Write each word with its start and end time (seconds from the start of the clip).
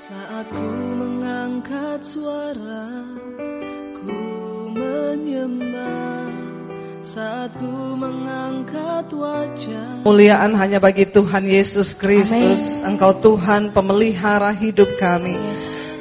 Saat 0.00 0.48
ku 0.48 0.64
mengangkat 0.96 2.00
suara 2.00 2.88
Ku 4.00 4.20
menyembah. 4.72 6.32
Saat 7.04 7.52
ku 7.60 8.00
mengangkat 8.00 9.12
wajah. 9.12 10.00
Muliaan 10.08 10.56
hanya 10.56 10.80
bagi 10.80 11.04
Tuhan 11.04 11.44
Yesus 11.44 11.92
Kristus. 11.92 12.80
Engkau 12.80 13.12
Tuhan 13.12 13.76
pemelihara 13.76 14.56
hidup 14.56 14.88
kami. 14.96 15.36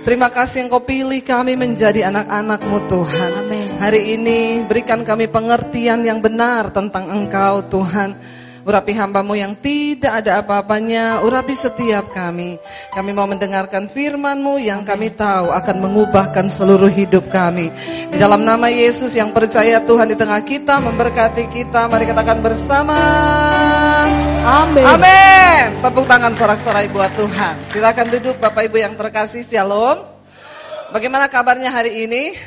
Terima 0.08 0.32
kasih 0.32 0.72
Engkau 0.72 0.80
pilih 0.80 1.20
kami 1.20 1.60
menjadi 1.60 2.08
anak-anakmu 2.08 2.88
Tuhan. 2.88 3.32
Amin. 3.36 3.68
Hari 3.84 4.16
ini 4.16 4.64
berikan 4.64 5.04
kami 5.04 5.28
pengertian 5.28 6.08
yang 6.08 6.24
benar 6.24 6.72
tentang 6.72 7.12
Engkau 7.12 7.68
Tuhan 7.68 8.39
Urapi 8.70 8.94
hambamu 8.94 9.34
yang 9.34 9.58
tidak 9.58 10.22
ada 10.22 10.46
apa-apanya 10.46 11.26
Urapi 11.26 11.58
setiap 11.58 12.14
kami. 12.14 12.62
Kami 12.94 13.12
mau 13.18 13.26
mendengarkan 13.26 13.90
firmanmu 13.90 14.62
yang 14.62 14.86
kami 14.86 15.10
tahu 15.10 15.50
akan 15.50 15.90
mengubahkan 15.90 16.46
seluruh 16.54 16.94
hidup 16.94 17.34
kami. 17.34 17.74
Di 18.14 18.22
dalam 18.22 18.46
nama 18.46 18.70
Yesus 18.70 19.18
yang 19.18 19.34
percaya 19.34 19.82
Tuhan 19.82 20.14
di 20.14 20.14
tengah 20.14 20.46
kita 20.46 20.78
Memberkati 20.86 21.50
kita 21.50 21.90
Mari 21.90 22.06
katakan 22.14 22.46
bersama. 22.46 23.00
Amin. 24.46 24.86
Amin. 24.86 25.66
Tepuk 25.82 26.06
tangan 26.06 26.38
sorak-sorai 26.38 26.94
buat 26.94 27.10
Tuhan. 27.18 27.74
Silakan 27.74 28.08
duduk 28.14 28.38
Bapak 28.38 28.70
Ibu 28.70 28.86
yang 28.86 28.94
terkasih 28.94 29.50
Shalom. 29.50 30.06
Bagaimana 30.94 31.26
kabarnya 31.26 31.74
hari 31.74 32.06
ini? 32.06 32.38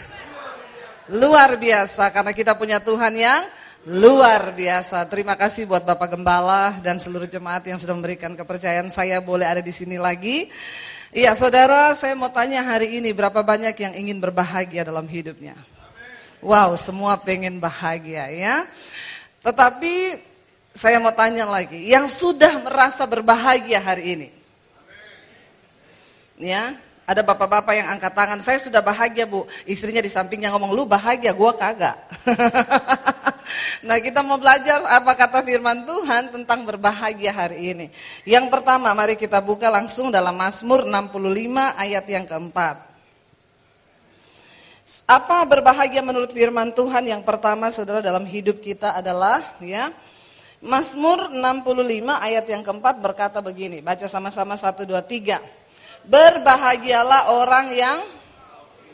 Luar 1.10 1.58
biasa 1.58 2.14
karena 2.14 2.30
kita 2.30 2.54
punya 2.54 2.78
Tuhan 2.78 3.10
yang 3.18 3.42
Luar 3.82 4.54
biasa. 4.54 5.02
Terima 5.10 5.34
kasih 5.34 5.66
buat 5.66 5.82
Bapak 5.82 6.14
Gembala 6.14 6.78
dan 6.86 7.02
seluruh 7.02 7.26
jemaat 7.26 7.66
yang 7.66 7.82
sudah 7.82 7.98
memberikan 7.98 8.30
kepercayaan 8.38 8.86
saya 8.86 9.18
boleh 9.18 9.42
ada 9.42 9.58
di 9.58 9.74
sini 9.74 9.98
lagi. 9.98 10.46
Iya, 11.10 11.34
saudara, 11.34 11.90
saya 11.98 12.14
mau 12.14 12.30
tanya 12.30 12.62
hari 12.62 13.02
ini 13.02 13.10
berapa 13.10 13.42
banyak 13.42 13.74
yang 13.74 13.90
ingin 13.98 14.22
berbahagia 14.22 14.86
dalam 14.86 15.10
hidupnya? 15.10 15.58
Wow, 16.38 16.78
semua 16.78 17.18
pengen 17.18 17.58
bahagia 17.58 18.30
ya. 18.30 18.70
Tetapi 19.42 20.14
saya 20.78 21.02
mau 21.02 21.10
tanya 21.10 21.42
lagi, 21.42 21.82
yang 21.82 22.06
sudah 22.06 22.62
merasa 22.62 23.02
berbahagia 23.02 23.82
hari 23.82 24.14
ini? 24.14 24.28
Ya, 26.38 26.78
ada 27.02 27.26
bapak-bapak 27.26 27.74
yang 27.74 27.88
angkat 27.90 28.14
tangan, 28.14 28.38
saya 28.38 28.62
sudah 28.62 28.78
bahagia 28.78 29.26
bu. 29.26 29.42
Istrinya 29.66 29.98
di 29.98 30.06
sampingnya 30.06 30.54
ngomong, 30.54 30.70
lu 30.70 30.86
bahagia, 30.86 31.34
gua 31.34 31.50
kagak. 31.50 31.98
nah 33.88 33.98
kita 33.98 34.22
mau 34.22 34.38
belajar 34.38 34.78
apa 34.86 35.18
kata 35.18 35.42
firman 35.42 35.82
Tuhan 35.82 36.30
tentang 36.30 36.62
berbahagia 36.62 37.34
hari 37.34 37.74
ini. 37.74 37.86
Yang 38.22 38.54
pertama, 38.54 38.94
mari 38.94 39.18
kita 39.18 39.42
buka 39.42 39.66
langsung 39.66 40.14
dalam 40.14 40.38
Mazmur 40.38 40.86
65 40.86 41.74
ayat 41.74 42.04
yang 42.06 42.22
keempat. 42.22 42.76
Apa 45.10 45.42
berbahagia 45.42 46.06
menurut 46.06 46.30
firman 46.30 46.70
Tuhan? 46.70 47.02
Yang 47.02 47.26
pertama 47.26 47.74
saudara 47.74 47.98
dalam 47.98 48.22
hidup 48.22 48.62
kita 48.62 48.94
adalah 48.94 49.58
ya 49.58 49.90
Mazmur 50.62 51.34
65 51.34 51.66
ayat 52.14 52.46
yang 52.46 52.62
keempat 52.62 53.02
berkata 53.02 53.42
begini. 53.42 53.82
Baca 53.82 54.06
sama-sama 54.06 54.54
1, 54.54 54.86
2, 54.86 54.94
3. 55.02 55.61
Berbahagialah 56.02 57.30
orang 57.30 57.66
yang 57.74 57.98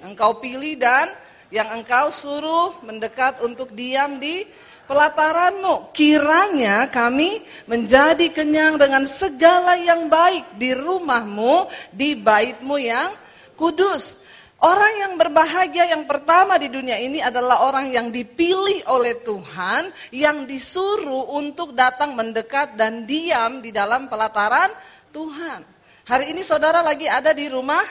engkau 0.04 0.36
pilih 0.38 0.76
dan 0.76 1.08
yang 1.48 1.72
engkau 1.72 2.12
suruh 2.12 2.76
mendekat 2.84 3.40
untuk 3.40 3.72
diam 3.72 4.20
di 4.20 4.44
pelataranmu. 4.88 5.92
Kiranya 5.96 6.88
kami 6.88 7.40
menjadi 7.68 8.28
kenyang 8.32 8.80
dengan 8.80 9.04
segala 9.04 9.76
yang 9.76 10.08
baik 10.08 10.56
di 10.56 10.72
rumahmu, 10.76 11.68
di 11.92 12.16
baitmu 12.16 12.76
yang 12.80 13.12
kudus. 13.56 14.16
Orang 14.58 14.90
yang 14.98 15.12
berbahagia 15.14 15.86
yang 15.86 16.02
pertama 16.02 16.58
di 16.58 16.66
dunia 16.66 16.98
ini 16.98 17.22
adalah 17.22 17.62
orang 17.62 17.94
yang 17.94 18.10
dipilih 18.10 18.90
oleh 18.90 19.22
Tuhan, 19.22 19.94
yang 20.10 20.50
disuruh 20.50 21.30
untuk 21.38 21.78
datang 21.78 22.18
mendekat 22.18 22.74
dan 22.74 23.06
diam 23.06 23.62
di 23.62 23.70
dalam 23.70 24.10
pelataran 24.10 24.74
Tuhan. 25.14 25.78
Hari 26.08 26.32
ini 26.32 26.41
saudara 26.41 26.80
lagi 26.80 27.04
ada 27.04 27.36
di 27.36 27.52
rumah 27.52 27.84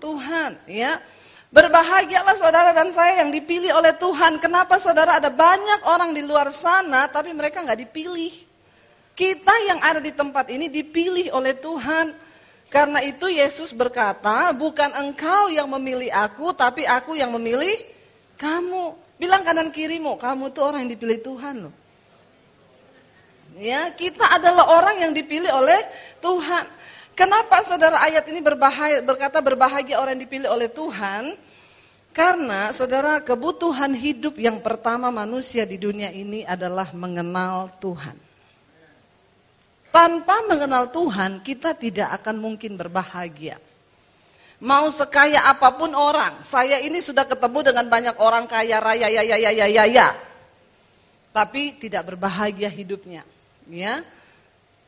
Tuhan, 0.00 0.56
ya. 0.64 0.96
Berbahagialah 1.52 2.32
saudara 2.40 2.72
dan 2.72 2.88
saya 2.88 3.20
yang 3.20 3.28
dipilih 3.28 3.76
oleh 3.76 3.92
Tuhan. 3.92 4.40
Kenapa 4.40 4.80
saudara 4.80 5.20
ada 5.20 5.28
banyak 5.28 5.84
orang 5.84 6.16
di 6.16 6.24
luar 6.24 6.48
sana 6.48 7.04
tapi 7.12 7.36
mereka 7.36 7.60
nggak 7.60 7.84
dipilih. 7.84 8.32
Kita 9.12 9.52
yang 9.68 9.84
ada 9.84 10.00
di 10.00 10.16
tempat 10.16 10.48
ini 10.48 10.72
dipilih 10.72 11.28
oleh 11.36 11.52
Tuhan. 11.60 12.16
Karena 12.72 13.04
itu 13.04 13.28
Yesus 13.28 13.76
berkata, 13.76 14.48
bukan 14.56 14.88
engkau 14.96 15.52
yang 15.52 15.68
memilih 15.68 16.08
aku, 16.08 16.56
tapi 16.56 16.88
aku 16.88 17.20
yang 17.20 17.36
memilih 17.36 17.76
kamu. 18.40 18.96
Bilang 19.20 19.44
kanan 19.44 19.68
kirimu, 19.68 20.16
kamu 20.16 20.56
tuh 20.56 20.72
orang 20.72 20.88
yang 20.88 20.92
dipilih 20.96 21.20
Tuhan 21.20 21.68
loh. 21.68 21.74
Ya, 23.60 23.92
kita 23.92 24.24
adalah 24.24 24.72
orang 24.72 25.04
yang 25.04 25.12
dipilih 25.12 25.52
oleh 25.52 25.80
Tuhan. 26.24 26.64
Kenapa 27.18 27.66
saudara 27.66 27.98
ayat 27.98 28.22
ini 28.30 28.38
berbahaya, 28.38 29.02
berkata 29.02 29.42
berbahagia 29.42 29.98
orang 29.98 30.14
yang 30.14 30.22
dipilih 30.22 30.54
oleh 30.54 30.70
Tuhan? 30.70 31.34
Karena 32.14 32.70
saudara 32.70 33.18
kebutuhan 33.18 33.90
hidup 33.90 34.38
yang 34.38 34.62
pertama 34.62 35.10
manusia 35.10 35.66
di 35.66 35.82
dunia 35.82 36.14
ini 36.14 36.46
adalah 36.46 36.94
mengenal 36.94 37.74
Tuhan. 37.82 38.14
Tanpa 39.90 40.46
mengenal 40.46 40.94
Tuhan 40.94 41.42
kita 41.42 41.74
tidak 41.74 42.22
akan 42.22 42.38
mungkin 42.38 42.78
berbahagia. 42.78 43.58
Mau 44.62 44.86
sekaya 44.94 45.50
apa 45.50 45.74
pun 45.74 45.98
orang, 45.98 46.46
saya 46.46 46.78
ini 46.78 47.02
sudah 47.02 47.26
ketemu 47.26 47.74
dengan 47.74 47.86
banyak 47.90 48.14
orang 48.22 48.46
kaya 48.46 48.78
raya 48.78 49.10
ya 49.10 49.26
ya 49.26 49.38
ya 49.42 49.50
ya 49.50 49.66
ya 49.66 49.84
ya. 49.90 50.08
Tapi 51.34 51.82
tidak 51.82 52.14
berbahagia 52.14 52.70
hidupnya, 52.70 53.26
ya. 53.66 54.06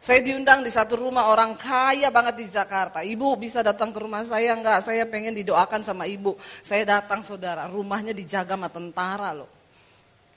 Saya 0.00 0.24
diundang 0.24 0.64
di 0.64 0.72
satu 0.72 0.96
rumah 0.96 1.28
orang 1.28 1.60
kaya 1.60 2.08
banget 2.08 2.40
di 2.40 2.48
Jakarta. 2.48 3.04
Ibu 3.04 3.36
bisa 3.36 3.60
datang 3.60 3.92
ke 3.92 4.00
rumah 4.00 4.24
saya 4.24 4.56
enggak? 4.56 4.80
Saya 4.80 5.04
pengen 5.04 5.36
didoakan 5.36 5.84
sama 5.84 6.08
ibu. 6.08 6.40
Saya 6.64 6.88
datang 6.88 7.20
saudara, 7.20 7.68
rumahnya 7.68 8.16
dijaga 8.16 8.56
sama 8.56 8.72
tentara 8.72 9.36
loh. 9.36 9.50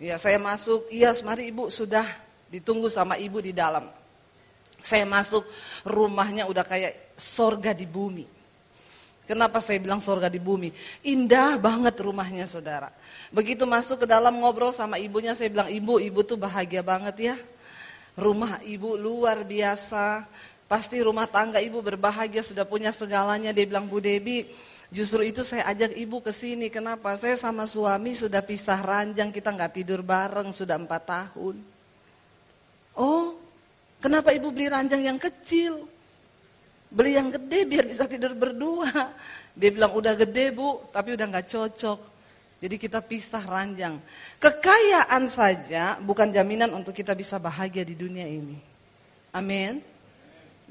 Ya 0.03 0.19
saya 0.19 0.35
masuk, 0.35 0.91
iya 0.91 1.15
mari 1.23 1.47
ibu 1.47 1.71
sudah 1.71 2.03
ditunggu 2.51 2.91
sama 2.91 3.15
ibu 3.15 3.39
di 3.39 3.55
dalam. 3.55 3.87
Saya 4.83 5.07
masuk, 5.07 5.47
rumahnya 5.87 6.43
udah 6.43 6.67
kayak 6.67 7.15
sorga 7.15 7.71
di 7.71 7.87
bumi. 7.87 8.27
Kenapa 9.23 9.63
saya 9.63 9.79
bilang 9.79 10.03
sorga 10.03 10.27
di 10.27 10.43
bumi? 10.43 10.75
Indah 11.07 11.55
banget 11.55 11.95
rumahnya 12.03 12.43
saudara. 12.51 12.91
Begitu 13.31 13.63
masuk 13.63 14.03
ke 14.03 14.07
dalam 14.11 14.43
ngobrol 14.43 14.75
sama 14.75 14.99
ibunya, 14.99 15.31
saya 15.31 15.47
bilang, 15.47 15.71
ibu, 15.71 16.03
ibu 16.03 16.19
tuh 16.27 16.35
bahagia 16.35 16.83
banget 16.83 17.31
ya 17.31 17.35
Rumah 18.13 18.61
ibu 18.65 18.93
luar 18.93 19.41
biasa. 19.41 20.29
Pasti 20.69 21.01
rumah 21.01 21.29
tangga 21.29 21.61
ibu 21.61 21.81
berbahagia 21.81 22.41
sudah 22.45 22.65
punya 22.65 22.89
segalanya. 22.93 23.53
Dia 23.53 23.65
bilang, 23.65 23.85
Bu 23.85 24.01
Debi, 24.01 24.45
justru 24.93 25.25
itu 25.25 25.41
saya 25.45 25.69
ajak 25.69 25.97
ibu 25.97 26.21
ke 26.21 26.29
sini. 26.33 26.69
Kenapa? 26.69 27.13
Saya 27.17 27.37
sama 27.37 27.65
suami 27.65 28.13
sudah 28.13 28.41
pisah 28.41 28.81
ranjang, 28.81 29.33
kita 29.33 29.53
nggak 29.53 29.73
tidur 29.73 30.05
bareng 30.05 30.49
sudah 30.53 30.77
empat 30.77 31.03
tahun. 31.05 31.57
Oh, 32.93 33.37
kenapa 33.97 34.29
ibu 34.33 34.53
beli 34.53 34.69
ranjang 34.69 35.01
yang 35.01 35.17
kecil? 35.17 35.89
Beli 36.93 37.17
yang 37.17 37.33
gede 37.33 37.65
biar 37.65 37.89
bisa 37.89 38.05
tidur 38.05 38.37
berdua. 38.37 39.17
Dia 39.57 39.69
bilang 39.73 39.97
udah 39.97 40.13
gede 40.13 40.53
bu, 40.53 40.89
tapi 40.93 41.17
udah 41.17 41.25
nggak 41.25 41.49
cocok. 41.49 42.12
Jadi 42.63 42.79
kita 42.79 43.03
pisah 43.03 43.43
ranjang. 43.43 43.99
Kekayaan 44.39 45.27
saja 45.27 45.99
bukan 45.99 46.31
jaminan 46.31 46.71
untuk 46.71 46.95
kita 46.95 47.11
bisa 47.11 47.35
bahagia 47.35 47.83
di 47.83 47.91
dunia 47.91 48.23
ini. 48.23 48.55
Amin. 49.35 49.83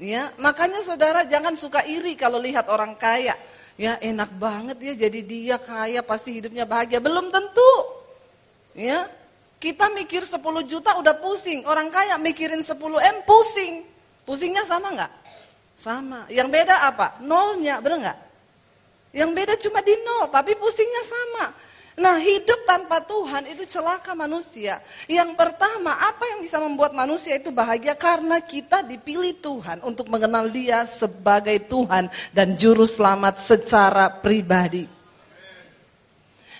Ya, 0.01 0.33
makanya 0.41 0.81
saudara 0.81 1.21
jangan 1.29 1.53
suka 1.53 1.85
iri 1.85 2.17
kalau 2.17 2.41
lihat 2.41 2.65
orang 2.65 2.97
kaya. 2.97 3.37
Ya, 3.77 4.01
enak 4.01 4.33
banget 4.41 4.77
ya 4.81 4.93
jadi 5.05 5.19
dia 5.21 5.57
kaya 5.61 6.01
pasti 6.01 6.33
hidupnya 6.33 6.65
bahagia. 6.65 6.97
Belum 6.97 7.29
tentu. 7.29 7.73
Ya. 8.73 9.05
Kita 9.61 9.93
mikir 9.93 10.25
10 10.25 10.41
juta 10.65 10.97
udah 10.97 11.13
pusing. 11.21 11.61
Orang 11.69 11.93
kaya 11.93 12.17
mikirin 12.17 12.65
10 12.65 12.73
M 12.97 13.17
pusing. 13.21 13.85
Pusingnya 14.25 14.65
sama 14.65 14.97
nggak? 14.97 15.13
Sama. 15.77 16.25
Yang 16.33 16.49
beda 16.57 16.89
apa? 16.89 17.21
Nolnya, 17.21 17.77
bener 17.85 17.97
nggak? 18.01 18.19
Yang 19.13 19.29
beda 19.37 19.53
cuma 19.61 19.79
di 19.85 19.93
nol, 20.01 20.25
tapi 20.33 20.57
pusingnya 20.57 21.03
sama. 21.05 21.45
Nah 21.93 22.17
hidup 22.17 22.65
tanpa 22.65 23.05
Tuhan 23.05 23.45
itu 23.53 23.69
celaka 23.69 24.17
manusia. 24.17 24.81
Yang 25.05 25.37
pertama 25.37 25.93
apa 25.93 26.25
yang 26.25 26.41
bisa 26.41 26.57
membuat 26.57 26.97
manusia 26.97 27.37
itu 27.37 27.53
bahagia? 27.53 27.93
Karena 27.93 28.41
kita 28.41 28.81
dipilih 28.81 29.37
Tuhan 29.37 29.85
untuk 29.85 30.09
mengenal 30.09 30.49
dia 30.49 30.89
sebagai 30.89 31.61
Tuhan 31.69 32.09
dan 32.33 32.57
Juru 32.57 32.89
Selamat 32.89 33.37
secara 33.37 34.09
pribadi. 34.09 34.89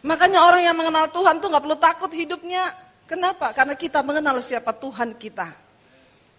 Makanya 0.03 0.43
orang 0.43 0.61
yang 0.67 0.75
mengenal 0.77 1.09
Tuhan 1.09 1.39
tuh 1.39 1.47
gak 1.49 1.63
perlu 1.63 1.79
takut 1.79 2.11
hidupnya. 2.11 2.75
Kenapa? 3.07 3.55
Karena 3.55 3.73
kita 3.73 4.03
mengenal 4.03 4.37
siapa 4.43 4.75
Tuhan 4.75 5.15
kita. 5.15 5.62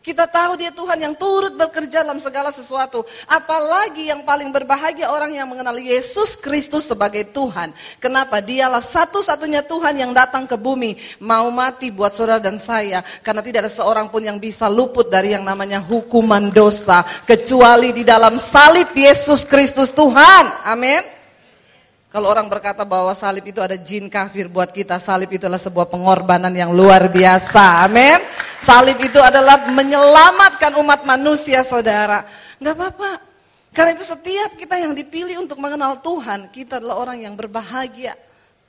Kita 0.05 0.29
tahu 0.29 0.61
dia 0.61 0.69
Tuhan 0.69 1.01
yang 1.01 1.17
turut 1.17 1.57
bekerja 1.57 2.05
dalam 2.05 2.21
segala 2.21 2.53
sesuatu. 2.53 3.09
Apalagi 3.25 4.13
yang 4.13 4.21
paling 4.21 4.53
berbahagia 4.53 5.09
orang 5.09 5.33
yang 5.33 5.49
mengenal 5.49 5.81
Yesus 5.81 6.37
Kristus 6.37 6.85
sebagai 6.85 7.33
Tuhan. 7.33 7.73
Kenapa? 7.97 8.45
Dialah 8.45 8.85
satu-satunya 8.85 9.65
Tuhan 9.65 9.97
yang 9.97 10.13
datang 10.13 10.45
ke 10.45 10.61
bumi. 10.61 11.01
Mau 11.25 11.49
mati 11.49 11.89
buat 11.89 12.13
saudara 12.13 12.37
dan 12.37 12.61
saya. 12.61 13.01
Karena 13.25 13.41
tidak 13.41 13.65
ada 13.65 13.73
seorang 13.73 14.13
pun 14.13 14.21
yang 14.21 14.37
bisa 14.37 14.69
luput 14.69 15.09
dari 15.09 15.33
yang 15.33 15.41
namanya 15.41 15.81
hukuman 15.81 16.53
dosa. 16.53 17.01
Kecuali 17.25 17.97
di 17.97 18.05
dalam 18.05 18.37
salib 18.37 18.93
Yesus 18.93 19.49
Kristus 19.49 19.97
Tuhan. 19.97 20.69
Amin. 20.69 21.24
Kalau 22.15 22.31
orang 22.31 22.47
berkata 22.47 22.87
bahwa 22.87 23.11
salib 23.11 23.43
itu 23.43 23.59
ada 23.59 23.75
jin 23.75 24.07
kafir 24.07 24.47
buat 24.47 24.71
kita, 24.71 25.03
salib 25.03 25.35
itu 25.35 25.51
adalah 25.51 25.59
sebuah 25.59 25.91
pengorbanan 25.91 26.55
yang 26.55 26.71
luar 26.71 27.11
biasa. 27.11 27.83
Amin. 27.83 28.23
Salib 28.63 29.03
itu 29.03 29.19
adalah 29.19 29.67
menyelamatkan 29.67 30.79
umat 30.79 31.03
manusia, 31.03 31.67
saudara. 31.67 32.23
Enggak 32.63 32.75
apa-apa. 32.79 33.11
Karena 33.75 33.99
itu 33.99 34.07
setiap 34.07 34.55
kita 34.55 34.79
yang 34.79 34.95
dipilih 34.95 35.43
untuk 35.43 35.59
mengenal 35.59 35.99
Tuhan, 36.07 36.55
kita 36.55 36.79
adalah 36.79 37.03
orang 37.03 37.19
yang 37.27 37.35
berbahagia. 37.35 38.15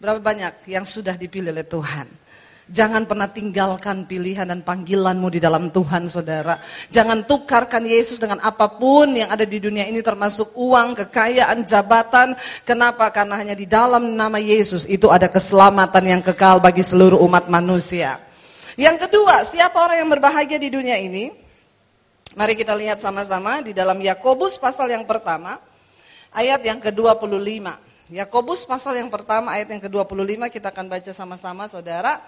Berapa 0.01 0.17
banyak 0.17 0.65
yang 0.65 0.81
sudah 0.81 1.13
dipilih 1.13 1.53
oleh 1.53 1.69
Tuhan? 1.69 2.24
Jangan 2.65 3.05
pernah 3.05 3.29
tinggalkan 3.29 4.09
pilihan 4.09 4.49
dan 4.49 4.65
panggilanmu 4.65 5.29
di 5.29 5.37
dalam 5.37 5.69
Tuhan 5.69 6.09
saudara. 6.09 6.57
Jangan 6.89 7.29
tukarkan 7.29 7.85
Yesus 7.85 8.17
dengan 8.17 8.41
apa 8.41 8.65
pun 8.73 9.13
yang 9.13 9.29
ada 9.29 9.45
di 9.45 9.61
dunia 9.61 9.85
ini 9.85 10.01
termasuk 10.01 10.57
uang, 10.57 10.97
kekayaan, 10.97 11.61
jabatan. 11.61 12.33
Kenapa? 12.65 13.13
Karena 13.13 13.37
hanya 13.37 13.53
di 13.53 13.69
dalam 13.69 14.17
nama 14.17 14.41
Yesus 14.41 14.89
itu 14.89 15.13
ada 15.13 15.29
keselamatan 15.29 16.09
yang 16.09 16.21
kekal 16.25 16.57
bagi 16.57 16.81
seluruh 16.81 17.21
umat 17.21 17.45
manusia. 17.53 18.17
Yang 18.73 19.05
kedua, 19.07 19.45
siapa 19.45 19.77
orang 19.77 20.01
yang 20.01 20.09
berbahagia 20.09 20.57
di 20.57 20.73
dunia 20.73 20.97
ini? 20.97 21.29
Mari 22.33 22.57
kita 22.57 22.73
lihat 22.73 22.97
sama-sama 22.97 23.61
di 23.61 23.77
dalam 23.77 24.01
Yakobus 24.01 24.57
pasal 24.57 24.89
yang 24.89 25.05
pertama, 25.05 25.61
ayat 26.33 26.65
yang 26.65 26.81
ke-25. 26.81 27.29
Yakobus 28.09 28.65
pasal 28.65 28.97
yang 28.97 29.13
pertama 29.13 29.53
ayat 29.53 29.69
yang 29.69 29.81
ke-25 29.85 30.49
kita 30.49 30.73
akan 30.73 30.85
baca 30.89 31.11
sama-sama 31.13 31.69
saudara. 31.69 32.21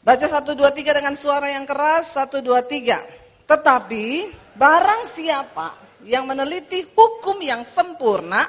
Baca 0.00 0.24
satu 0.24 0.56
dua 0.56 0.72
tiga 0.72 0.96
dengan 0.96 1.12
suara 1.12 1.52
yang 1.52 1.68
keras, 1.68 2.16
satu 2.16 2.40
dua 2.40 2.64
tiga. 2.64 3.04
Tetapi 3.44 4.32
barang 4.56 5.04
siapa 5.04 5.76
yang 6.08 6.24
meneliti 6.24 6.88
hukum 6.96 7.36
yang 7.44 7.60
sempurna, 7.68 8.48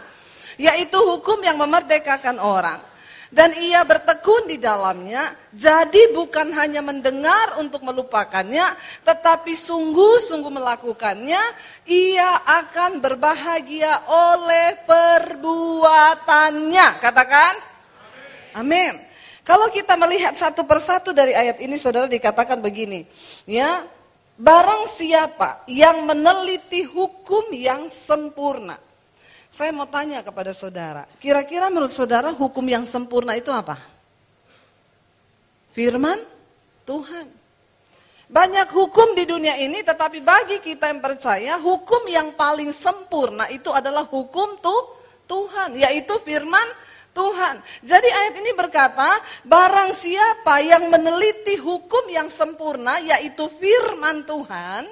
yaitu 0.56 0.96
hukum 0.96 1.44
yang 1.44 1.60
memerdekakan 1.60 2.40
orang, 2.40 2.80
dan 3.32 3.56
ia 3.60 3.84
bertekun 3.84 4.48
di 4.48 4.64
dalamnya, 4.64 5.36
jadi 5.52 6.16
bukan 6.16 6.56
hanya 6.56 6.80
mendengar 6.80 7.60
untuk 7.60 7.84
melupakannya, 7.84 8.72
tetapi 9.04 9.52
sungguh-sungguh 9.52 10.56
melakukannya, 10.56 11.44
ia 11.92 12.48
akan 12.48 13.04
berbahagia 13.04 14.08
oleh 14.08 14.88
perbuatannya. 14.88 16.88
Katakan, 17.04 17.54
amin. 18.56 19.11
Kalau 19.42 19.68
kita 19.74 19.98
melihat 19.98 20.38
satu 20.38 20.64
persatu 20.70 21.12
dari 21.12 21.34
ayat 21.34 21.58
ini 21.62 21.74
saudara 21.76 22.06
dikatakan 22.06 22.62
begini, 22.62 23.02
ya, 23.50 23.82
barang 24.38 24.86
siapa 24.86 25.66
yang 25.66 26.06
meneliti 26.06 26.86
hukum 26.86 27.50
yang 27.50 27.90
sempurna. 27.90 28.78
Saya 29.52 29.76
mau 29.76 29.90
tanya 29.90 30.24
kepada 30.24 30.56
saudara, 30.56 31.04
kira-kira 31.20 31.68
menurut 31.68 31.92
saudara 31.92 32.32
hukum 32.32 32.64
yang 32.70 32.88
sempurna 32.88 33.36
itu 33.36 33.52
apa? 33.52 33.76
Firman 35.76 36.22
Tuhan. 36.88 37.28
Banyak 38.32 38.72
hukum 38.72 39.12
di 39.12 39.28
dunia 39.28 39.60
ini 39.60 39.84
tetapi 39.84 40.24
bagi 40.24 40.64
kita 40.64 40.88
yang 40.88 41.04
percaya 41.04 41.60
hukum 41.60 42.08
yang 42.08 42.32
paling 42.40 42.72
sempurna 42.72 43.52
itu 43.52 43.68
adalah 43.76 44.08
hukum 44.08 44.56
tuh 44.64 44.82
Tuhan 45.28 45.76
yaitu 45.76 46.16
firman 46.24 46.64
Tuhan. 46.64 46.91
Jadi 47.82 48.08
ayat 48.08 48.36
ini 48.40 48.52
berkata, 48.56 49.20
barang 49.44 49.92
siapa 49.92 50.64
yang 50.64 50.88
meneliti 50.88 51.60
hukum 51.60 52.08
yang 52.08 52.32
sempurna, 52.32 53.04
yaitu 53.04 53.52
firman 53.60 54.24
Tuhan, 54.24 54.88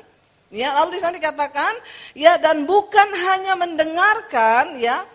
ya 0.52 0.76
lalu 0.80 0.98
di 0.98 1.00
sana 1.00 1.16
dikatakan, 1.16 1.74
ya 2.18 2.36
dan 2.36 2.68
bukan 2.68 3.10
hanya 3.16 3.56
mendengarkan, 3.56 4.76
ya, 4.82 5.08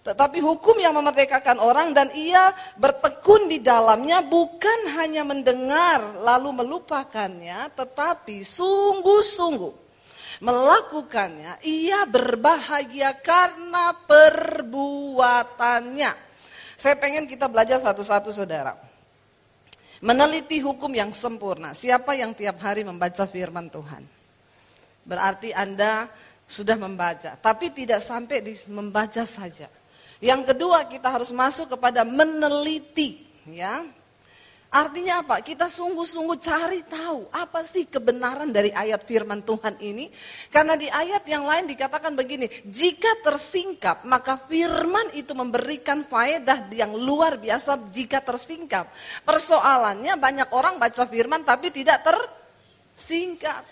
tetapi 0.00 0.40
hukum 0.40 0.80
yang 0.80 0.96
memerdekakan 0.96 1.60
orang 1.60 1.92
dan 1.92 2.08
ia 2.16 2.56
bertekun 2.80 3.52
di 3.52 3.60
dalamnya 3.60 4.24
bukan 4.24 4.88
hanya 4.96 5.28
mendengar 5.28 6.16
lalu 6.20 6.52
melupakannya, 6.64 7.68
tetapi 7.76 8.40
sungguh-sungguh 8.44 9.72
melakukannya, 10.40 11.60
ia 11.68 12.08
berbahagia 12.08 13.12
karena 13.20 13.92
perbuatannya. 14.08 16.29
Saya 16.80 16.96
pengen 16.96 17.28
kita 17.28 17.44
belajar 17.44 17.76
satu-satu 17.76 18.32
saudara. 18.32 18.72
Meneliti 20.00 20.64
hukum 20.64 20.88
yang 20.96 21.12
sempurna. 21.12 21.76
Siapa 21.76 22.16
yang 22.16 22.32
tiap 22.32 22.56
hari 22.64 22.88
membaca 22.88 23.28
firman 23.28 23.68
Tuhan? 23.68 24.00
Berarti 25.04 25.52
Anda 25.52 26.08
sudah 26.48 26.80
membaca. 26.80 27.36
Tapi 27.36 27.68
tidak 27.76 28.00
sampai 28.00 28.40
di 28.40 28.56
membaca 28.72 29.28
saja. 29.28 29.68
Yang 30.24 30.56
kedua 30.56 30.88
kita 30.88 31.12
harus 31.12 31.28
masuk 31.36 31.76
kepada 31.76 32.00
meneliti. 32.00 33.28
ya 33.44 33.84
Artinya 34.70 35.26
apa? 35.26 35.42
Kita 35.42 35.66
sungguh-sungguh 35.66 36.38
cari 36.38 36.86
tahu 36.86 37.26
apa 37.34 37.66
sih 37.66 37.90
kebenaran 37.90 38.54
dari 38.54 38.70
ayat 38.70 39.02
firman 39.02 39.42
Tuhan 39.42 39.82
ini. 39.82 40.06
Karena 40.46 40.78
di 40.78 40.86
ayat 40.86 41.26
yang 41.26 41.42
lain 41.42 41.66
dikatakan 41.66 42.14
begini, 42.14 42.46
jika 42.70 43.18
tersingkap 43.26 44.06
maka 44.06 44.38
firman 44.46 45.10
itu 45.18 45.34
memberikan 45.34 46.06
faedah 46.06 46.70
yang 46.70 46.94
luar 46.94 47.42
biasa 47.42 47.90
jika 47.90 48.22
tersingkap. 48.22 48.94
Persoalannya 49.26 50.14
banyak 50.14 50.54
orang 50.54 50.78
baca 50.78 51.02
firman 51.02 51.42
tapi 51.42 51.74
tidak 51.74 52.06
tersingkap. 52.06 53.66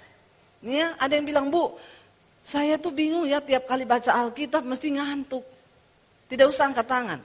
Ya, 0.67 0.99
ada 0.99 1.15
yang 1.15 1.23
bilang, 1.23 1.47
"Bu, 1.47 1.79
saya 2.43 2.75
tuh 2.75 2.91
bingung 2.91 3.23
ya 3.23 3.39
tiap 3.39 3.71
kali 3.71 3.87
baca 3.87 4.19
Alkitab 4.19 4.67
mesti 4.67 4.99
ngantuk." 4.99 5.47
Tidak 6.27 6.47
usah 6.51 6.75
angkat 6.75 6.87
tangan. 6.91 7.21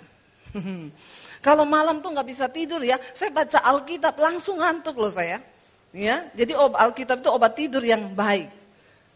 Kalau 1.44 1.68
malam 1.68 2.00
tuh 2.00 2.16
nggak 2.16 2.28
bisa 2.28 2.48
tidur 2.48 2.80
ya, 2.80 2.95
saya 3.12 3.28
baca 3.36 3.60
Alkitab 3.60 4.16
langsung 4.16 4.63
ngantuk 4.63 4.95
loh 4.95 5.12
saya. 5.12 5.44
Ya, 5.92 6.25
jadi 6.31 6.56
Alkitab 6.56 7.19
itu 7.19 7.30
obat 7.30 7.54
tidur 7.60 7.84
yang 7.84 8.16
baik. 8.16 8.63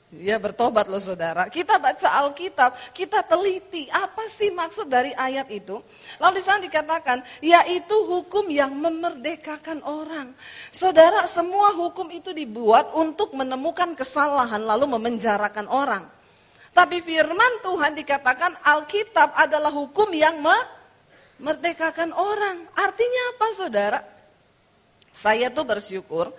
Ya 0.07 0.39
bertobat 0.39 0.87
loh 0.87 1.03
saudara. 1.03 1.51
Kita 1.51 1.83
baca 1.83 2.07
Alkitab, 2.23 2.95
kita 2.95 3.27
teliti 3.27 3.91
apa 3.91 4.27
sih 4.31 4.51
maksud 4.55 4.87
dari 4.87 5.11
ayat 5.11 5.51
itu. 5.51 5.83
Lalu 6.19 6.39
di 6.39 6.43
sana 6.43 6.63
dikatakan, 6.63 7.23
yaitu 7.43 7.95
hukum 8.07 8.47
yang 8.47 8.71
memerdekakan 8.71 9.83
orang. 9.83 10.31
Saudara, 10.71 11.27
semua 11.27 11.75
hukum 11.75 12.07
itu 12.07 12.31
dibuat 12.31 12.95
untuk 12.95 13.35
menemukan 13.35 13.99
kesalahan 13.99 14.63
lalu 14.63 14.87
memenjarakan 14.95 15.67
orang. 15.67 16.07
Tapi 16.71 17.03
firman 17.03 17.65
Tuhan 17.65 17.91
dikatakan 17.97 18.63
Alkitab 18.63 19.35
adalah 19.35 19.75
hukum 19.75 20.07
yang 20.15 20.39
me 20.39 20.76
merdekakan 21.37 22.13
orang. 22.13 22.67
Artinya 22.77 23.21
apa 23.35 23.47
saudara? 23.53 23.99
Saya 25.13 25.49
tuh 25.49 25.65
bersyukur 25.65 26.29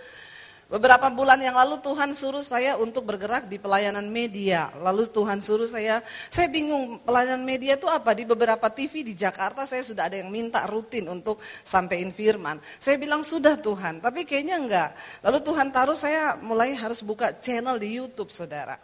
Beberapa 0.69 1.09
bulan 1.09 1.41
yang 1.41 1.57
lalu 1.57 1.81
Tuhan 1.81 2.13
suruh 2.13 2.45
saya 2.45 2.77
untuk 2.77 3.09
bergerak 3.09 3.49
di 3.49 3.57
pelayanan 3.57 4.05
media. 4.05 4.69
Lalu 4.77 5.09
Tuhan 5.09 5.41
suruh 5.41 5.65
saya, 5.65 6.05
saya 6.29 6.45
bingung 6.53 7.01
pelayanan 7.09 7.41
media 7.41 7.81
itu 7.81 7.89
apa? 7.89 8.13
Di 8.13 8.29
beberapa 8.29 8.69
TV 8.69 9.01
di 9.01 9.17
Jakarta 9.17 9.65
saya 9.65 9.81
sudah 9.81 10.13
ada 10.13 10.21
yang 10.21 10.29
minta 10.29 10.69
rutin 10.69 11.09
untuk 11.09 11.41
sampaikan 11.65 12.13
firman. 12.13 12.61
Saya 12.77 13.01
bilang 13.01 13.25
sudah 13.25 13.57
Tuhan, 13.57 14.05
tapi 14.05 14.29
kayaknya 14.29 14.61
enggak. 14.61 14.91
Lalu 15.25 15.39
Tuhan 15.41 15.73
taruh 15.73 15.97
saya 15.97 16.37
mulai 16.37 16.77
harus 16.77 17.01
buka 17.01 17.33
channel 17.41 17.81
di 17.81 17.97
YouTube 17.97 18.29
saudara. 18.29 18.77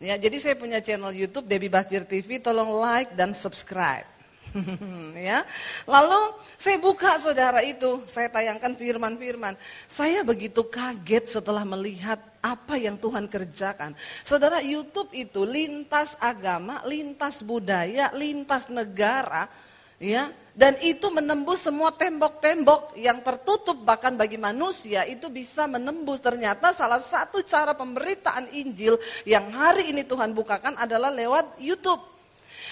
Ya, 0.00 0.16
jadi 0.16 0.40
saya 0.40 0.56
punya 0.56 0.80
channel 0.80 1.12
YouTube 1.12 1.44
Debbie 1.44 1.68
Basjir 1.68 2.08
TV, 2.08 2.40
tolong 2.40 2.80
like 2.80 3.12
dan 3.12 3.36
subscribe. 3.36 4.15
ya. 5.28 5.44
Lalu 5.84 6.20
saya 6.56 6.76
buka 6.80 7.18
saudara 7.20 7.60
itu, 7.62 8.04
saya 8.08 8.30
tayangkan 8.30 8.76
firman-firman. 8.76 9.54
Saya 9.86 10.22
begitu 10.22 10.66
kaget 10.66 11.40
setelah 11.40 11.64
melihat 11.66 12.20
apa 12.40 12.78
yang 12.78 12.96
Tuhan 12.96 13.26
kerjakan. 13.26 13.98
Saudara, 14.22 14.62
YouTube 14.62 15.10
itu 15.12 15.42
lintas 15.42 16.14
agama, 16.22 16.82
lintas 16.86 17.42
budaya, 17.42 18.12
lintas 18.14 18.70
negara, 18.70 19.50
ya. 19.98 20.30
Dan 20.56 20.72
itu 20.80 21.12
menembus 21.12 21.68
semua 21.68 21.92
tembok-tembok 21.92 22.96
yang 22.96 23.20
tertutup 23.20 23.76
bahkan 23.84 24.16
bagi 24.16 24.40
manusia 24.40 25.04
itu 25.04 25.28
bisa 25.28 25.68
menembus. 25.68 26.24
Ternyata 26.24 26.72
salah 26.72 26.96
satu 26.96 27.44
cara 27.44 27.76
pemberitaan 27.76 28.48
Injil 28.56 28.96
yang 29.28 29.52
hari 29.52 29.92
ini 29.92 30.08
Tuhan 30.08 30.32
bukakan 30.32 30.80
adalah 30.80 31.12
lewat 31.12 31.60
YouTube. 31.60 32.15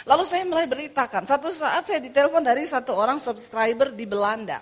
Lalu 0.02 0.24
saya 0.26 0.42
mulai 0.42 0.66
beritakan, 0.66 1.22
satu 1.22 1.54
saat 1.54 1.86
saya 1.86 2.02
ditelepon 2.02 2.42
dari 2.42 2.66
satu 2.66 2.98
orang 2.98 3.22
subscriber 3.22 3.94
di 3.94 4.04
Belanda. 4.04 4.58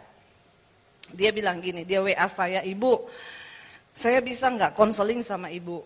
Dia 1.13 1.33
bilang 1.33 1.59
gini, 1.65 1.89
dia 1.89 2.05
WA 2.05 2.29
saya, 2.29 2.61
ibu, 2.61 3.09
saya 3.93 4.21
bisa 4.21 4.53
nggak 4.53 4.77
konseling 4.77 5.25
sama 5.25 5.49
ibu? 5.49 5.81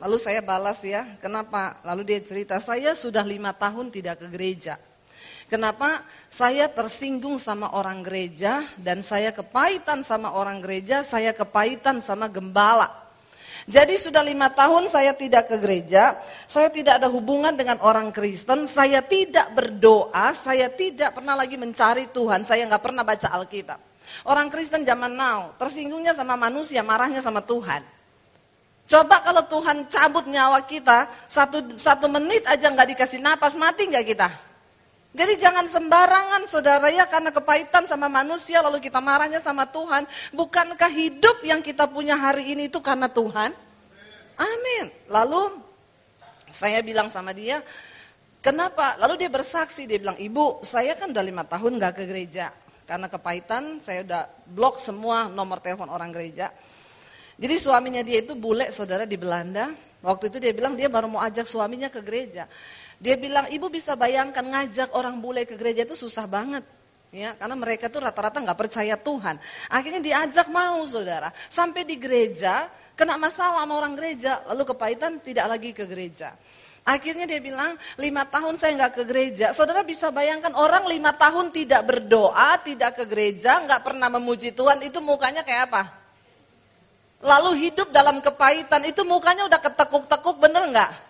Lalu 0.00 0.16
saya 0.20 0.44
balas 0.44 0.84
ya, 0.84 1.16
kenapa? 1.18 1.80
Lalu 1.84 2.14
dia 2.14 2.20
cerita, 2.20 2.60
saya 2.60 2.92
sudah 2.92 3.24
lima 3.24 3.56
tahun 3.56 3.88
tidak 3.88 4.24
ke 4.24 4.26
gereja. 4.28 4.76
Kenapa? 5.48 6.04
Saya 6.28 6.68
tersinggung 6.68 7.40
sama 7.40 7.72
orang 7.72 8.04
gereja 8.04 8.68
dan 8.76 9.00
saya 9.00 9.32
kepahitan 9.32 10.04
sama 10.04 10.36
orang 10.36 10.60
gereja, 10.60 11.00
saya 11.00 11.32
kepahitan 11.32 12.04
sama 12.04 12.28
gembala. 12.28 13.07
Jadi 13.66 13.98
sudah 13.98 14.22
lima 14.22 14.54
tahun 14.54 14.86
saya 14.86 15.16
tidak 15.18 15.50
ke 15.50 15.56
gereja, 15.58 16.20
saya 16.46 16.70
tidak 16.70 17.02
ada 17.02 17.08
hubungan 17.10 17.56
dengan 17.58 17.82
orang 17.82 18.14
Kristen, 18.14 18.70
saya 18.70 19.02
tidak 19.02 19.50
berdoa, 19.56 20.30
saya 20.36 20.70
tidak 20.70 21.18
pernah 21.18 21.34
lagi 21.34 21.58
mencari 21.58 22.12
Tuhan, 22.14 22.46
saya 22.46 22.68
nggak 22.70 22.84
pernah 22.84 23.02
baca 23.02 23.28
Alkitab. 23.34 23.80
Orang 24.30 24.48
Kristen 24.48 24.86
zaman 24.86 25.12
now 25.18 25.58
tersinggungnya 25.58 26.14
sama 26.14 26.38
manusia, 26.38 26.80
marahnya 26.86 27.20
sama 27.20 27.42
Tuhan. 27.42 27.82
Coba 28.88 29.20
kalau 29.20 29.44
Tuhan 29.44 29.84
cabut 29.92 30.24
nyawa 30.24 30.64
kita, 30.64 31.28
satu, 31.28 31.76
satu 31.76 32.08
menit 32.08 32.40
aja 32.48 32.72
nggak 32.72 32.96
dikasih 32.96 33.20
napas, 33.20 33.52
mati 33.52 33.84
nggak 33.84 34.06
kita? 34.06 34.47
Jadi 35.18 35.34
jangan 35.42 35.66
sembarangan 35.66 36.46
saudara 36.46 36.86
ya 36.94 37.02
karena 37.10 37.34
kepahitan 37.34 37.90
sama 37.90 38.06
manusia 38.06 38.62
lalu 38.62 38.78
kita 38.78 39.02
marahnya 39.02 39.42
sama 39.42 39.66
Tuhan. 39.66 40.06
Bukankah 40.30 40.86
hidup 40.94 41.42
yang 41.42 41.58
kita 41.58 41.90
punya 41.90 42.14
hari 42.14 42.54
ini 42.54 42.70
itu 42.70 42.78
karena 42.78 43.10
Tuhan? 43.10 43.50
Amin. 44.38 44.86
Lalu 45.10 45.58
saya 46.54 46.86
bilang 46.86 47.10
sama 47.10 47.34
dia, 47.34 47.58
kenapa? 48.38 48.94
Lalu 49.02 49.26
dia 49.26 49.30
bersaksi, 49.34 49.90
dia 49.90 49.98
bilang, 49.98 50.14
ibu 50.22 50.62
saya 50.62 50.94
kan 50.94 51.10
udah 51.10 51.24
lima 51.26 51.42
tahun 51.42 51.82
gak 51.82 51.98
ke 51.98 52.04
gereja. 52.06 52.54
Karena 52.86 53.10
kepahitan 53.10 53.82
saya 53.82 54.06
udah 54.06 54.22
blok 54.46 54.78
semua 54.78 55.26
nomor 55.26 55.58
telepon 55.58 55.90
orang 55.90 56.14
gereja. 56.14 56.54
Jadi 57.38 57.54
suaminya 57.58 58.02
dia 58.06 58.22
itu 58.22 58.38
bule 58.38 58.70
saudara 58.70 59.02
di 59.02 59.18
Belanda. 59.18 59.74
Waktu 59.98 60.30
itu 60.30 60.38
dia 60.38 60.54
bilang 60.54 60.78
dia 60.78 60.86
baru 60.86 61.10
mau 61.10 61.22
ajak 61.26 61.46
suaminya 61.46 61.90
ke 61.90 62.06
gereja. 62.06 62.46
Dia 62.98 63.14
bilang, 63.14 63.46
ibu 63.46 63.70
bisa 63.70 63.94
bayangkan 63.94 64.42
ngajak 64.42 64.90
orang 64.98 65.22
bule 65.22 65.46
ke 65.46 65.54
gereja 65.54 65.86
itu 65.86 65.94
susah 65.94 66.26
banget. 66.26 66.66
Ya, 67.08 67.32
karena 67.38 67.56
mereka 67.56 67.88
tuh 67.88 68.04
rata-rata 68.04 68.42
nggak 68.42 68.58
percaya 68.58 68.98
Tuhan. 68.98 69.40
Akhirnya 69.72 70.02
diajak 70.02 70.50
mau 70.52 70.84
saudara. 70.84 71.32
Sampai 71.48 71.88
di 71.88 71.96
gereja, 71.96 72.68
kena 72.92 73.16
masalah 73.16 73.64
sama 73.64 73.80
orang 73.80 73.96
gereja. 73.96 74.44
Lalu 74.50 74.62
kepahitan 74.74 75.22
tidak 75.24 75.46
lagi 75.48 75.70
ke 75.72 75.88
gereja. 75.88 76.36
Akhirnya 76.88 77.24
dia 77.28 77.40
bilang, 77.40 77.76
lima 78.00 78.24
tahun 78.28 78.56
saya 78.60 78.76
nggak 78.76 78.94
ke 78.96 79.02
gereja. 79.08 79.46
Saudara 79.52 79.84
bisa 79.84 80.08
bayangkan 80.08 80.52
orang 80.56 80.88
lima 80.88 81.12
tahun 81.16 81.52
tidak 81.52 81.84
berdoa, 81.84 82.60
tidak 82.64 82.96
ke 82.96 83.04
gereja, 83.04 83.60
nggak 83.64 83.84
pernah 83.84 84.08
memuji 84.08 84.56
Tuhan, 84.56 84.80
itu 84.80 84.98
mukanya 85.04 85.44
kayak 85.44 85.68
apa? 85.68 85.82
Lalu 87.20 87.68
hidup 87.68 87.92
dalam 87.92 88.24
kepahitan, 88.24 88.88
itu 88.88 89.04
mukanya 89.04 89.44
udah 89.48 89.60
ketekuk-tekuk, 89.60 90.36
bener 90.40 90.64
nggak? 90.72 91.07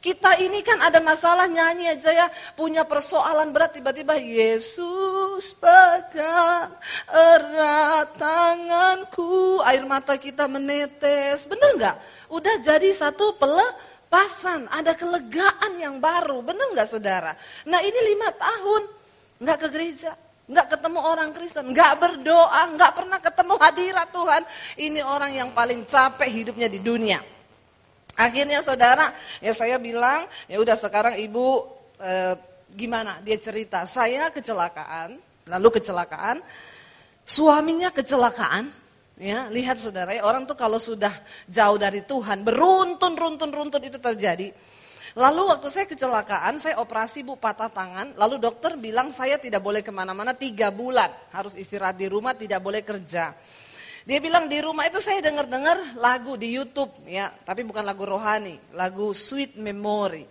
Kita 0.00 0.32
ini 0.40 0.64
kan 0.64 0.80
ada 0.80 0.96
masalah 0.96 1.44
nyanyi 1.44 1.92
aja 1.92 2.08
ya, 2.08 2.26
punya 2.56 2.88
persoalan 2.88 3.52
berat 3.52 3.76
tiba-tiba 3.76 4.16
Yesus 4.16 5.52
pegang 5.60 6.72
erat 7.04 8.08
tanganku, 8.16 9.60
air 9.60 9.84
mata 9.84 10.16
kita 10.16 10.48
menetes, 10.48 11.44
bener 11.44 11.76
nggak? 11.76 11.96
Udah 12.32 12.64
jadi 12.64 12.88
satu 12.96 13.36
pelepasan, 13.36 14.72
ada 14.72 14.96
kelegaan 14.96 15.76
yang 15.76 16.00
baru, 16.00 16.40
bener 16.48 16.72
nggak 16.72 16.88
saudara? 16.88 17.36
Nah 17.68 17.84
ini 17.84 18.00
lima 18.16 18.32
tahun. 18.32 18.82
Nggak 19.40 19.56
ke 19.56 19.68
gereja, 19.68 20.12
nggak 20.48 20.66
ketemu 20.80 21.00
orang 21.00 21.28
Kristen, 21.36 21.76
nggak 21.76 21.92
berdoa, 22.00 22.72
nggak 22.72 22.92
pernah 22.96 23.20
ketemu 23.20 23.54
hadirat 23.56 24.08
Tuhan. 24.12 24.42
Ini 24.80 25.00
orang 25.04 25.32
yang 25.36 25.52
paling 25.52 25.84
capek 25.84 26.28
hidupnya 26.28 26.72
di 26.72 26.80
dunia. 26.80 27.39
Akhirnya 28.20 28.60
saudara, 28.60 29.16
ya 29.40 29.56
saya 29.56 29.80
bilang, 29.80 30.28
ya 30.44 30.60
udah 30.60 30.76
sekarang 30.76 31.16
ibu 31.16 31.64
eh, 31.96 32.36
gimana? 32.68 33.24
Dia 33.24 33.40
cerita, 33.40 33.88
saya 33.88 34.28
kecelakaan, 34.28 35.16
lalu 35.48 35.80
kecelakaan, 35.80 36.44
suaminya 37.24 37.88
kecelakaan, 37.88 38.68
ya 39.16 39.48
lihat 39.48 39.80
saudara, 39.80 40.12
ya, 40.12 40.28
orang 40.28 40.44
tuh 40.44 40.52
kalau 40.52 40.76
sudah 40.76 41.16
jauh 41.48 41.80
dari 41.80 42.04
Tuhan, 42.04 42.44
beruntun, 42.44 43.16
runtun, 43.16 43.48
runtun 43.56 43.82
itu 43.88 43.96
terjadi. 43.96 44.52
Lalu 45.16 45.42
waktu 45.50 45.72
saya 45.72 45.86
kecelakaan, 45.88 46.60
saya 46.60 46.76
operasi 46.78 47.26
bu 47.26 47.40
patah 47.40 47.72
tangan, 47.72 48.14
lalu 48.20 48.36
dokter 48.36 48.76
bilang 48.76 49.10
saya 49.10 49.40
tidak 49.40 49.58
boleh 49.64 49.80
ke 49.80 49.90
mana-mana 49.90 50.36
tiga 50.36 50.68
bulan, 50.70 51.08
harus 51.32 51.56
istirahat 51.56 51.96
di 51.96 52.06
rumah, 52.06 52.36
tidak 52.36 52.60
boleh 52.62 52.84
kerja. 52.84 53.34
Dia 54.08 54.18
bilang 54.18 54.48
di 54.48 54.56
rumah 54.64 54.88
itu 54.88 54.96
saya 54.96 55.20
dengar-dengar 55.20 56.00
lagu 56.00 56.36
di 56.40 56.56
YouTube 56.56 56.88
ya, 57.04 57.28
tapi 57.44 57.64
bukan 57.64 57.84
lagu 57.84 58.08
rohani, 58.08 58.56
lagu 58.72 59.12
Sweet 59.12 59.60
Memory. 59.60 60.24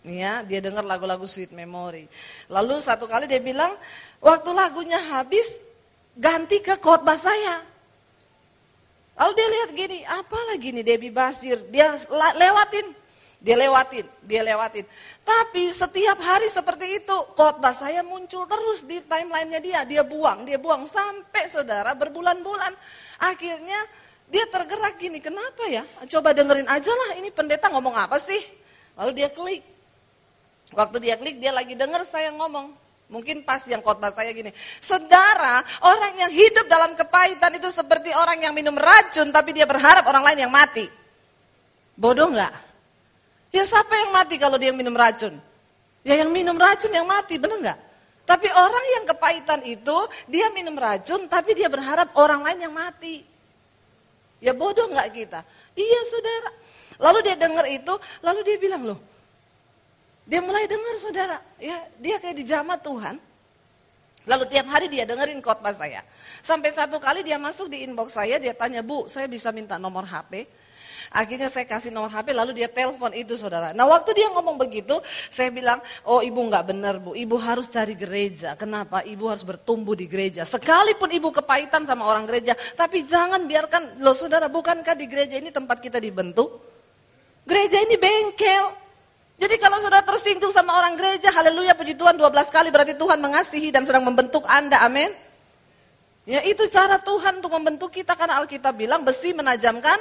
Ya, 0.00 0.40
dia 0.40 0.64
dengar 0.64 0.80
lagu-lagu 0.80 1.28
Sweet 1.28 1.52
Memory. 1.52 2.08
Lalu 2.48 2.80
satu 2.80 3.04
kali 3.04 3.28
dia 3.28 3.42
bilang, 3.42 3.76
waktu 4.22 4.50
lagunya 4.56 4.96
habis 4.96 5.60
ganti 6.16 6.64
ke 6.64 6.80
khotbah 6.80 7.20
saya. 7.20 7.60
Lalu 9.20 9.32
dia 9.36 9.48
lihat 9.52 9.70
gini, 9.76 9.98
apa 10.08 10.38
lagi 10.48 10.72
nih 10.72 10.84
Debbie 10.86 11.12
Basir, 11.12 11.60
dia 11.68 11.92
lewatin, 12.08 12.96
dia 13.40 13.56
lewatin, 13.56 14.04
dia 14.20 14.44
lewatin. 14.44 14.84
Tapi 15.24 15.72
setiap 15.72 16.20
hari 16.20 16.52
seperti 16.52 17.00
itu, 17.00 17.16
khotbah 17.32 17.72
saya 17.72 18.04
muncul 18.04 18.44
terus 18.44 18.84
di 18.84 19.00
timelinenya 19.00 19.60
dia. 19.64 19.80
Dia 19.88 20.04
buang, 20.04 20.44
dia 20.44 20.60
buang 20.60 20.84
sampai 20.84 21.48
saudara 21.48 21.96
berbulan-bulan. 21.96 22.76
Akhirnya 23.24 23.80
dia 24.28 24.44
tergerak 24.44 25.00
gini, 25.00 25.24
kenapa 25.24 25.64
ya? 25.72 25.88
Coba 26.04 26.36
dengerin 26.36 26.68
aja 26.68 26.92
lah, 26.92 27.16
ini 27.16 27.32
pendeta 27.32 27.72
ngomong 27.72 27.96
apa 27.96 28.20
sih? 28.20 28.44
Lalu 29.00 29.10
dia 29.16 29.32
klik. 29.32 29.64
Waktu 30.76 30.96
dia 31.00 31.16
klik, 31.16 31.40
dia 31.40 31.56
lagi 31.56 31.72
denger 31.72 32.04
saya 32.04 32.36
ngomong. 32.36 32.76
Mungkin 33.08 33.42
pas 33.42 33.64
yang 33.66 33.80
khotbah 33.80 34.12
saya 34.12 34.36
gini. 34.36 34.52
Saudara, 34.84 35.64
orang 35.82 36.28
yang 36.28 36.30
hidup 36.30 36.68
dalam 36.68 36.92
kepahitan 36.92 37.56
itu 37.56 37.72
seperti 37.72 38.12
orang 38.12 38.38
yang 38.44 38.52
minum 38.52 38.76
racun, 38.76 39.32
tapi 39.32 39.56
dia 39.56 39.64
berharap 39.64 40.04
orang 40.04 40.28
lain 40.28 40.44
yang 40.44 40.52
mati. 40.52 40.86
Bodoh 41.96 42.30
nggak? 42.30 42.69
Ya 43.50 43.66
siapa 43.66 43.92
yang 43.98 44.10
mati 44.14 44.38
kalau 44.38 44.56
dia 44.56 44.70
minum 44.70 44.94
racun? 44.94 45.38
Ya 46.06 46.16
yang 46.16 46.30
minum 46.30 46.54
racun 46.56 46.90
yang 46.94 47.04
mati, 47.04 47.36
bener 47.36 47.58
nggak? 47.60 47.78
Tapi 48.24 48.46
orang 48.46 48.84
yang 48.94 49.04
kepahitan 49.10 49.60
itu, 49.66 49.96
dia 50.30 50.48
minum 50.54 50.78
racun, 50.78 51.26
tapi 51.26 51.58
dia 51.58 51.66
berharap 51.66 52.14
orang 52.14 52.46
lain 52.46 52.70
yang 52.70 52.74
mati. 52.74 53.26
Ya 54.38 54.54
bodoh 54.54 54.86
nggak 54.86 55.08
kita? 55.12 55.40
Iya 55.74 56.00
saudara. 56.06 56.50
Lalu 57.00 57.18
dia 57.26 57.36
dengar 57.36 57.66
itu, 57.66 57.94
lalu 58.22 58.40
dia 58.46 58.56
bilang 58.60 58.82
loh, 58.86 59.00
dia 60.28 60.38
mulai 60.44 60.68
dengar 60.70 60.94
saudara, 61.00 61.36
ya 61.58 61.90
dia 61.98 62.22
kayak 62.22 62.36
dijamah 62.38 62.78
Tuhan. 62.78 63.16
Lalu 64.28 64.44
tiap 64.52 64.68
hari 64.68 64.86
dia 64.92 65.08
dengerin 65.08 65.40
khotbah 65.40 65.72
saya. 65.72 66.04
Sampai 66.44 66.76
satu 66.76 67.00
kali 67.00 67.24
dia 67.24 67.40
masuk 67.40 67.72
di 67.72 67.82
inbox 67.82 68.14
saya, 68.14 68.36
dia 68.36 68.52
tanya, 68.52 68.84
Bu, 68.84 69.08
saya 69.08 69.24
bisa 69.26 69.48
minta 69.50 69.80
nomor 69.80 70.04
HP? 70.04 70.44
Akhirnya 71.08 71.48
saya 71.48 71.64
kasih 71.64 71.88
nomor 71.88 72.12
HP 72.12 72.36
lalu 72.36 72.52
dia 72.60 72.68
telepon 72.68 73.10
itu 73.16 73.40
saudara. 73.40 73.72
Nah 73.72 73.88
waktu 73.88 74.12
dia 74.12 74.28
ngomong 74.28 74.60
begitu 74.60 75.00
saya 75.32 75.48
bilang 75.48 75.80
oh 76.04 76.20
ibu 76.20 76.36
nggak 76.36 76.64
benar 76.68 77.00
bu. 77.00 77.16
Ibu 77.16 77.40
harus 77.40 77.72
cari 77.72 77.96
gereja. 77.96 78.52
Kenapa? 78.60 79.00
Ibu 79.00 79.24
harus 79.32 79.42
bertumbuh 79.42 79.96
di 79.96 80.04
gereja. 80.04 80.44
Sekalipun 80.44 81.08
ibu 81.10 81.32
kepahitan 81.32 81.88
sama 81.88 82.04
orang 82.04 82.28
gereja. 82.28 82.52
Tapi 82.76 83.08
jangan 83.08 83.48
biarkan 83.48 84.04
loh 84.04 84.12
saudara 84.12 84.52
bukankah 84.52 84.92
di 84.92 85.08
gereja 85.08 85.40
ini 85.40 85.48
tempat 85.48 85.80
kita 85.80 85.96
dibentuk? 85.96 86.60
Gereja 87.48 87.80
ini 87.80 87.96
bengkel. 87.96 88.64
Jadi 89.40 89.56
kalau 89.56 89.80
saudara 89.80 90.04
tersinggung 90.04 90.52
sama 90.52 90.76
orang 90.76 91.00
gereja, 91.00 91.32
haleluya 91.32 91.72
puji 91.72 91.96
Tuhan 91.96 92.20
12 92.20 92.28
kali 92.52 92.68
berarti 92.68 92.92
Tuhan 92.92 93.24
mengasihi 93.24 93.72
dan 93.72 93.88
sedang 93.88 94.04
membentuk 94.04 94.44
Anda, 94.44 94.84
amin. 94.84 95.08
Ya 96.28 96.44
itu 96.44 96.68
cara 96.68 97.00
Tuhan 97.00 97.40
untuk 97.40 97.56
membentuk 97.56 97.88
kita 97.88 98.12
karena 98.12 98.36
Alkitab 98.44 98.76
bilang 98.76 99.00
besi 99.00 99.32
menajamkan 99.32 99.96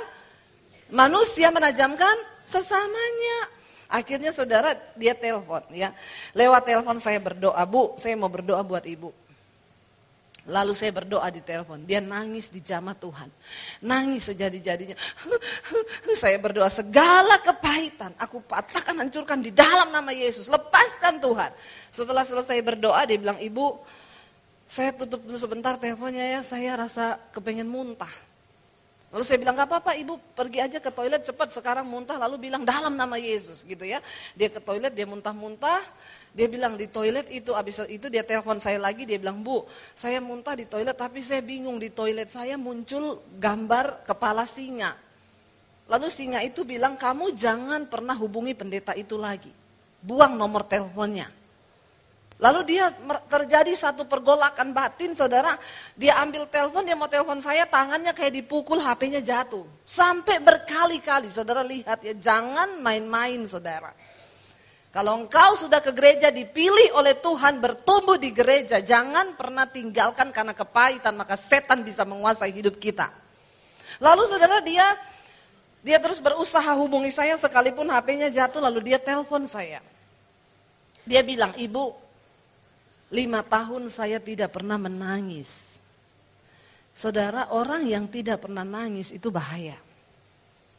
Manusia 0.90 1.54
menajamkan 1.54 2.16
sesamanya. 2.46 3.38
Akhirnya 3.90 4.30
saudara 4.30 4.78
dia 4.94 5.18
telepon 5.18 5.66
ya. 5.74 5.94
Lewat 6.38 6.66
telepon 6.66 6.98
saya 7.02 7.18
berdoa, 7.18 7.62
"Bu, 7.66 7.98
saya 7.98 8.14
mau 8.18 8.30
berdoa 8.30 8.62
buat 8.62 8.86
Ibu." 8.86 9.30
Lalu 10.50 10.74
saya 10.74 10.90
berdoa 10.90 11.30
di 11.30 11.46
telepon, 11.46 11.86
dia 11.86 12.02
nangis 12.02 12.50
di 12.50 12.58
jamaah 12.64 12.98
Tuhan. 12.98 13.30
Nangis 13.86 14.34
sejadi-jadinya. 14.34 14.98
saya 16.22 16.42
berdoa 16.42 16.66
segala 16.74 17.38
kepahitan, 17.38 18.18
aku 18.18 18.42
patahkan, 18.42 18.98
hancurkan 18.98 19.46
di 19.46 19.54
dalam 19.54 19.94
nama 19.94 20.10
Yesus. 20.10 20.50
Lepaskan 20.50 21.22
Tuhan. 21.22 21.52
Setelah 21.94 22.26
selesai 22.26 22.58
berdoa, 22.66 23.06
dia 23.06 23.22
bilang, 23.22 23.38
ibu, 23.38 23.78
saya 24.66 24.90
tutup 24.98 25.22
dulu 25.22 25.38
sebentar 25.38 25.78
teleponnya 25.78 26.40
ya, 26.40 26.42
saya 26.42 26.74
rasa 26.74 27.22
kepengen 27.30 27.70
muntah. 27.70 28.29
Lalu 29.10 29.24
saya 29.26 29.42
bilang, 29.42 29.58
gak 29.58 29.74
apa-apa 29.74 29.98
ibu 29.98 30.22
pergi 30.38 30.62
aja 30.62 30.78
ke 30.78 30.94
toilet 30.94 31.26
cepat 31.26 31.50
sekarang 31.50 31.90
muntah. 31.90 32.22
Lalu 32.22 32.46
bilang 32.50 32.62
dalam 32.62 32.94
nama 32.94 33.18
Yesus 33.18 33.66
gitu 33.66 33.82
ya. 33.82 33.98
Dia 34.38 34.54
ke 34.54 34.62
toilet, 34.62 34.94
dia 34.94 35.10
muntah-muntah. 35.10 35.82
Dia 36.30 36.46
bilang 36.46 36.78
di 36.78 36.86
toilet 36.86 37.26
itu, 37.34 37.58
abis 37.58 37.90
itu 37.90 38.06
dia 38.06 38.22
telepon 38.22 38.62
saya 38.62 38.78
lagi, 38.78 39.10
dia 39.10 39.18
bilang, 39.18 39.42
Bu, 39.42 39.66
saya 39.98 40.22
muntah 40.22 40.54
di 40.54 40.70
toilet 40.70 40.94
tapi 40.94 41.26
saya 41.26 41.42
bingung 41.42 41.82
di 41.82 41.90
toilet 41.90 42.30
saya 42.30 42.54
muncul 42.54 43.26
gambar 43.34 44.06
kepala 44.06 44.46
singa. 44.46 44.94
Lalu 45.90 46.08
singa 46.14 46.46
itu 46.46 46.62
bilang, 46.62 46.94
kamu 46.94 47.34
jangan 47.34 47.90
pernah 47.90 48.14
hubungi 48.14 48.54
pendeta 48.54 48.94
itu 48.94 49.18
lagi. 49.18 49.50
Buang 50.06 50.38
nomor 50.38 50.70
teleponnya. 50.70 51.39
Lalu 52.40 52.72
dia 52.72 52.88
terjadi 53.28 53.76
satu 53.76 54.08
pergolakan 54.08 54.72
batin, 54.72 55.12
saudara. 55.12 55.60
Dia 56.00 56.24
ambil 56.24 56.48
telepon, 56.48 56.88
dia 56.88 56.96
mau 56.96 57.12
telepon 57.12 57.44
saya, 57.44 57.68
tangannya 57.68 58.16
kayak 58.16 58.32
dipukul, 58.32 58.80
HP-nya 58.80 59.20
jatuh. 59.20 59.68
Sampai 59.84 60.40
berkali-kali, 60.40 61.28
saudara 61.28 61.68
lihat 61.68 62.00
ya, 62.00 62.16
jangan 62.16 62.80
main-main, 62.80 63.44
saudara. 63.44 63.92
Kalau 64.90 65.20
engkau 65.20 65.54
sudah 65.60 65.84
ke 65.84 65.92
gereja 65.92 66.32
dipilih 66.32 66.96
oleh 66.96 67.20
Tuhan 67.20 67.60
bertumbuh 67.60 68.16
di 68.16 68.32
gereja, 68.32 68.80
jangan 68.80 69.36
pernah 69.36 69.68
tinggalkan 69.68 70.32
karena 70.32 70.56
kepahitan, 70.56 71.20
maka 71.20 71.36
setan 71.36 71.84
bisa 71.84 72.08
menguasai 72.08 72.56
hidup 72.56 72.80
kita. 72.80 73.12
Lalu 74.00 74.24
saudara 74.32 74.64
dia 74.64 74.96
dia 75.84 76.00
terus 76.00 76.24
berusaha 76.24 76.72
hubungi 76.80 77.12
saya 77.12 77.36
sekalipun 77.36 77.88
HP-nya 77.92 78.32
jatuh 78.32 78.64
lalu 78.64 78.92
dia 78.92 78.98
telepon 78.98 79.44
saya. 79.46 79.84
Dia 81.06 81.22
bilang, 81.22 81.54
ibu 81.54 82.09
Lima 83.10 83.42
tahun 83.42 83.90
saya 83.90 84.22
tidak 84.22 84.54
pernah 84.54 84.78
menangis. 84.78 85.82
Saudara, 86.94 87.50
orang 87.56 87.88
yang 87.90 88.06
tidak 88.12 88.46
pernah 88.46 88.62
nangis 88.62 89.16
itu 89.16 89.34
bahaya. 89.34 89.78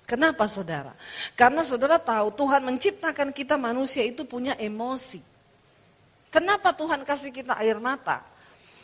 Kenapa 0.07 0.51
saudara? 0.51 0.95
Karena 1.39 1.63
saudara 1.63 1.99
tahu 1.99 2.35
Tuhan 2.35 2.67
menciptakan 2.67 3.31
kita 3.31 3.55
manusia 3.55 4.03
itu 4.03 4.27
punya 4.27 4.59
emosi. 4.59 5.23
Kenapa 6.31 6.75
Tuhan 6.75 7.03
kasih 7.07 7.31
kita 7.31 7.55
air 7.59 7.79
mata? 7.79 8.23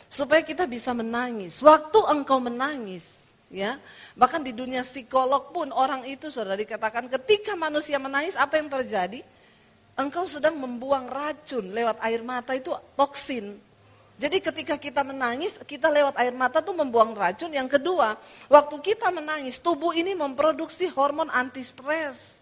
Supaya 0.07 0.39
kita 0.43 0.63
bisa 0.67 0.95
menangis. 0.95 1.59
Waktu 1.59 1.99
engkau 2.15 2.39
menangis, 2.39 3.27
ya 3.51 3.79
bahkan 4.15 4.43
di 4.43 4.51
dunia 4.55 4.83
psikolog 4.83 5.51
pun 5.51 5.71
orang 5.71 6.03
itu 6.07 6.27
saudara 6.31 6.59
dikatakan 6.59 7.07
ketika 7.07 7.55
manusia 7.59 7.99
menangis 7.99 8.39
apa 8.39 8.59
yang 8.59 8.71
terjadi? 8.71 9.19
Engkau 9.97 10.23
sedang 10.29 10.55
membuang 10.61 11.09
racun 11.09 11.73
lewat 11.73 11.97
air 12.05 12.21
mata 12.21 12.53
itu 12.53 12.69
toksin. 12.93 13.57
Jadi 14.17 14.41
ketika 14.41 14.81
kita 14.81 15.05
menangis, 15.05 15.61
kita 15.61 15.93
lewat 15.93 16.17
air 16.17 16.33
mata 16.33 16.61
tuh 16.61 16.73
membuang 16.73 17.13
racun. 17.13 17.53
Yang 17.53 17.77
kedua, 17.77 18.17
waktu 18.49 18.81
kita 18.81 19.13
menangis, 19.13 19.61
tubuh 19.61 19.93
ini 19.93 20.17
memproduksi 20.17 20.89
hormon 20.89 21.29
anti 21.29 21.61
stres. 21.61 22.41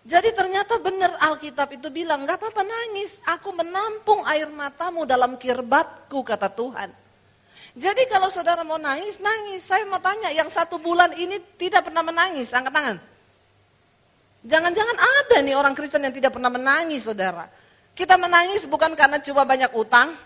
Jadi 0.00 0.32
ternyata 0.32 0.80
benar 0.80 1.12
Alkitab 1.20 1.76
itu 1.76 1.92
bilang, 1.92 2.24
gak 2.24 2.40
apa-apa 2.40 2.64
nangis, 2.64 3.20
aku 3.28 3.52
menampung 3.52 4.24
air 4.24 4.48
matamu 4.48 5.04
dalam 5.04 5.36
kirbatku, 5.36 6.24
kata 6.24 6.48
Tuhan. 6.48 6.88
Jadi 7.76 8.08
kalau 8.08 8.32
saudara 8.32 8.64
mau 8.64 8.80
nangis, 8.80 9.20
nangis. 9.20 9.60
Saya 9.60 9.84
mau 9.84 10.00
tanya, 10.00 10.32
yang 10.32 10.48
satu 10.48 10.80
bulan 10.80 11.12
ini 11.20 11.36
tidak 11.60 11.92
pernah 11.92 12.00
menangis, 12.00 12.48
angkat 12.56 12.72
tangan. 12.72 13.09
Jangan-jangan 14.40 14.96
ada 14.96 15.36
nih 15.44 15.52
orang 15.52 15.76
Kristen 15.76 16.00
yang 16.04 16.16
tidak 16.16 16.32
pernah 16.32 16.48
menangis, 16.48 17.04
saudara. 17.04 17.44
Kita 17.92 18.16
menangis 18.16 18.64
bukan 18.64 18.96
karena 18.96 19.20
cuma 19.20 19.44
banyak 19.44 19.68
utang. 19.76 20.16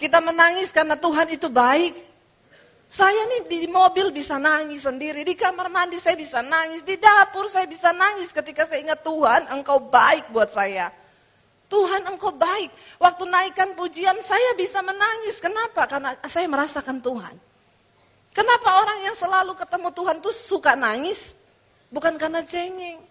Kita 0.00 0.18
menangis 0.18 0.74
karena 0.74 0.98
Tuhan 0.98 1.30
itu 1.30 1.46
baik. 1.46 2.10
Saya 2.90 3.22
nih 3.30 3.46
di 3.46 3.58
mobil 3.70 4.10
bisa 4.10 4.34
nangis 4.34 4.82
sendiri, 4.82 5.22
di 5.22 5.38
kamar 5.38 5.70
mandi 5.70 5.94
saya 5.94 6.18
bisa 6.18 6.42
nangis, 6.42 6.82
di 6.82 6.98
dapur 6.98 7.46
saya 7.46 7.62
bisa 7.70 7.94
nangis 7.94 8.34
ketika 8.34 8.66
saya 8.66 8.82
ingat 8.82 9.06
Tuhan, 9.06 9.46
engkau 9.54 9.78
baik 9.78 10.34
buat 10.34 10.50
saya. 10.50 10.90
Tuhan 11.70 12.02
engkau 12.02 12.34
baik. 12.34 12.98
Waktu 12.98 13.30
naikkan 13.30 13.78
pujian 13.78 14.18
saya 14.18 14.58
bisa 14.58 14.82
menangis. 14.82 15.38
Kenapa? 15.38 15.86
Karena 15.86 16.18
saya 16.26 16.50
merasakan 16.50 16.98
Tuhan. 16.98 17.38
Kenapa 18.34 18.82
orang 18.82 19.06
yang 19.06 19.14
selalu 19.14 19.54
ketemu 19.54 19.88
Tuhan 19.94 20.16
tuh 20.18 20.34
suka 20.34 20.74
nangis? 20.74 21.38
Bukan 21.94 22.18
karena 22.18 22.42
cengeng. 22.42 23.09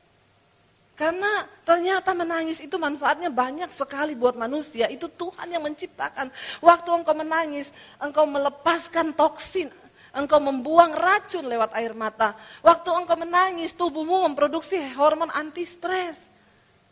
Karena 0.99 1.47
ternyata 1.63 2.11
menangis 2.11 2.59
itu 2.59 2.75
manfaatnya 2.75 3.31
banyak 3.31 3.71
sekali 3.71 4.19
buat 4.19 4.35
manusia. 4.35 4.91
Itu 4.91 5.07
Tuhan 5.07 5.47
yang 5.47 5.63
menciptakan. 5.63 6.27
Waktu 6.59 6.89
engkau 6.91 7.15
menangis, 7.15 7.71
engkau 8.03 8.27
melepaskan 8.27 9.15
toksin. 9.15 9.71
Engkau 10.11 10.43
membuang 10.43 10.91
racun 10.91 11.47
lewat 11.47 11.71
air 11.79 11.95
mata. 11.95 12.35
Waktu 12.59 12.91
engkau 12.91 13.15
menangis, 13.15 13.79
tubuhmu 13.79 14.27
memproduksi 14.27 14.75
hormon 14.99 15.31
anti 15.31 15.63
stres. 15.63 16.27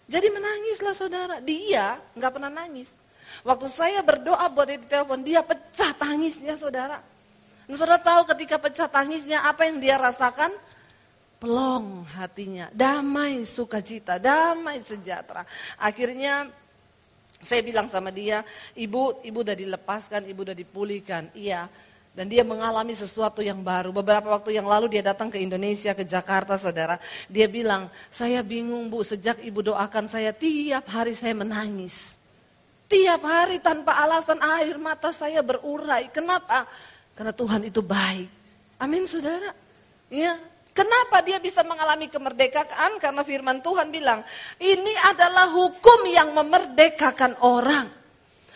Jadi 0.08 0.32
menangislah 0.32 0.96
saudara. 0.96 1.36
Dia 1.44 2.00
nggak 2.16 2.32
pernah 2.32 2.48
nangis. 2.48 2.88
Waktu 3.44 3.68
saya 3.68 4.00
berdoa 4.08 4.48
buat 4.48 4.72
dia 4.72 4.80
di 4.80 4.88
telepon, 4.88 5.20
dia 5.20 5.44
pecah 5.44 5.92
tangisnya 6.00 6.56
saudara. 6.56 7.04
Dan 7.68 7.76
saudara 7.76 8.00
tahu 8.00 8.24
ketika 8.32 8.56
pecah 8.56 8.88
tangisnya 8.88 9.44
apa 9.44 9.68
yang 9.68 9.84
dia 9.84 10.00
rasakan? 10.00 10.56
Pelong 11.38 12.02
hatinya, 12.18 12.66
damai 12.74 13.46
sukacita, 13.46 14.18
damai 14.18 14.82
sejahtera. 14.82 15.46
Akhirnya 15.78 16.50
saya 17.38 17.62
bilang 17.62 17.86
sama 17.94 18.10
dia, 18.10 18.42
ibu, 18.74 19.22
ibu 19.22 19.38
udah 19.46 19.54
dilepaskan, 19.54 20.26
ibu 20.26 20.42
udah 20.42 20.58
dipulihkan. 20.58 21.30
Iya, 21.38 21.70
dan 22.18 22.26
dia 22.26 22.42
mengalami 22.42 22.98
sesuatu 22.98 23.46
yang 23.46 23.62
baru. 23.62 23.94
Beberapa 23.94 24.34
waktu 24.34 24.58
yang 24.58 24.66
lalu 24.66 24.90
dia 24.90 25.06
datang 25.06 25.30
ke 25.30 25.38
Indonesia, 25.38 25.94
ke 25.94 26.02
Jakarta 26.02 26.58
saudara. 26.58 26.98
Dia 27.30 27.46
bilang, 27.46 27.94
saya 28.10 28.42
bingung 28.42 28.90
bu, 28.90 29.06
sejak 29.06 29.38
ibu 29.46 29.62
doakan 29.62 30.10
saya 30.10 30.34
tiap 30.34 30.90
hari 30.90 31.14
saya 31.14 31.38
menangis. 31.38 32.18
Tiap 32.90 33.22
hari 33.22 33.62
tanpa 33.62 34.02
alasan 34.02 34.42
air 34.42 34.82
mata 34.82 35.14
saya 35.14 35.46
berurai. 35.46 36.10
Kenapa? 36.10 36.66
Karena 37.14 37.30
Tuhan 37.38 37.70
itu 37.70 37.86
baik. 37.86 38.30
Amin 38.82 39.06
saudara. 39.06 39.54
Ya, 40.10 40.42
Kenapa 40.78 41.26
dia 41.26 41.42
bisa 41.42 41.66
mengalami 41.66 42.06
kemerdekaan? 42.06 43.02
Karena 43.02 43.26
firman 43.26 43.66
Tuhan 43.66 43.90
bilang, 43.90 44.22
ini 44.62 44.94
adalah 45.10 45.50
hukum 45.50 46.06
yang 46.06 46.38
memerdekakan 46.38 47.42
orang. 47.42 47.90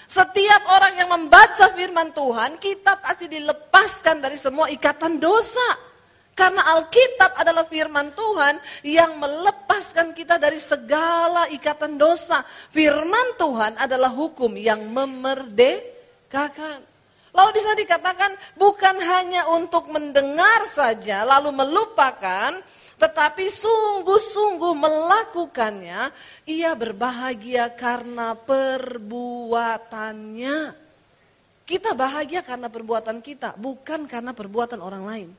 Setiap 0.06 0.70
orang 0.70 1.02
yang 1.02 1.10
membaca 1.10 1.74
firman 1.74 2.14
Tuhan, 2.14 2.62
kita 2.62 3.02
pasti 3.02 3.26
dilepaskan 3.26 4.22
dari 4.22 4.38
semua 4.38 4.70
ikatan 4.70 5.18
dosa. 5.18 5.90
Karena 6.38 6.78
Alkitab 6.78 7.34
adalah 7.42 7.66
firman 7.66 8.14
Tuhan 8.14 8.62
yang 8.86 9.18
melepaskan 9.18 10.14
kita 10.14 10.38
dari 10.38 10.62
segala 10.62 11.50
ikatan 11.50 11.98
dosa. 11.98 12.46
Firman 12.70 13.34
Tuhan 13.42 13.82
adalah 13.82 14.14
hukum 14.14 14.54
yang 14.62 14.86
memerdekakan. 14.94 16.91
Lalu 17.32 17.56
di 17.56 17.64
sana 17.64 17.80
dikatakan 17.80 18.36
bukan 18.60 19.00
hanya 19.00 19.48
untuk 19.56 19.88
mendengar 19.88 20.68
saja 20.68 21.24
lalu 21.24 21.56
melupakan, 21.56 22.60
tetapi 23.00 23.48
sungguh-sungguh 23.48 24.76
melakukannya, 24.76 26.12
ia 26.46 26.76
berbahagia 26.76 27.72
karena 27.74 28.36
perbuatannya. 28.36 30.76
Kita 31.64 31.96
bahagia 31.96 32.44
karena 32.44 32.68
perbuatan 32.68 33.24
kita, 33.24 33.56
bukan 33.56 34.12
karena 34.12 34.36
perbuatan 34.36 34.84
orang 34.84 35.08
lain. 35.08 35.32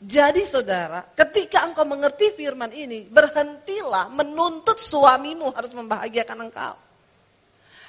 Jadi 0.00 0.48
saudara, 0.48 1.04
ketika 1.12 1.60
engkau 1.64 1.84
mengerti 1.88 2.32
firman 2.36 2.72
ini, 2.72 3.04
berhentilah 3.08 4.08
menuntut 4.08 4.80
suamimu 4.80 5.52
harus 5.56 5.72
membahagiakan 5.72 6.40
engkau. 6.48 6.89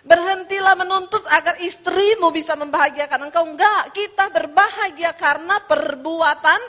Berhentilah 0.02 0.74
menuntut 0.74 1.22
agar 1.30 1.62
istrimu 1.62 2.34
bisa 2.34 2.58
membahagiakan 2.58 3.30
engkau. 3.30 3.46
Enggak, 3.46 3.94
kita 3.94 4.34
berbahagia 4.34 5.14
karena 5.14 5.62
perbuatan 5.62 6.62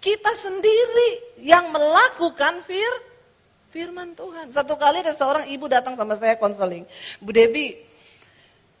kita 0.00 0.32
sendiri 0.32 1.40
yang 1.44 1.68
melakukan 1.72 2.64
fir, 2.64 2.92
firman 3.68 4.16
Tuhan. 4.16 4.48
Satu 4.48 4.80
kali 4.80 5.04
ada 5.04 5.12
seorang 5.12 5.44
ibu 5.48 5.68
datang 5.68 5.96
sama 5.96 6.16
saya 6.16 6.40
konseling. 6.40 6.88
Bu 7.20 7.32
Debi, 7.36 7.72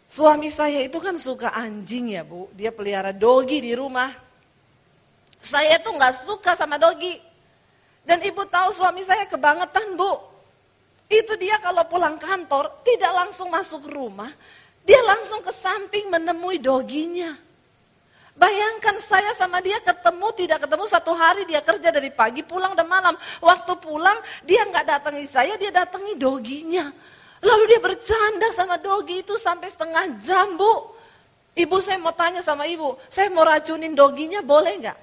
suami 0.08 0.48
saya 0.48 0.80
itu 0.80 0.96
kan 0.96 1.20
suka 1.20 1.52
anjing 1.52 2.16
ya 2.16 2.24
bu. 2.24 2.48
Dia 2.56 2.72
pelihara 2.72 3.12
dogi 3.12 3.60
di 3.60 3.76
rumah. 3.76 4.12
Saya 5.44 5.76
tuh 5.84 5.92
nggak 5.92 6.14
suka 6.24 6.56
sama 6.56 6.80
dogi. 6.80 7.20
Dan 8.04 8.20
ibu 8.20 8.44
tahu 8.48 8.72
suami 8.72 9.04
saya 9.04 9.28
kebangetan 9.28 9.96
bu. 9.96 10.33
Itu 11.14 11.38
dia 11.38 11.62
kalau 11.62 11.86
pulang 11.86 12.18
kantor 12.18 12.82
tidak 12.82 13.12
langsung 13.14 13.46
masuk 13.46 13.86
rumah, 13.86 14.30
dia 14.82 14.98
langsung 15.06 15.38
ke 15.46 15.54
samping 15.54 16.10
menemui 16.10 16.58
doginya. 16.58 17.38
Bayangkan 18.34 18.98
saya 18.98 19.30
sama 19.38 19.62
dia 19.62 19.78
ketemu, 19.78 20.26
tidak 20.34 20.66
ketemu 20.66 20.84
satu 20.90 21.14
hari 21.14 21.46
dia 21.46 21.62
kerja 21.62 21.94
dari 21.94 22.10
pagi 22.10 22.42
pulang 22.42 22.74
dan 22.74 22.90
malam. 22.90 23.14
Waktu 23.38 23.78
pulang 23.78 24.18
dia 24.42 24.66
nggak 24.66 24.82
datangi 24.90 25.22
saya, 25.30 25.54
dia 25.54 25.70
datangi 25.70 26.18
doginya. 26.18 26.90
Lalu 27.38 27.62
dia 27.70 27.78
bercanda 27.78 28.50
sama 28.50 28.74
dogi 28.82 29.22
itu 29.22 29.38
sampai 29.38 29.70
setengah 29.70 30.18
jam 30.18 30.58
bu. 30.58 30.90
Ibu 31.54 31.78
saya 31.78 32.02
mau 32.02 32.10
tanya 32.10 32.42
sama 32.42 32.66
ibu, 32.66 32.98
saya 33.06 33.30
mau 33.30 33.46
racunin 33.46 33.94
doginya 33.94 34.42
boleh 34.42 34.74
nggak? 34.82 34.98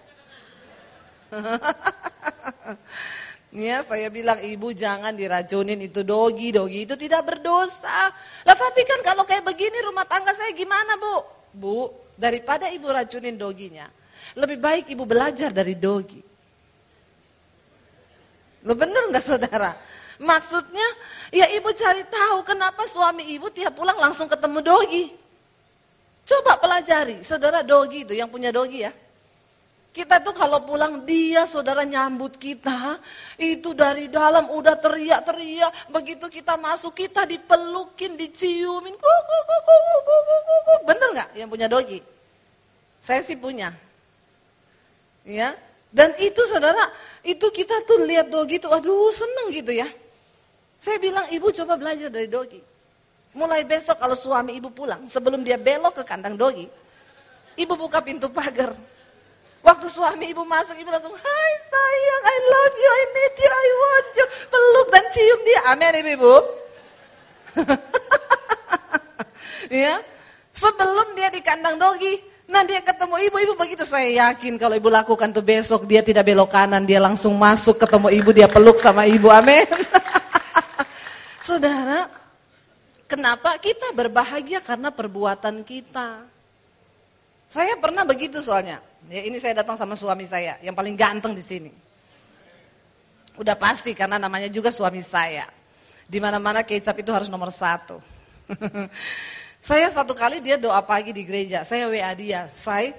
Ya, 3.51 3.83
saya 3.83 4.07
bilang 4.07 4.39
ibu 4.39 4.71
jangan 4.71 5.11
diracunin 5.11 5.75
itu 5.83 6.07
dogi, 6.07 6.55
dogi 6.55 6.87
itu 6.87 6.95
tidak 6.95 7.27
berdosa. 7.27 8.07
Lah 8.47 8.55
tapi 8.55 8.87
kan 8.87 9.03
kalau 9.03 9.27
kayak 9.27 9.43
begini 9.43 9.75
rumah 9.83 10.07
tangga 10.07 10.31
saya 10.31 10.55
gimana 10.55 10.95
bu? 10.95 11.15
Bu, 11.51 11.79
daripada 12.15 12.71
ibu 12.71 12.87
racunin 12.87 13.35
doginya, 13.35 13.91
lebih 14.39 14.55
baik 14.55 14.95
ibu 14.95 15.03
belajar 15.03 15.51
dari 15.51 15.75
dogi. 15.75 16.23
Lo 18.63 18.71
bener 18.71 19.11
nggak 19.11 19.25
saudara? 19.25 19.75
Maksudnya, 20.21 20.87
ya 21.35 21.51
ibu 21.51 21.75
cari 21.75 22.07
tahu 22.07 22.47
kenapa 22.47 22.87
suami 22.87 23.35
ibu 23.35 23.51
tiap 23.51 23.75
pulang 23.75 23.99
langsung 23.99 24.31
ketemu 24.31 24.63
dogi. 24.63 25.05
Coba 26.23 26.55
pelajari, 26.55 27.19
saudara 27.19 27.67
dogi 27.67 28.07
itu 28.07 28.15
yang 28.15 28.31
punya 28.31 28.53
dogi 28.53 28.87
ya. 28.87 28.95
Kita 29.91 30.23
tuh 30.23 30.31
kalau 30.31 30.63
pulang 30.63 31.03
dia 31.03 31.43
saudara 31.43 31.83
nyambut 31.83 32.39
kita. 32.39 32.95
Itu 33.35 33.75
dari 33.75 34.07
dalam 34.07 34.47
udah 34.47 34.79
teriak-teriak. 34.79 35.91
Begitu 35.91 36.31
kita 36.31 36.55
masuk 36.55 36.95
kita 36.95 37.27
dipelukin 37.27 38.15
diciumin. 38.15 38.95
Bener 40.87 41.07
nggak 41.11 41.29
yang 41.35 41.51
punya 41.51 41.67
dogi? 41.67 41.99
Saya 43.03 43.19
sih 43.19 43.35
punya. 43.35 43.75
Ya. 45.27 45.59
Dan 45.91 46.15
itu 46.23 46.39
saudara 46.47 46.87
itu 47.19 47.51
kita 47.51 47.83
tuh 47.83 48.07
lihat 48.07 48.31
dogi 48.31 48.63
tuh 48.63 48.71
aduh 48.71 49.11
seneng 49.11 49.51
gitu 49.51 49.75
ya. 49.75 49.87
Saya 50.79 51.03
bilang 51.03 51.27
ibu 51.35 51.51
coba 51.51 51.75
belajar 51.75 52.07
dari 52.07 52.31
dogi. 52.31 52.63
Mulai 53.35 53.67
besok 53.67 53.99
kalau 53.99 54.15
suami 54.15 54.55
ibu 54.55 54.71
pulang 54.71 55.03
sebelum 55.11 55.43
dia 55.43 55.59
belok 55.59 55.99
ke 55.99 56.03
kandang 56.07 56.39
dogi 56.39 56.67
ibu 57.59 57.73
buka 57.75 57.99
pintu 57.99 58.31
pagar 58.31 58.75
Waktu 59.61 59.87
suami 59.93 60.33
ibu 60.33 60.41
masuk, 60.41 60.73
ibu 60.73 60.89
langsung, 60.89 61.13
Hai 61.13 61.53
sayang, 61.69 62.23
I 62.25 62.37
love 62.49 62.75
you, 62.75 62.89
I 62.89 63.03
need 63.13 63.35
you, 63.37 63.51
I 63.53 63.69
want 63.77 64.09
you. 64.17 64.25
Peluk 64.49 64.87
dan 64.89 65.05
cium 65.13 65.39
dia. 65.45 65.61
Amin 65.69 65.93
ibu-ibu. 66.01 66.35
ya, 69.85 70.01
sebelum 70.49 71.13
dia 71.13 71.29
di 71.29 71.45
kandang 71.45 71.77
dogi, 71.77 72.25
nah 72.49 72.65
dia 72.65 72.81
ketemu 72.81 73.15
ibu, 73.29 73.37
ibu 73.37 73.53
begitu 73.53 73.85
saya 73.85 74.29
yakin 74.31 74.57
kalau 74.57 74.73
ibu 74.73 74.89
lakukan 74.89 75.29
tuh 75.29 75.45
besok 75.45 75.85
dia 75.85 76.01
tidak 76.01 76.25
belok 76.25 76.49
kanan, 76.49 76.81
dia 76.87 76.97
langsung 76.97 77.37
masuk 77.37 77.77
ketemu 77.77 78.07
ibu, 78.17 78.29
dia 78.33 78.47
peluk 78.49 78.81
sama 78.81 79.05
ibu, 79.05 79.29
amin. 79.29 79.67
Saudara, 81.45 82.09
kenapa 83.05 83.61
kita 83.61 83.93
berbahagia 83.93 84.63
karena 84.63 84.89
perbuatan 84.89 85.61
kita? 85.61 86.25
Saya 87.51 87.75
pernah 87.75 88.07
begitu 88.07 88.39
soalnya. 88.39 88.90
Ya, 89.09 89.25
ini 89.25 89.41
saya 89.41 89.57
datang 89.63 89.79
sama 89.79 89.97
suami 89.97 90.29
saya, 90.29 90.61
yang 90.61 90.77
paling 90.77 90.93
ganteng 90.93 91.33
di 91.33 91.41
sini. 91.41 91.71
Udah 93.39 93.57
pasti 93.57 93.97
karena 93.97 94.21
namanya 94.21 94.51
juga 94.51 94.69
suami 94.69 95.01
saya. 95.01 95.47
Di 96.05 96.19
mana-mana 96.19 96.61
kecap 96.61 96.99
itu 96.99 97.09
harus 97.09 97.31
nomor 97.31 97.49
satu. 97.49 97.97
saya 99.71 99.87
satu 99.89 100.11
kali 100.11 100.43
dia 100.43 100.59
doa 100.59 100.83
pagi 100.83 101.15
di 101.15 101.23
gereja, 101.23 101.63
saya 101.63 101.87
WA 101.87 102.11
dia, 102.13 102.51
saya 102.51 102.91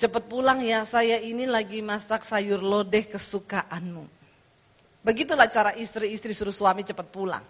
cepet 0.00 0.24
pulang 0.26 0.64
ya, 0.64 0.82
saya 0.88 1.20
ini 1.20 1.44
lagi 1.44 1.84
masak 1.84 2.24
sayur 2.24 2.58
lodeh 2.64 3.06
kesukaanmu. 3.06 4.08
Begitulah 5.06 5.46
cara 5.46 5.70
istri-istri 5.78 6.34
suruh 6.34 6.50
suami 6.50 6.82
cepet 6.82 7.06
pulang. 7.14 7.44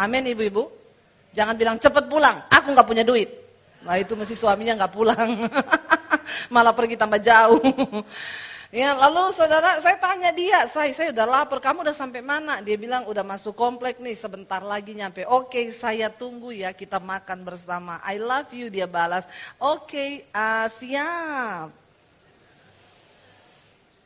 Amin 0.00 0.24
ibu-ibu. 0.24 0.70
Jangan 1.36 1.54
bilang 1.60 1.76
cepet 1.76 2.08
pulang, 2.08 2.48
aku 2.48 2.72
nggak 2.72 2.88
punya 2.88 3.04
duit. 3.04 3.28
Nah 3.84 4.00
itu 4.00 4.16
mesti 4.16 4.32
suaminya 4.32 4.78
nggak 4.80 4.92
pulang. 4.94 5.28
malah 6.52 6.72
pergi 6.72 6.96
tambah 6.96 7.20
jauh. 7.20 7.60
ya, 8.80 8.92
lalu 8.96 9.32
saudara, 9.32 9.80
saya 9.80 9.96
tanya 9.96 10.30
dia, 10.32 10.64
saya 10.68 10.92
saya 10.92 11.12
udah 11.12 11.26
lapar, 11.26 11.58
kamu 11.60 11.84
udah 11.88 11.96
sampai 11.96 12.20
mana? 12.20 12.60
Dia 12.60 12.76
bilang 12.76 13.08
udah 13.08 13.24
masuk 13.24 13.56
komplek 13.56 14.00
nih, 14.00 14.16
sebentar 14.16 14.60
lagi 14.60 14.92
nyampe. 14.92 15.24
Oke, 15.28 15.68
saya 15.72 16.12
tunggu 16.12 16.52
ya, 16.52 16.72
kita 16.76 17.00
makan 17.00 17.44
bersama. 17.44 18.00
I 18.04 18.20
love 18.20 18.50
you, 18.52 18.68
dia 18.68 18.86
balas. 18.86 19.24
Oke, 19.60 20.28
uh, 20.32 20.66
siap. 20.68 21.88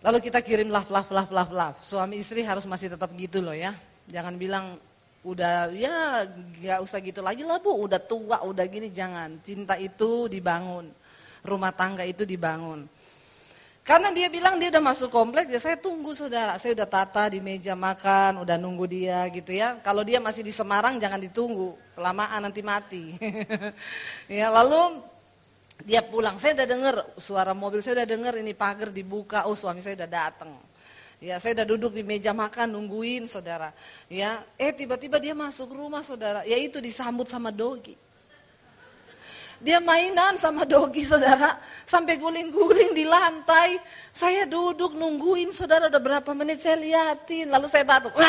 Lalu 0.03 0.19
kita 0.19 0.43
kirim 0.43 0.67
love, 0.67 0.91
love, 0.91 1.11
love, 1.15 1.31
love, 1.31 1.53
love. 1.55 1.79
Suami 1.79 2.19
istri 2.19 2.43
harus 2.43 2.67
masih 2.67 2.91
tetap 2.91 3.07
gitu 3.15 3.39
loh 3.39 3.55
ya. 3.55 3.71
Jangan 4.11 4.35
bilang 4.35 4.75
udah 5.23 5.71
ya 5.71 6.27
nggak 6.27 6.83
usah 6.83 6.99
gitu 6.99 7.23
lagi 7.23 7.47
lah 7.47 7.63
bu, 7.63 7.87
udah 7.87 8.03
tua, 8.03 8.43
udah 8.43 8.67
gini 8.67 8.91
jangan. 8.91 9.39
Cinta 9.47 9.79
itu 9.79 10.27
dibangun 10.27 10.91
rumah 11.43 11.75
tangga 11.75 12.07
itu 12.07 12.23
dibangun. 12.23 12.87
Karena 13.83 14.15
dia 14.15 14.31
bilang 14.31 14.63
dia 14.63 14.71
udah 14.71 14.95
masuk 14.95 15.11
komplek, 15.11 15.51
ya 15.51 15.59
saya 15.59 15.75
tunggu 15.75 16.15
saudara. 16.15 16.55
Saya 16.55 16.79
udah 16.79 16.87
tata 16.87 17.35
di 17.35 17.43
meja 17.43 17.75
makan, 17.75 18.47
udah 18.47 18.55
nunggu 18.55 18.87
dia 18.87 19.27
gitu 19.35 19.51
ya. 19.51 19.83
Kalau 19.83 20.07
dia 20.07 20.23
masih 20.23 20.47
di 20.47 20.55
Semarang 20.55 21.03
jangan 21.03 21.19
ditunggu, 21.19 21.75
kelamaan 21.99 22.47
nanti 22.47 22.63
mati. 22.63 23.19
ya 24.39 24.55
lalu 24.55 25.03
dia 25.83 25.99
pulang, 26.07 26.39
saya 26.39 26.63
udah 26.63 26.69
dengar 26.71 26.95
suara 27.19 27.59
mobil, 27.59 27.83
saya 27.83 27.99
udah 27.99 28.07
dengar 28.07 28.39
ini 28.39 28.55
pagar 28.55 28.95
dibuka, 28.95 29.51
oh 29.51 29.59
suami 29.59 29.83
saya 29.83 29.99
udah 29.99 30.11
datang. 30.11 30.55
Ya, 31.19 31.43
saya 31.43 31.59
udah 31.59 31.67
duduk 31.67 31.95
di 31.95 32.07
meja 32.07 32.31
makan 32.31 32.79
nungguin 32.79 33.27
saudara. 33.27 33.75
Ya, 34.07 34.47
eh 34.59 34.71
tiba-tiba 34.71 35.19
dia 35.19 35.35
masuk 35.35 35.75
rumah 35.75 36.07
saudara. 36.07 36.47
Ya 36.47 36.55
itu 36.55 36.79
disambut 36.79 37.27
sama 37.27 37.51
dogi. 37.51 37.99
Dia 39.63 39.79
mainan 39.79 40.35
sama 40.35 40.67
dogi 40.67 41.07
saudara. 41.07 41.55
Sampai 41.87 42.19
guling-guling 42.19 42.99
di 42.99 43.07
lantai. 43.07 43.79
Saya 44.11 44.43
duduk 44.51 44.99
nungguin 44.99 45.55
saudara 45.55 45.87
udah 45.87 46.03
berapa 46.03 46.35
menit 46.35 46.59
saya 46.59 46.83
liatin. 46.83 47.47
Lalu 47.47 47.71
saya 47.71 47.87
batuk. 47.87 48.11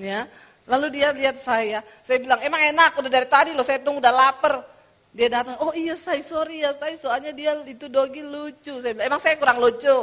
ya. 0.00 0.24
Lalu 0.64 0.86
dia 0.96 1.12
lihat 1.12 1.36
saya. 1.36 1.84
Saya 2.00 2.24
bilang 2.24 2.40
emang 2.40 2.72
enak 2.72 2.96
udah 2.96 3.10
dari 3.12 3.28
tadi 3.28 3.52
loh 3.52 3.62
saya 3.62 3.84
tunggu 3.84 4.00
udah 4.00 4.16
lapar. 4.16 4.64
Dia 5.10 5.26
datang, 5.26 5.58
oh 5.58 5.74
iya 5.74 5.98
saya 5.98 6.22
sorry 6.22 6.62
ya 6.62 6.70
saya 6.78 6.94
soalnya 6.94 7.34
dia 7.34 7.58
itu 7.66 7.90
dogi 7.90 8.22
lucu. 8.22 8.78
Saya 8.78 8.94
bilang 8.94 9.10
emang 9.10 9.20
saya 9.20 9.34
kurang 9.36 9.58
lucu. 9.58 9.98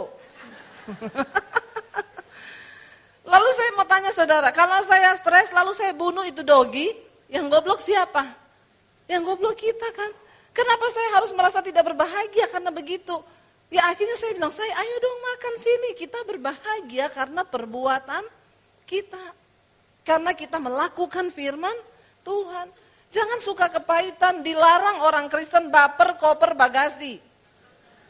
lalu 3.31 3.49
saya 3.55 3.69
mau 3.75 3.87
tanya 3.87 4.11
saudara, 4.11 4.51
kalau 4.51 4.79
saya 4.83 5.15
stres 5.19 5.51
lalu 5.55 5.71
saya 5.75 5.91
bunuh 5.95 6.27
itu 6.27 6.43
dogi, 6.43 6.91
yang 7.31 7.47
goblok 7.47 7.79
siapa? 7.79 8.46
Yang 9.07 9.21
goblok 9.23 9.55
kita 9.55 9.87
kan. 9.95 10.11
Kenapa 10.51 10.85
saya 10.91 11.09
harus 11.19 11.31
merasa 11.31 11.59
tidak 11.63 11.87
berbahagia 11.87 12.45
karena 12.51 12.71
begitu? 12.71 13.15
Ya 13.67 13.91
akhirnya 13.91 14.15
saya 14.15 14.31
bilang, 14.35 14.51
saya 14.51 14.71
ayo 14.71 14.95
dong 14.99 15.19
makan 15.23 15.55
sini. 15.59 15.89
Kita 15.95 16.19
berbahagia 16.27 17.07
karena 17.11 17.41
perbuatan 17.47 18.23
kita. 18.87 19.25
Karena 20.07 20.31
kita 20.31 20.59
melakukan 20.59 21.31
firman 21.31 21.75
Tuhan. 22.23 22.67
Jangan 23.07 23.39
suka 23.39 23.71
kepahitan, 23.71 24.43
dilarang 24.43 24.99
orang 24.99 25.31
Kristen 25.31 25.71
baper, 25.71 26.19
koper, 26.19 26.59
bagasi. 26.59 27.19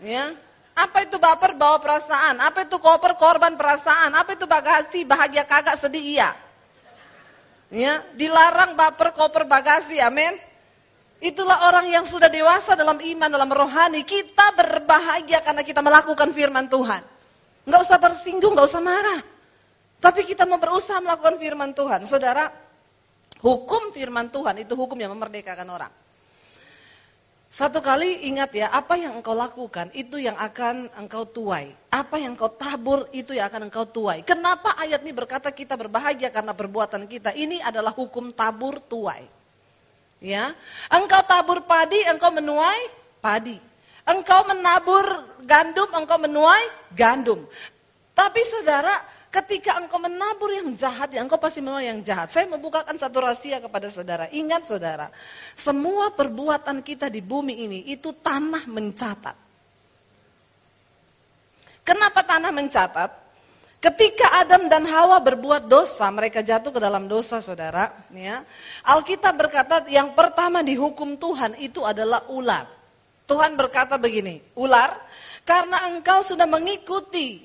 Ya, 0.02 0.34
apa 0.78 1.06
itu 1.06 1.18
baper 1.18 1.58
bawa 1.58 1.82
perasaan? 1.82 2.38
Apa 2.38 2.66
itu 2.66 2.78
koper 2.78 3.18
korban 3.18 3.58
perasaan? 3.58 4.14
Apa 4.14 4.38
itu 4.38 4.46
bagasi 4.46 5.06
bahagia 5.06 5.42
kagak 5.46 5.78
sedih 5.78 6.02
iya? 6.02 6.30
Ya, 7.74 8.06
dilarang 8.14 8.78
baper 8.78 9.10
koper 9.14 9.46
bagasi, 9.50 9.98
amin. 10.02 10.38
Itulah 11.18 11.66
orang 11.66 11.90
yang 11.90 12.06
sudah 12.06 12.30
dewasa 12.30 12.78
dalam 12.78 13.02
iman, 13.02 13.30
dalam 13.30 13.50
rohani. 13.50 14.06
Kita 14.06 14.54
berbahagia 14.54 15.42
karena 15.42 15.66
kita 15.66 15.82
melakukan 15.82 16.30
firman 16.30 16.70
Tuhan. 16.70 17.02
Enggak 17.66 17.82
usah 17.90 17.98
tersinggung, 17.98 18.54
enggak 18.54 18.70
usah 18.70 18.84
marah. 18.86 19.22
Tapi 19.98 20.30
kita 20.30 20.46
mau 20.46 20.62
berusaha 20.62 21.02
melakukan 21.02 21.42
firman 21.42 21.74
Tuhan. 21.74 22.06
Saudara, 22.06 22.46
hukum 23.42 23.90
firman 23.90 24.30
Tuhan 24.30 24.62
itu 24.62 24.78
hukum 24.78 24.94
yang 24.94 25.10
memerdekakan 25.18 25.68
orang. 25.74 25.94
Satu 27.48 27.80
kali 27.80 28.28
ingat 28.28 28.54
ya, 28.54 28.68
apa 28.70 29.00
yang 29.00 29.18
engkau 29.18 29.32
lakukan 29.32 29.90
itu 29.98 30.20
yang 30.20 30.38
akan 30.38 30.92
engkau 31.00 31.26
tuai. 31.26 31.74
Apa 31.90 32.20
yang 32.22 32.38
engkau 32.38 32.54
tabur 32.54 33.10
itu 33.16 33.34
yang 33.34 33.50
akan 33.50 33.72
engkau 33.72 33.90
tuai. 33.90 34.22
Kenapa 34.22 34.78
ayat 34.78 35.02
ini 35.02 35.16
berkata 35.16 35.50
kita 35.50 35.80
berbahagia 35.80 36.30
karena 36.30 36.54
perbuatan 36.54 37.10
kita? 37.10 37.34
Ini 37.34 37.64
adalah 37.64 37.96
hukum 37.96 38.36
tabur 38.36 38.84
tuai. 38.86 39.37
Ya, 40.18 40.58
engkau 40.90 41.22
tabur 41.30 41.62
padi, 41.70 42.02
engkau 42.10 42.34
menuai 42.34 42.82
padi. 43.22 43.58
Engkau 44.08 44.48
menabur 44.48 45.04
gandum, 45.44 45.92
engkau 45.94 46.18
menuai 46.18 46.64
gandum. 46.96 47.44
Tapi 48.18 48.42
saudara, 48.48 49.04
ketika 49.30 49.78
engkau 49.78 50.02
menabur 50.02 50.50
yang 50.50 50.74
jahat, 50.74 51.14
ya 51.14 51.22
engkau 51.22 51.38
pasti 51.38 51.62
menuai 51.62 51.92
yang 51.92 52.02
jahat. 52.02 52.32
Saya 52.34 52.50
membukakan 52.50 52.98
satu 52.98 53.22
rahasia 53.22 53.62
kepada 53.62 53.92
saudara. 53.94 54.26
Ingat 54.32 54.66
saudara, 54.66 55.12
semua 55.54 56.10
perbuatan 56.16 56.82
kita 56.82 57.12
di 57.12 57.22
bumi 57.22 57.68
ini 57.68 57.80
itu 57.92 58.16
tanah 58.16 58.66
mencatat. 58.66 59.38
Kenapa 61.86 62.26
tanah 62.26 62.52
mencatat? 62.52 63.27
Ketika 63.78 64.42
Adam 64.42 64.66
dan 64.66 64.90
Hawa 64.90 65.22
berbuat 65.22 65.70
dosa, 65.70 66.10
mereka 66.10 66.42
jatuh 66.42 66.74
ke 66.74 66.82
dalam 66.82 67.06
dosa, 67.06 67.38
saudara. 67.38 67.94
Ya, 68.10 68.42
Alkitab 68.82 69.38
berkata 69.38 69.86
yang 69.86 70.18
pertama 70.18 70.66
dihukum 70.66 71.14
Tuhan 71.14 71.54
itu 71.62 71.86
adalah 71.86 72.26
ular. 72.34 72.66
Tuhan 73.30 73.54
berkata 73.54 74.02
begini, 74.02 74.42
ular, 74.58 74.98
Karena 75.48 75.88
engkau 75.88 76.26
sudah 76.26 76.44
mengikuti 76.44 77.40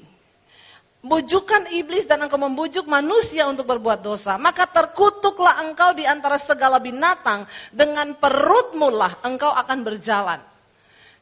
bujukan 1.05 1.71
iblis 1.71 2.07
dan 2.09 2.25
engkau 2.25 2.41
membujuk 2.41 2.89
manusia 2.89 3.45
untuk 3.47 3.69
berbuat 3.69 4.01
dosa, 4.01 4.41
maka 4.41 4.65
terkutuklah 4.67 5.61
engkau 5.69 5.93
di 5.93 6.09
antara 6.09 6.41
segala 6.41 6.81
binatang, 6.81 7.45
dengan 7.71 8.17
perutmu 8.17 8.89
lah 8.89 9.21
engkau 9.23 9.53
akan 9.53 9.79
berjalan. 9.85 10.41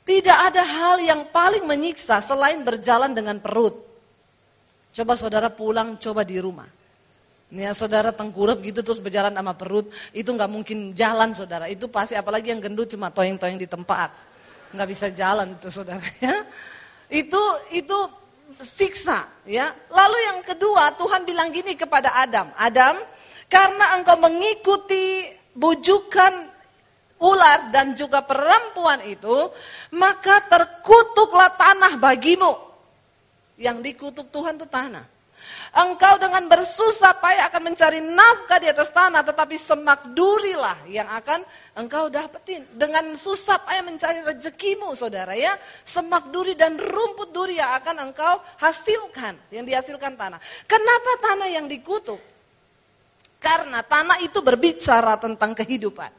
Tidak 0.06 0.38
ada 0.38 0.62
hal 0.64 0.96
yang 1.02 1.28
paling 1.28 1.66
menyiksa 1.66 2.22
selain 2.22 2.62
berjalan 2.62 3.10
dengan 3.12 3.42
perut. 3.42 3.89
Coba 4.90 5.14
saudara 5.14 5.48
pulang, 5.50 5.96
coba 6.02 6.26
di 6.26 6.42
rumah. 6.42 6.66
Ya, 7.50 7.74
saudara 7.74 8.14
tengkurap 8.14 8.62
gitu 8.62 8.78
terus 8.86 9.02
berjalan 9.02 9.34
sama 9.34 9.58
perut, 9.58 9.90
itu 10.14 10.30
nggak 10.30 10.50
mungkin 10.50 10.94
jalan 10.94 11.34
saudara. 11.34 11.66
Itu 11.66 11.90
pasti 11.90 12.14
apalagi 12.14 12.54
yang 12.54 12.62
gendut 12.62 12.94
cuma 12.94 13.10
toyeng-toyeng 13.10 13.58
di 13.58 13.66
tempat. 13.66 14.30
nggak 14.70 14.86
bisa 14.86 15.10
jalan 15.10 15.58
itu 15.58 15.66
saudara 15.66 15.98
ya. 16.22 16.46
Itu 17.10 17.42
itu 17.74 17.98
siksa 18.62 19.26
ya. 19.50 19.74
Lalu 19.90 20.18
yang 20.30 20.38
kedua 20.46 20.94
Tuhan 20.94 21.26
bilang 21.26 21.50
gini 21.50 21.74
kepada 21.74 22.22
Adam, 22.22 22.54
Adam, 22.54 23.02
karena 23.50 23.98
engkau 23.98 24.14
mengikuti 24.14 25.26
bujukan 25.58 26.54
ular 27.18 27.74
dan 27.74 27.98
juga 27.98 28.22
perempuan 28.22 29.02
itu, 29.04 29.50
maka 29.98 30.46
terkutuklah 30.46 31.50
tanah 31.58 31.98
bagimu. 31.98 32.69
Yang 33.60 33.92
dikutuk 33.92 34.32
Tuhan 34.32 34.56
itu 34.56 34.64
tanah. 34.64 35.20
Engkau 35.70 36.18
dengan 36.20 36.44
bersusah 36.50 37.16
payah 37.16 37.48
akan 37.48 37.72
mencari 37.72 38.00
nafkah 38.02 38.58
di 38.60 38.68
atas 38.68 38.90
tanah, 38.92 39.22
tetapi 39.24 39.56
semak 39.56 40.12
durilah 40.12 40.84
yang 40.90 41.08
akan 41.08 41.44
engkau 41.78 42.10
dapetin. 42.12 42.66
Dengan 42.74 43.14
susah 43.14 43.62
payah 43.62 43.84
mencari 43.84 44.20
rezekimu, 44.24 44.92
saudara 44.92 45.32
ya. 45.36 45.54
Semak 45.86 46.28
duri 46.28 46.58
dan 46.58 46.76
rumput 46.76 47.32
duri 47.32 47.56
yang 47.60 47.72
akan 47.76 48.10
engkau 48.10 48.40
hasilkan, 48.60 49.52
yang 49.54 49.64
dihasilkan 49.64 50.18
tanah. 50.18 50.40
Kenapa 50.68 51.10
tanah 51.22 51.48
yang 51.48 51.68
dikutuk? 51.70 52.20
Karena 53.40 53.80
tanah 53.80 54.20
itu 54.20 54.44
berbicara 54.44 55.16
tentang 55.16 55.56
kehidupan. 55.56 56.12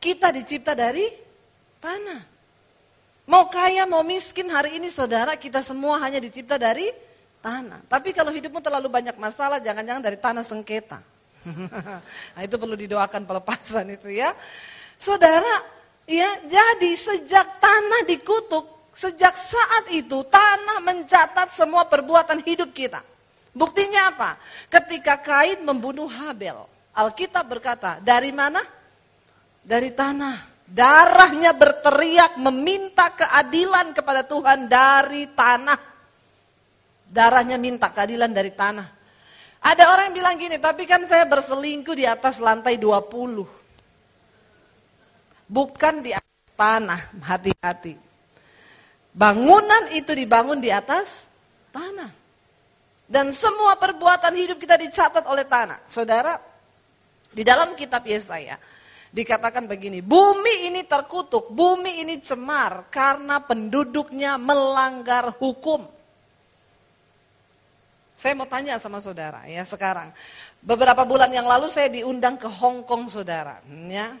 Kita 0.00 0.32
dicipta 0.32 0.72
dari 0.72 1.04
tanah. 1.76 2.39
Mau 3.30 3.46
kaya, 3.46 3.86
mau 3.86 4.02
miskin 4.02 4.50
hari 4.50 4.82
ini 4.82 4.90
saudara, 4.90 5.38
kita 5.38 5.62
semua 5.62 6.02
hanya 6.02 6.18
dicipta 6.18 6.58
dari 6.58 6.90
tanah. 7.38 7.86
Tapi 7.86 8.10
kalau 8.10 8.34
hidupmu 8.34 8.58
terlalu 8.58 8.90
banyak 8.90 9.14
masalah, 9.22 9.62
jangan-jangan 9.62 10.02
dari 10.02 10.18
tanah 10.18 10.42
sengketa. 10.42 10.98
nah, 12.34 12.42
itu 12.42 12.58
perlu 12.58 12.74
didoakan 12.74 13.22
pelepasan 13.30 13.86
itu 13.94 14.10
ya. 14.10 14.34
Saudara, 14.98 15.62
ya 16.10 16.42
jadi 16.42 16.90
sejak 16.90 17.62
tanah 17.62 18.02
dikutuk, 18.10 18.90
sejak 18.98 19.38
saat 19.38 19.94
itu 19.94 20.26
tanah 20.26 20.82
mencatat 20.82 21.54
semua 21.54 21.86
perbuatan 21.86 22.42
hidup 22.42 22.74
kita. 22.74 22.98
Buktinya 23.54 24.10
apa? 24.10 24.42
Ketika 24.66 25.22
Kain 25.22 25.62
membunuh 25.62 26.10
Habel, 26.10 26.66
Alkitab 26.98 27.46
berkata, 27.46 28.02
dari 28.02 28.34
mana? 28.34 28.58
Dari 29.62 29.94
tanah. 29.94 30.49
Darahnya 30.70 31.50
berteriak 31.50 32.38
meminta 32.38 33.10
keadilan 33.10 33.90
kepada 33.90 34.22
Tuhan 34.22 34.70
dari 34.70 35.26
tanah. 35.34 35.80
Darahnya 37.10 37.58
minta 37.58 37.90
keadilan 37.90 38.30
dari 38.30 38.54
tanah. 38.54 38.86
Ada 39.66 39.90
orang 39.90 40.14
yang 40.14 40.16
bilang 40.22 40.38
gini, 40.38 40.62
tapi 40.62 40.86
kan 40.86 41.02
saya 41.10 41.26
berselingkuh 41.26 41.98
di 41.98 42.06
atas 42.06 42.38
lantai 42.38 42.78
20. 42.78 43.42
Bukan 45.50 45.94
di 46.06 46.14
atas 46.14 46.46
tanah, 46.54 47.00
hati-hati. 47.18 47.98
Bangunan 49.10 49.90
itu 49.90 50.14
dibangun 50.14 50.62
di 50.62 50.70
atas 50.70 51.26
tanah. 51.74 52.14
Dan 53.10 53.34
semua 53.34 53.74
perbuatan 53.74 54.38
hidup 54.38 54.62
kita 54.62 54.78
dicatat 54.78 55.26
oleh 55.26 55.42
tanah. 55.50 55.82
Saudara, 55.90 56.38
di 57.34 57.42
dalam 57.42 57.74
kitab 57.74 58.06
Yesaya 58.06 58.54
dikatakan 59.10 59.66
begini, 59.66 60.00
bumi 60.00 60.70
ini 60.70 60.86
terkutuk, 60.86 61.50
bumi 61.50 62.02
ini 62.06 62.22
cemar 62.22 62.88
karena 62.88 63.42
penduduknya 63.42 64.38
melanggar 64.38 65.34
hukum. 65.34 65.86
Saya 68.14 68.36
mau 68.36 68.44
tanya 68.44 68.76
sama 68.76 69.00
saudara 69.00 69.48
ya 69.48 69.64
sekarang. 69.64 70.12
Beberapa 70.60 71.08
bulan 71.08 71.32
yang 71.32 71.48
lalu 71.48 71.72
saya 71.72 71.88
diundang 71.88 72.36
ke 72.36 72.46
Hong 72.46 72.84
Kong 72.84 73.08
saudara. 73.08 73.64
Ya, 73.88 74.12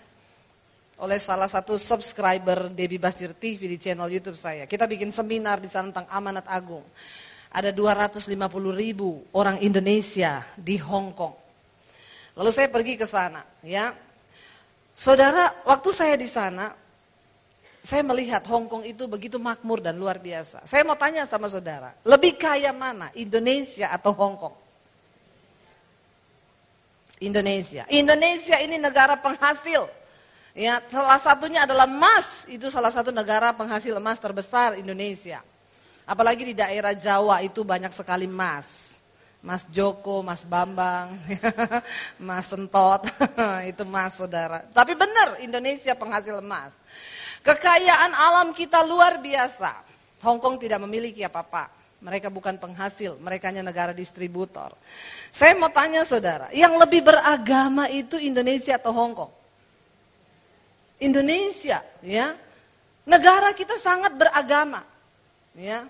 oleh 1.00 1.20
salah 1.20 1.48
satu 1.48 1.76
subscriber 1.76 2.72
Debbie 2.72 3.00
Basir 3.00 3.32
TV 3.36 3.68
di 3.68 3.76
channel 3.80 4.08
YouTube 4.08 4.36
saya. 4.36 4.64
Kita 4.64 4.88
bikin 4.88 5.12
seminar 5.12 5.60
di 5.60 5.68
sana 5.68 5.92
tentang 5.92 6.08
amanat 6.12 6.48
agung. 6.48 6.84
Ada 7.50 7.74
250 7.76 8.30
ribu 8.72 9.20
orang 9.36 9.60
Indonesia 9.60 10.48
di 10.56 10.80
Hong 10.80 11.12
Kong. 11.12 11.34
Lalu 12.40 12.50
saya 12.56 12.68
pergi 12.72 12.94
ke 12.96 13.04
sana, 13.04 13.42
ya. 13.60 13.90
Saudara, 15.00 15.64
waktu 15.64 15.96
saya 15.96 16.12
di 16.20 16.28
sana, 16.28 16.76
saya 17.80 18.04
melihat 18.04 18.44
Hong 18.52 18.68
Kong 18.68 18.84
itu 18.84 19.08
begitu 19.08 19.40
makmur 19.40 19.80
dan 19.80 19.96
luar 19.96 20.20
biasa. 20.20 20.68
Saya 20.68 20.84
mau 20.84 20.92
tanya 20.92 21.24
sama 21.24 21.48
saudara, 21.48 21.96
lebih 22.04 22.36
kaya 22.36 22.68
mana, 22.76 23.08
Indonesia 23.16 23.88
atau 23.96 24.12
Hong 24.12 24.36
Kong? 24.36 24.56
Indonesia. 27.24 27.88
Indonesia 27.88 28.60
ini 28.60 28.76
negara 28.76 29.16
penghasil. 29.16 29.88
Ya, 30.52 30.84
salah 30.92 31.16
satunya 31.16 31.64
adalah 31.64 31.88
emas. 31.88 32.44
Itu 32.52 32.68
salah 32.68 32.92
satu 32.92 33.08
negara 33.08 33.56
penghasil 33.56 33.96
emas 33.96 34.20
terbesar 34.20 34.76
Indonesia. 34.76 35.40
Apalagi 36.04 36.44
di 36.44 36.52
daerah 36.52 36.92
Jawa 36.92 37.40
itu 37.40 37.64
banyak 37.64 37.92
sekali 37.96 38.28
emas. 38.28 38.99
Mas 39.40 39.64
Joko, 39.72 40.20
Mas 40.20 40.44
Bambang, 40.44 41.16
Mas 42.28 42.44
Sentot, 42.52 43.08
itu 43.70 43.82
emas 43.88 44.20
saudara. 44.20 44.60
Tapi 44.68 44.92
benar 44.92 45.40
Indonesia 45.40 45.96
penghasil 45.96 46.44
emas. 46.44 46.76
Kekayaan 47.40 48.12
alam 48.12 48.52
kita 48.52 48.84
luar 48.84 49.16
biasa. 49.16 49.88
Hong 50.20 50.36
Kong 50.36 50.60
tidak 50.60 50.84
memiliki 50.84 51.24
apa-apa. 51.24 51.72
Mereka 52.00 52.32
bukan 52.32 52.56
penghasil, 52.56 53.16
mereka 53.20 53.52
hanya 53.52 53.64
negara 53.64 53.92
distributor. 53.92 54.72
Saya 55.32 55.52
mau 55.56 55.68
tanya 55.68 56.04
saudara, 56.04 56.48
yang 56.52 56.76
lebih 56.80 57.04
beragama 57.04 57.92
itu 57.92 58.16
Indonesia 58.16 58.76
atau 58.76 58.92
Hong 58.92 59.12
Kong? 59.16 59.32
Indonesia, 61.00 61.80
ya. 62.04 62.36
Negara 63.08 63.56
kita 63.56 63.80
sangat 63.80 64.16
beragama. 64.16 64.84
Ya. 65.56 65.88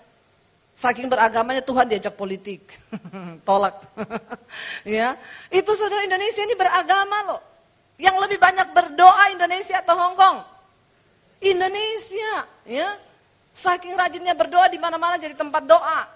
Saking 0.80 1.12
beragamanya 1.12 1.60
Tuhan 1.60 1.84
diajak 1.84 2.16
politik. 2.16 2.64
Tolak. 3.48 3.84
ya. 4.88 5.12
Itu 5.52 5.76
saudara 5.76 6.08
Indonesia 6.08 6.40
ini 6.40 6.56
beragama 6.56 7.18
loh. 7.28 7.42
Yang 8.00 8.16
lebih 8.24 8.40
banyak 8.40 8.72
berdoa 8.72 9.28
Indonesia 9.28 9.76
atau 9.84 9.92
Hong 9.92 10.16
Kong? 10.16 10.40
Indonesia, 11.44 12.48
ya. 12.64 12.96
Saking 13.52 13.92
rajinnya 13.92 14.32
berdoa 14.32 14.72
di 14.72 14.80
mana-mana 14.80 15.20
jadi 15.20 15.36
tempat 15.36 15.68
doa. 15.68 16.08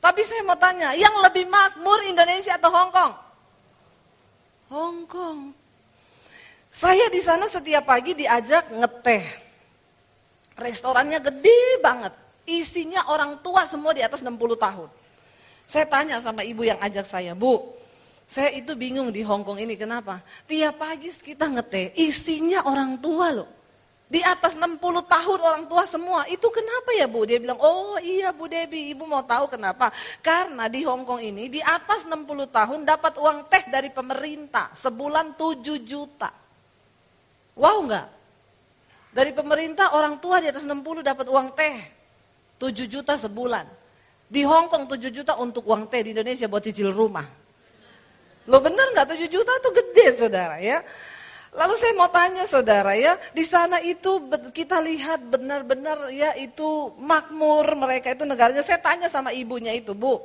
Tapi 0.00 0.24
saya 0.24 0.48
mau 0.48 0.56
tanya, 0.56 0.96
yang 0.96 1.12
lebih 1.20 1.44
makmur 1.44 2.00
Indonesia 2.08 2.56
atau 2.56 2.72
Hong 2.72 2.88
Kong? 2.88 3.12
Hong 4.72 4.98
Kong. 5.04 5.38
Saya 6.72 7.12
di 7.12 7.20
sana 7.20 7.44
setiap 7.52 7.84
pagi 7.84 8.16
diajak 8.16 8.72
ngeteh. 8.72 9.24
Restorannya 10.56 11.20
gede 11.20 11.84
banget. 11.84 12.29
Isinya 12.48 13.08
orang 13.12 13.40
tua 13.44 13.64
semua 13.68 13.92
di 13.92 14.00
atas 14.04 14.24
60 14.24 14.36
tahun. 14.56 14.88
Saya 15.70 15.86
tanya 15.86 16.18
sama 16.18 16.42
ibu 16.42 16.66
yang 16.66 16.80
ajak 16.82 17.06
saya, 17.06 17.30
Bu, 17.36 17.78
saya 18.30 18.54
itu 18.54 18.78
bingung 18.78 19.10
di 19.10 19.26
Hong 19.26 19.42
Kong 19.42 19.58
ini, 19.58 19.74
kenapa? 19.74 20.22
Tiap 20.46 20.78
pagi 20.78 21.10
kita 21.10 21.50
ngeteh, 21.50 21.98
isinya 21.98 22.62
orang 22.62 23.02
tua 23.02 23.34
loh. 23.34 23.50
Di 24.10 24.22
atas 24.22 24.58
60 24.58 24.78
tahun 25.06 25.38
orang 25.38 25.64
tua 25.70 25.86
semua. 25.86 26.26
Itu 26.26 26.50
kenapa 26.50 26.90
ya 26.94 27.06
Bu? 27.06 27.22
Dia 27.26 27.38
bilang, 27.38 27.62
oh 27.62 27.94
iya 28.02 28.34
Bu 28.34 28.50
Debi, 28.50 28.90
Ibu 28.90 29.06
mau 29.06 29.22
tahu 29.22 29.46
kenapa? 29.54 29.94
Karena 30.18 30.66
di 30.66 30.82
Hong 30.82 31.06
Kong 31.06 31.22
ini 31.22 31.46
di 31.46 31.62
atas 31.62 32.06
60 32.06 32.26
tahun 32.50 32.82
dapat 32.82 33.18
uang 33.18 33.46
teh 33.46 33.70
dari 33.70 33.90
pemerintah. 33.94 34.74
Sebulan 34.74 35.38
7 35.38 35.62
juta. 35.86 36.30
Wow 37.54 37.86
enggak? 37.86 38.06
Dari 39.14 39.30
pemerintah 39.30 39.94
orang 39.94 40.18
tua 40.22 40.42
di 40.42 40.50
atas 40.50 40.66
60 40.66 41.02
dapat 41.02 41.26
uang 41.30 41.48
teh. 41.54 41.78
7 42.60 42.84
juta 42.84 43.16
sebulan. 43.16 43.64
Di 44.28 44.44
Hong 44.44 44.68
Kong 44.68 44.84
7 44.86 45.08
juta 45.10 45.34
untuk 45.40 45.64
uang 45.66 45.88
teh 45.88 46.04
di 46.04 46.12
Indonesia 46.12 46.46
buat 46.46 46.62
cicil 46.62 46.92
rumah. 46.92 47.24
Lo 48.46 48.60
bener 48.60 48.92
nggak 48.92 49.16
7 49.16 49.26
juta 49.26 49.50
itu 49.56 49.70
gede 49.72 50.06
saudara 50.14 50.60
ya. 50.60 50.84
Lalu 51.50 51.74
saya 51.74 51.92
mau 51.98 52.06
tanya 52.06 52.46
saudara 52.46 52.94
ya, 52.94 53.18
di 53.34 53.42
sana 53.42 53.82
itu 53.82 54.22
kita 54.54 54.78
lihat 54.78 55.34
benar-benar 55.34 56.06
ya 56.14 56.30
itu 56.38 56.94
makmur 56.94 57.66
mereka 57.74 58.14
itu 58.14 58.22
negaranya. 58.22 58.62
Saya 58.62 58.78
tanya 58.78 59.10
sama 59.10 59.34
ibunya 59.34 59.74
itu, 59.74 59.90
Bu, 59.90 60.22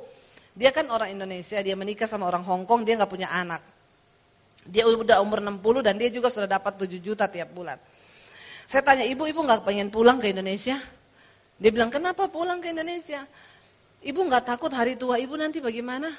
dia 0.54 0.70
kan 0.70 0.86
orang 0.86 1.18
Indonesia, 1.18 1.58
dia 1.66 1.74
menikah 1.74 2.06
sama 2.06 2.30
orang 2.30 2.46
Hong 2.46 2.70
Kong, 2.70 2.86
dia 2.86 2.94
nggak 2.94 3.10
punya 3.10 3.34
anak. 3.34 3.58
Dia 4.70 4.86
udah 4.86 5.18
umur 5.26 5.42
60 5.42 5.82
dan 5.82 5.98
dia 5.98 6.14
juga 6.14 6.30
sudah 6.30 6.46
dapat 6.46 6.78
7 6.78 7.02
juta 7.02 7.26
tiap 7.26 7.50
bulan. 7.58 7.82
Saya 8.70 8.86
tanya, 8.86 9.02
ibu, 9.02 9.26
ibu 9.26 9.42
nggak 9.42 9.66
pengen 9.66 9.90
pulang 9.90 10.22
ke 10.22 10.30
Indonesia? 10.30 10.78
Dia 11.56 11.72
bilang, 11.72 11.88
kenapa 11.88 12.28
pulang 12.28 12.60
ke 12.60 12.76
Indonesia? 12.76 13.24
Ibu 14.06 14.20
nggak 14.28 14.46
takut 14.46 14.70
hari 14.70 15.00
tua 15.00 15.18
ibu 15.18 15.34
nanti 15.34 15.58
bagaimana? 15.64 16.14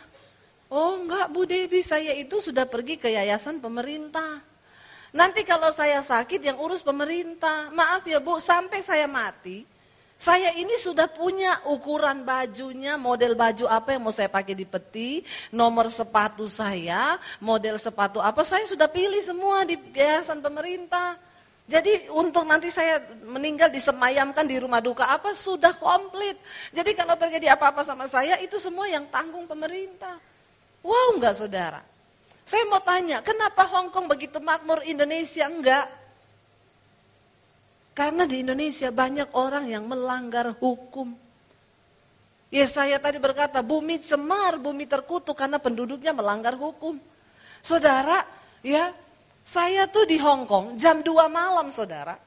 Oh 0.75 0.99
enggak 0.99 1.31
Bu 1.31 1.47
Devi, 1.47 1.79
saya 1.79 2.11
itu 2.19 2.43
sudah 2.43 2.67
pergi 2.67 2.99
ke 2.99 3.07
yayasan 3.07 3.63
pemerintah. 3.63 4.43
Nanti 5.15 5.47
kalau 5.47 5.71
saya 5.71 6.03
sakit 6.03 6.43
yang 6.43 6.59
urus 6.59 6.83
pemerintah. 6.83 7.71
Maaf 7.71 8.03
ya 8.11 8.19
Bu, 8.19 8.43
sampai 8.43 8.83
saya 8.83 9.07
mati, 9.07 9.63
saya 10.19 10.51
ini 10.57 10.75
sudah 10.81 11.07
punya 11.13 11.63
ukuran 11.71 12.27
bajunya, 12.27 12.99
model 12.99 13.39
baju 13.39 13.71
apa 13.71 13.95
yang 13.95 14.03
mau 14.03 14.11
saya 14.17 14.33
pakai 14.33 14.57
di 14.59 14.67
peti, 14.67 15.23
nomor 15.55 15.93
sepatu 15.93 16.51
saya, 16.51 17.21
model 17.39 17.79
sepatu 17.79 18.19
apa, 18.19 18.43
saya 18.43 18.67
sudah 18.67 18.91
pilih 18.91 19.23
semua 19.23 19.63
di 19.63 19.79
yayasan 19.95 20.43
pemerintah. 20.43 21.21
Jadi 21.67 22.07
untuk 22.15 22.47
nanti 22.47 22.71
saya 22.71 23.03
meninggal 23.27 23.75
disemayamkan 23.75 24.47
di 24.47 24.55
rumah 24.63 24.79
duka 24.79 25.11
apa 25.11 25.35
sudah 25.35 25.75
komplit. 25.75 26.39
Jadi 26.71 26.95
kalau 26.95 27.19
terjadi 27.19 27.59
apa-apa 27.59 27.83
sama 27.83 28.07
saya 28.07 28.39
itu 28.39 28.55
semua 28.63 28.87
yang 28.87 29.11
tanggung 29.11 29.51
pemerintah. 29.51 30.15
Wow 30.87 31.19
enggak 31.19 31.35
saudara? 31.35 31.83
Saya 32.47 32.63
mau 32.71 32.79
tanya, 32.79 33.19
kenapa 33.27 33.67
Hong 33.67 33.91
Kong 33.91 34.07
begitu 34.07 34.39
makmur 34.39 34.87
Indonesia 34.87 35.51
enggak? 35.51 35.91
Karena 37.91 38.23
di 38.23 38.47
Indonesia 38.47 38.95
banyak 38.95 39.35
orang 39.35 39.67
yang 39.67 39.91
melanggar 39.91 40.55
hukum. 40.63 41.19
Ya 42.47 42.71
saya 42.71 43.03
tadi 43.03 43.19
berkata, 43.19 43.59
bumi 43.67 43.99
cemar, 43.99 44.63
bumi 44.63 44.87
terkutuk 44.87 45.35
karena 45.35 45.59
penduduknya 45.59 46.15
melanggar 46.15 46.55
hukum. 46.55 47.03
Saudara, 47.59 48.23
ya 48.63 48.95
saya 49.47 49.87
tuh 49.87 50.11
di 50.11 50.19
Hong 50.19 50.43
Kong 50.43 50.75
jam 50.75 51.07
2 51.07 51.31
malam 51.31 51.71
saudara. 51.71 52.19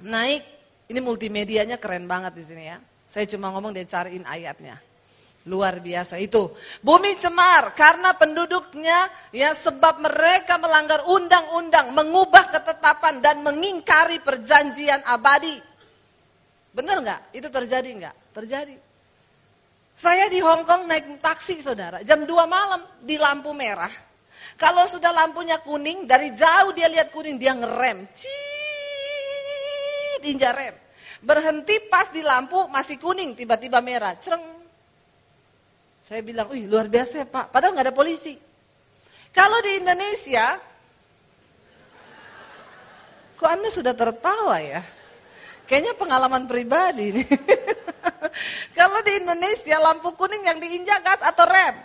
Naik, 0.00 0.40
ini 0.88 1.00
multimedianya 1.04 1.76
keren 1.76 2.08
banget 2.08 2.32
di 2.32 2.44
sini 2.48 2.64
ya. 2.64 2.80
Saya 3.04 3.28
cuma 3.28 3.52
ngomong 3.52 3.76
dia 3.76 3.84
cariin 3.84 4.24
ayatnya. 4.24 4.80
Luar 5.44 5.84
biasa 5.84 6.16
itu. 6.16 6.48
Bumi 6.80 7.12
cemar 7.20 7.76
karena 7.76 8.16
penduduknya 8.16 9.12
ya 9.36 9.52
sebab 9.52 10.00
mereka 10.00 10.56
melanggar 10.56 11.04
undang-undang, 11.04 11.92
mengubah 11.92 12.56
ketetapan 12.56 13.20
dan 13.20 13.44
mengingkari 13.44 14.24
perjanjian 14.24 15.04
abadi. 15.04 15.60
Benar 16.72 17.04
nggak? 17.04 17.20
Itu 17.36 17.52
terjadi 17.52 17.88
nggak? 18.00 18.16
Terjadi. 18.32 18.76
Saya 19.92 20.30
di 20.32 20.40
Hong 20.40 20.64
Kong 20.64 20.88
naik 20.88 21.20
taksi 21.20 21.60
saudara, 21.60 22.00
jam 22.00 22.24
2 22.24 22.32
malam 22.48 22.80
di 23.04 23.20
lampu 23.20 23.52
merah. 23.52 24.07
Kalau 24.58 24.90
sudah 24.90 25.14
lampunya 25.14 25.62
kuning, 25.62 26.02
dari 26.02 26.34
jauh 26.34 26.74
dia 26.74 26.90
lihat 26.90 27.14
kuning, 27.14 27.38
dia 27.38 27.54
ngerem. 27.54 28.10
Cii, 28.10 29.38
injak 30.26 30.50
rem. 30.50 30.74
Berhenti 31.22 31.78
pas 31.86 32.10
di 32.10 32.26
lampu 32.26 32.66
masih 32.66 32.98
kuning, 32.98 33.38
tiba-tiba 33.38 33.78
merah. 33.78 34.18
Cereng. 34.18 34.42
Saya 36.02 36.26
bilang, 36.26 36.50
wih 36.50 36.66
luar 36.66 36.90
biasa 36.90 37.22
ya 37.22 37.26
Pak. 37.30 37.54
Padahal 37.54 37.78
nggak 37.78 37.86
ada 37.86 37.94
polisi. 37.94 38.34
Kalau 39.30 39.62
di 39.62 39.78
Indonesia, 39.78 40.58
kok 43.38 43.50
Anda 43.54 43.70
sudah 43.70 43.94
tertawa 43.94 44.58
ya? 44.58 44.82
Kayaknya 45.70 45.94
pengalaman 45.94 46.50
pribadi 46.50 47.14
nih. 47.14 47.28
Kalau 48.78 48.98
di 49.06 49.22
Indonesia 49.22 49.78
lampu 49.78 50.10
kuning 50.18 50.42
yang 50.42 50.58
diinjak 50.58 50.98
gas 51.06 51.22
atau 51.22 51.46
rem? 51.46 51.78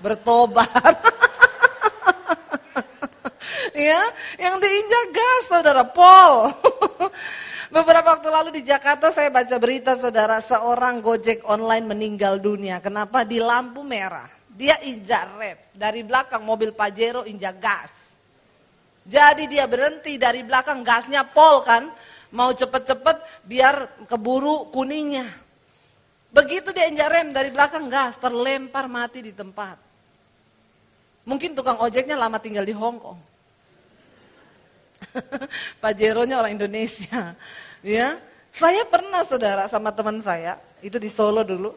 Bertobat. 0.00 0.96
ya, 3.78 4.02
yang 4.42 4.58
diinjak 4.58 5.06
gas 5.14 5.42
saudara 5.46 5.86
Paul. 5.86 6.50
Beberapa 7.74 8.16
waktu 8.16 8.28
lalu 8.32 8.50
di 8.60 8.62
Jakarta 8.64 9.12
saya 9.12 9.28
baca 9.28 9.56
berita 9.60 9.92
saudara 9.92 10.40
seorang 10.40 11.04
gojek 11.04 11.44
online 11.44 11.84
meninggal 11.84 12.40
dunia. 12.40 12.80
Kenapa? 12.80 13.28
Di 13.28 13.38
lampu 13.38 13.84
merah. 13.84 14.26
Dia 14.48 14.80
injak 14.82 15.36
rem. 15.36 15.58
Dari 15.76 16.00
belakang 16.00 16.42
mobil 16.48 16.72
Pajero 16.72 17.28
injak 17.28 17.60
gas. 17.60 18.16
Jadi 19.04 19.52
dia 19.52 19.68
berhenti 19.68 20.16
dari 20.16 20.40
belakang 20.42 20.80
gasnya 20.80 21.28
pol 21.28 21.60
kan. 21.60 21.92
Mau 22.32 22.56
cepet-cepet 22.56 23.44
biar 23.44 24.04
keburu 24.08 24.72
kuningnya. 24.72 25.28
Begitu 26.32 26.72
dia 26.72 26.88
injak 26.88 27.12
rem 27.12 27.36
dari 27.36 27.52
belakang 27.52 27.92
gas 27.92 28.16
terlempar 28.16 28.88
mati 28.88 29.20
di 29.20 29.36
tempat. 29.36 29.76
Mungkin 31.28 31.52
tukang 31.52 31.76
ojeknya 31.84 32.16
lama 32.16 32.40
tinggal 32.40 32.64
di 32.64 32.72
Hong 32.72 32.96
Kong. 32.96 33.27
Pak 35.82 35.92
Jeronya 35.96 36.40
orang 36.40 36.58
Indonesia. 36.58 37.34
Ya, 37.84 38.18
saya 38.50 38.82
pernah 38.88 39.22
saudara 39.22 39.70
sama 39.70 39.94
teman 39.94 40.18
saya, 40.22 40.58
itu 40.82 40.98
di 40.98 41.06
Solo 41.06 41.46
dulu. 41.46 41.70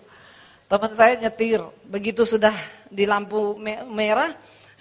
Teman 0.65 0.91
saya 0.95 1.19
nyetir, 1.19 1.61
begitu 1.83 2.23
sudah 2.23 2.55
di 2.87 3.03
lampu 3.03 3.59
merah, 3.91 4.31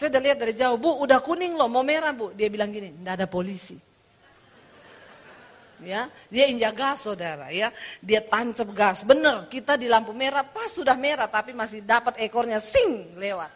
saya 0.01 0.17
udah 0.17 0.23
lihat 0.23 0.39
dari 0.41 0.55
jauh, 0.57 0.79
Bu, 0.81 1.03
udah 1.03 1.21
kuning 1.21 1.59
loh, 1.59 1.69
mau 1.69 1.85
merah 1.85 2.17
Bu. 2.17 2.33
Dia 2.33 2.49
bilang 2.49 2.73
gini, 2.73 2.89
enggak 2.89 3.21
ada 3.21 3.27
polisi. 3.29 3.77
Ya, 5.81 6.13
dia 6.29 6.45
injak 6.45 6.77
gas 6.77 7.09
saudara 7.09 7.49
ya, 7.49 7.73
dia 8.05 8.21
tancap 8.21 8.69
gas. 8.77 9.01
Bener, 9.01 9.49
kita 9.49 9.81
di 9.81 9.89
lampu 9.89 10.13
merah, 10.13 10.45
pas 10.45 10.69
sudah 10.69 10.93
merah 10.93 11.25
tapi 11.25 11.57
masih 11.57 11.81
dapat 11.81 12.21
ekornya 12.21 12.61
sing 12.61 13.17
lewat. 13.17 13.49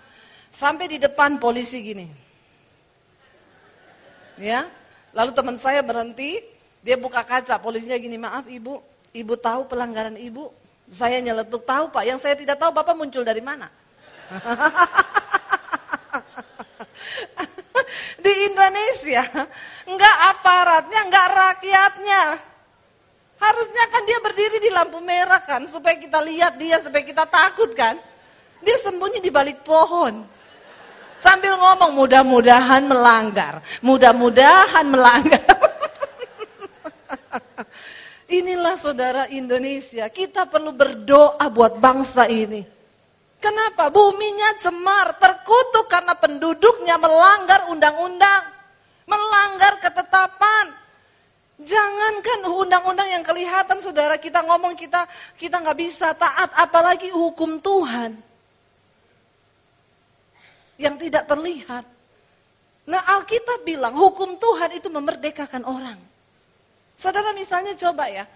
Sampai 0.49 0.88
di 0.88 0.97
depan 0.97 1.37
polisi 1.37 1.85
gini. 1.85 2.09
Ya, 4.40 4.69
Lalu 5.14 5.31
teman 5.31 5.57
saya 5.62 5.79
berhenti, 5.87 6.42
dia 6.83 6.98
buka 6.98 7.22
kaca, 7.22 7.55
polisinya 7.62 7.94
gini, 7.96 8.18
maaf 8.18 8.50
ibu, 8.50 8.83
ibu 9.14 9.35
tahu 9.38 9.70
pelanggaran 9.70 10.18
ibu? 10.18 10.50
Saya 10.90 11.22
nyeletuk, 11.22 11.62
tahu 11.64 11.88
pak, 11.88 12.05
yang 12.05 12.20
saya 12.20 12.37
tidak 12.37 12.61
tahu 12.61 12.74
bapak 12.74 12.92
muncul 12.98 13.22
dari 13.22 13.40
mana? 13.40 13.70
Di 18.24 18.33
Indonesia, 18.50 19.22
enggak 19.87 20.16
aparatnya, 20.35 21.00
enggak 21.07 21.29
rakyatnya. 21.31 22.22
Harusnya 23.38 23.85
kan 23.92 24.03
dia 24.09 24.18
berdiri 24.24 24.59
di 24.61 24.70
lampu 24.72 25.00
merah 25.05 25.40
kan, 25.44 25.68
supaya 25.68 26.00
kita 26.00 26.24
lihat 26.24 26.57
dia, 26.57 26.81
supaya 26.81 27.05
kita 27.05 27.29
takut 27.29 27.77
kan. 27.77 28.00
Dia 28.64 28.81
sembunyi 28.81 29.20
di 29.20 29.29
balik 29.29 29.61
pohon. 29.62 30.24
Sambil 31.35 31.59
ngomong 31.59 31.99
mudah-mudahan 31.99 32.87
melanggar, 32.87 33.59
mudah-mudahan 33.83 34.87
melanggar. 34.87 35.42
Inilah 38.38 38.79
saudara 38.79 39.27
Indonesia, 39.27 40.07
kita 40.14 40.47
perlu 40.47 40.70
berdoa 40.70 41.42
buat 41.51 41.83
bangsa 41.83 42.31
ini. 42.31 42.62
Kenapa? 43.42 43.90
Buminya 43.90 44.62
cemar, 44.62 45.18
terkutuk 45.18 45.90
karena 45.90 46.14
penduduknya 46.14 47.03
melanggar 47.03 47.66
undang-undang, 47.66 48.55
melanggar 49.03 49.83
ketetapan. 49.83 50.70
Jangankan 51.59 52.47
undang-undang 52.47 53.11
yang 53.11 53.27
kelihatan 53.27 53.83
saudara 53.83 54.23
kita 54.23 54.38
ngomong 54.47 54.79
kita 54.79 55.03
kita 55.35 55.59
nggak 55.59 55.79
bisa 55.83 56.14
taat, 56.14 56.55
apalagi 56.55 57.11
hukum 57.11 57.59
Tuhan 57.59 58.34
yang 60.81 60.99
tidak 60.99 61.29
terlihat. 61.29 61.85
Nah 62.85 63.03
Alkitab 63.17 63.65
bilang 63.65 63.97
hukum 63.97 64.37
Tuhan 64.37 64.77
itu 64.77 64.89
memerdekakan 64.93 65.65
orang. 65.65 65.99
Saudara 66.95 67.35
misalnya 67.35 67.75
coba 67.75 68.07
ya, 68.07 68.29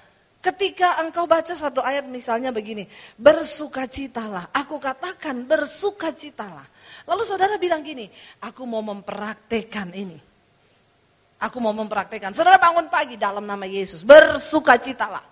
ketika 0.42 0.98
engkau 1.04 1.28
baca 1.28 1.52
satu 1.54 1.84
ayat 1.84 2.08
misalnya 2.08 2.50
begini, 2.50 2.88
bersukacitalah, 3.20 4.50
aku 4.50 4.80
katakan 4.80 5.46
bersukacitalah. 5.46 6.66
Lalu 7.06 7.22
saudara 7.22 7.54
bilang 7.60 7.84
gini, 7.84 8.08
aku 8.42 8.66
mau 8.66 8.82
mempraktekan 8.82 9.92
ini. 9.94 10.18
Aku 11.38 11.62
mau 11.62 11.70
mempraktekan. 11.70 12.34
Saudara 12.34 12.58
bangun 12.58 12.90
pagi 12.90 13.14
dalam 13.14 13.46
nama 13.46 13.62
Yesus, 13.62 14.02
bersukacitalah. 14.02 15.22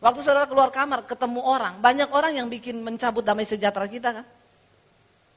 Waktu 0.00 0.20
saudara 0.24 0.48
keluar 0.48 0.72
kamar 0.72 1.04
ketemu 1.04 1.44
orang, 1.44 1.76
banyak 1.78 2.08
orang 2.10 2.32
yang 2.40 2.48
bikin 2.48 2.80
mencabut 2.80 3.20
damai 3.20 3.44
sejahtera 3.44 3.84
kita 3.86 4.08
kan. 4.16 4.26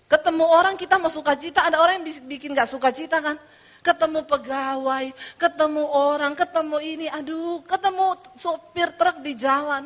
Ketemu 0.05 0.45
orang 0.45 0.75
kita 0.77 1.01
mau 1.01 1.09
suka 1.09 1.33
cita, 1.33 1.65
ada 1.65 1.81
orang 1.81 1.97
yang 2.01 2.05
bikin 2.29 2.53
gak 2.53 2.69
suka 2.69 2.93
cita 2.93 3.17
kan. 3.21 3.37
Ketemu 3.81 4.25
pegawai, 4.25 5.05
ketemu 5.37 5.83
orang, 5.85 6.33
ketemu 6.33 6.77
ini, 6.81 7.07
aduh, 7.09 7.61
ketemu 7.65 8.17
sopir 8.33 8.93
truk 8.97 9.21
di 9.21 9.33
jalan. 9.37 9.85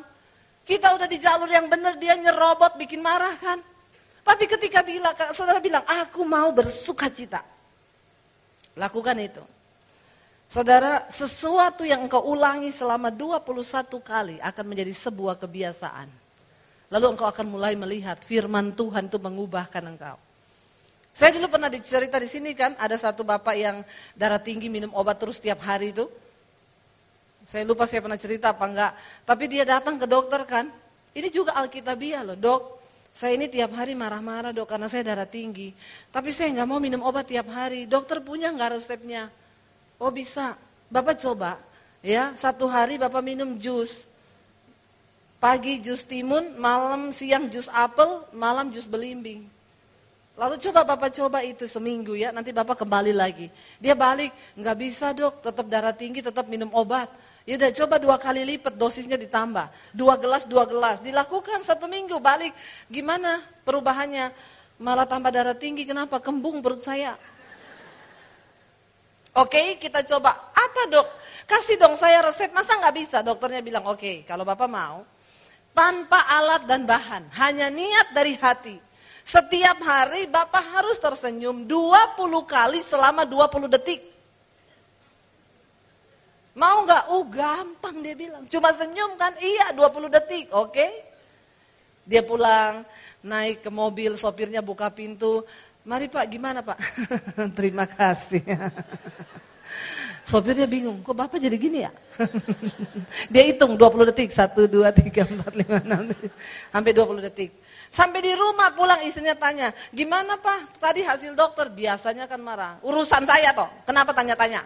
Kita 0.63 0.95
udah 0.95 1.07
di 1.07 1.17
jalur 1.19 1.47
yang 1.51 1.67
benar, 1.67 1.99
dia 1.99 2.15
nyerobot, 2.15 2.79
bikin 2.79 3.03
marah 3.03 3.35
kan. 3.39 3.59
Tapi 4.23 4.43
ketika 4.45 4.83
bilang, 4.83 5.15
saudara 5.35 5.59
bilang, 5.59 5.83
aku 5.83 6.23
mau 6.23 6.51
bersuka 6.51 7.11
cita. 7.11 7.43
Lakukan 8.79 9.17
itu. 9.19 9.43
Saudara, 10.49 11.05
sesuatu 11.11 11.83
yang 11.85 12.07
engkau 12.07 12.25
ulangi 12.25 12.71
selama 12.71 13.11
21 13.13 13.99
kali 14.01 14.35
akan 14.41 14.65
menjadi 14.65 14.93
sebuah 14.95 15.37
kebiasaan. 15.37 16.28
Lalu 16.89 17.05
engkau 17.13 17.29
akan 17.29 17.45
mulai 17.53 17.77
melihat 17.77 18.17
firman 18.21 18.73
Tuhan 18.73 19.09
itu 19.09 19.21
mengubahkan 19.21 19.83
engkau. 19.85 20.17
Saya 21.13 21.35
dulu 21.35 21.51
pernah 21.51 21.69
dicerita 21.69 22.17
di 22.17 22.29
sini 22.29 22.55
kan, 22.57 22.73
ada 22.79 22.97
satu 22.97 23.21
bapak 23.21 23.55
yang 23.57 23.81
darah 24.17 24.41
tinggi 24.41 24.71
minum 24.71 24.89
obat 24.97 25.21
terus 25.21 25.37
setiap 25.37 25.61
hari 25.61 25.93
itu. 25.93 26.09
Saya 27.49 27.65
lupa 27.65 27.89
saya 27.89 28.05
pernah 28.05 28.17
cerita 28.17 28.53
apa 28.53 28.65
enggak. 28.65 28.91
Tapi 29.25 29.43
dia 29.49 29.65
datang 29.65 29.97
ke 29.97 30.05
dokter 30.05 30.41
kan. 30.45 30.69
Ini 31.13 31.33
juga 31.33 31.57
Alkitabiah 31.57 32.21
loh 32.21 32.37
dok. 32.37 32.61
Saya 33.09 33.35
ini 33.35 33.49
tiap 33.49 33.73
hari 33.73 33.97
marah-marah 33.97 34.53
dok 34.53 34.69
karena 34.69 34.85
saya 34.85 35.01
darah 35.01 35.25
tinggi. 35.25 35.73
Tapi 36.13 36.29
saya 36.29 36.53
nggak 36.53 36.67
mau 36.69 36.77
minum 36.77 37.01
obat 37.01 37.25
tiap 37.25 37.49
hari. 37.49 37.89
Dokter 37.89 38.21
punya 38.21 38.53
nggak 38.53 38.77
resepnya? 38.77 39.33
Oh 39.97 40.13
bisa. 40.13 40.57
Bapak 40.89 41.21
coba 41.21 41.61
ya 42.01 42.33
satu 42.33 42.65
hari 42.65 42.97
bapak 42.97 43.21
minum 43.21 43.57
jus. 43.61 44.08
Pagi 45.39 45.79
jus 45.79 46.03
timun, 46.03 46.59
malam 46.59 47.15
siang 47.15 47.47
jus 47.47 47.71
apel, 47.71 48.27
malam 48.35 48.75
jus 48.75 48.83
belimbing. 48.83 49.47
Lalu 50.35 50.59
coba 50.59 50.83
Bapak 50.83 51.15
coba 51.15 51.39
itu 51.47 51.63
seminggu 51.63 52.11
ya, 52.11 52.35
nanti 52.35 52.51
Bapak 52.51 52.83
kembali 52.83 53.15
lagi. 53.15 53.47
Dia 53.79 53.95
balik, 53.95 54.35
nggak 54.59 54.75
bisa 54.75 55.15
dok, 55.15 55.39
tetap 55.39 55.63
darah 55.71 55.95
tinggi, 55.95 56.19
tetap 56.19 56.43
minum 56.51 56.67
obat. 56.75 57.07
Ya 57.47 57.55
udah 57.55 57.71
coba 57.71 57.95
dua 58.03 58.19
kali 58.19 58.43
lipat 58.43 58.75
dosisnya 58.75 59.15
ditambah. 59.15 59.95
Dua 59.95 60.19
gelas, 60.19 60.43
dua 60.43 60.67
gelas. 60.67 60.99
Dilakukan 60.99 61.63
satu 61.63 61.87
minggu, 61.87 62.19
balik. 62.19 62.51
Gimana 62.91 63.39
perubahannya? 63.63 64.35
Malah 64.79 65.07
tambah 65.07 65.31
darah 65.31 65.55
tinggi, 65.55 65.87
kenapa? 65.87 66.19
Kembung 66.19 66.59
perut 66.59 66.83
saya. 66.83 67.15
Oke, 69.39 69.79
kita 69.79 70.03
coba. 70.03 70.51
Apa 70.51 70.81
dok? 70.91 71.07
Kasih 71.47 71.79
dong 71.79 71.95
saya 71.95 72.27
resep, 72.27 72.51
masa 72.51 72.75
nggak 72.75 72.95
bisa? 72.95 73.17
Dokternya 73.23 73.63
bilang, 73.63 73.87
oke, 73.87 74.27
kalau 74.27 74.43
Bapak 74.43 74.67
mau, 74.67 75.07
tanpa 75.79 76.19
alat 76.27 76.67
dan 76.67 76.83
bahan, 76.83 77.31
hanya 77.39 77.71
niat 77.71 78.11
dari 78.11 78.35
hati 78.35 78.89
setiap 79.29 79.77
hari 79.85 80.25
Bapak 80.25 80.73
harus 80.73 80.97
tersenyum 80.97 81.69
20 81.69 82.17
kali 82.49 82.81
selama 82.81 83.29
20 83.29 83.69
detik. 83.69 84.01
Mau 86.57 86.81
nggak? 86.81 87.13
Oh 87.13 87.29
gampang 87.29 88.01
dia 88.01 88.17
bilang. 88.17 88.49
Cuma 88.49 88.73
senyum 88.73 89.13
kan? 89.21 89.37
Iya 89.37 89.77
20 89.77 90.09
detik. 90.09 90.49
Oke. 90.49 90.73
Okay? 90.73 90.91
Dia 92.09 92.25
pulang, 92.25 92.81
naik 93.21 93.61
ke 93.61 93.69
mobil, 93.69 94.17
sopirnya 94.17 94.65
buka 94.65 94.89
pintu. 94.89 95.45
Mari 95.85 96.09
Pak, 96.09 96.25
gimana 96.25 96.65
Pak? 96.65 96.77
Terima 97.57 97.85
kasih. 97.85 98.41
Sopirnya 100.29 100.65
bingung, 100.65 101.05
kok 101.05 101.13
Bapak 101.13 101.37
jadi 101.37 101.53
gini 101.53 101.85
ya? 101.85 101.93
dia 103.33 103.43
hitung 103.47 103.79
20 103.79 104.09
detik, 104.11 104.29
1, 104.31 104.67
2, 104.67 104.85
3, 104.91 105.25
4, 105.25 105.63
5, 105.65 105.87
6, 105.87 106.73
sampai 106.73 106.91
20 106.91 107.27
detik. 107.31 107.51
Sampai 107.89 108.21
di 108.21 108.33
rumah 108.37 108.69
pulang 108.77 109.01
istrinya 109.01 109.33
tanya, 109.33 109.73
gimana 109.89 110.37
pak 110.37 110.77
tadi 110.77 111.01
hasil 111.01 111.33
dokter? 111.33 111.73
Biasanya 111.73 112.29
kan 112.29 112.37
marah. 112.37 112.77
Urusan 112.85 113.25
saya 113.25 113.49
toh, 113.55 113.69
kenapa 113.87 114.13
tanya-tanya? 114.13 114.61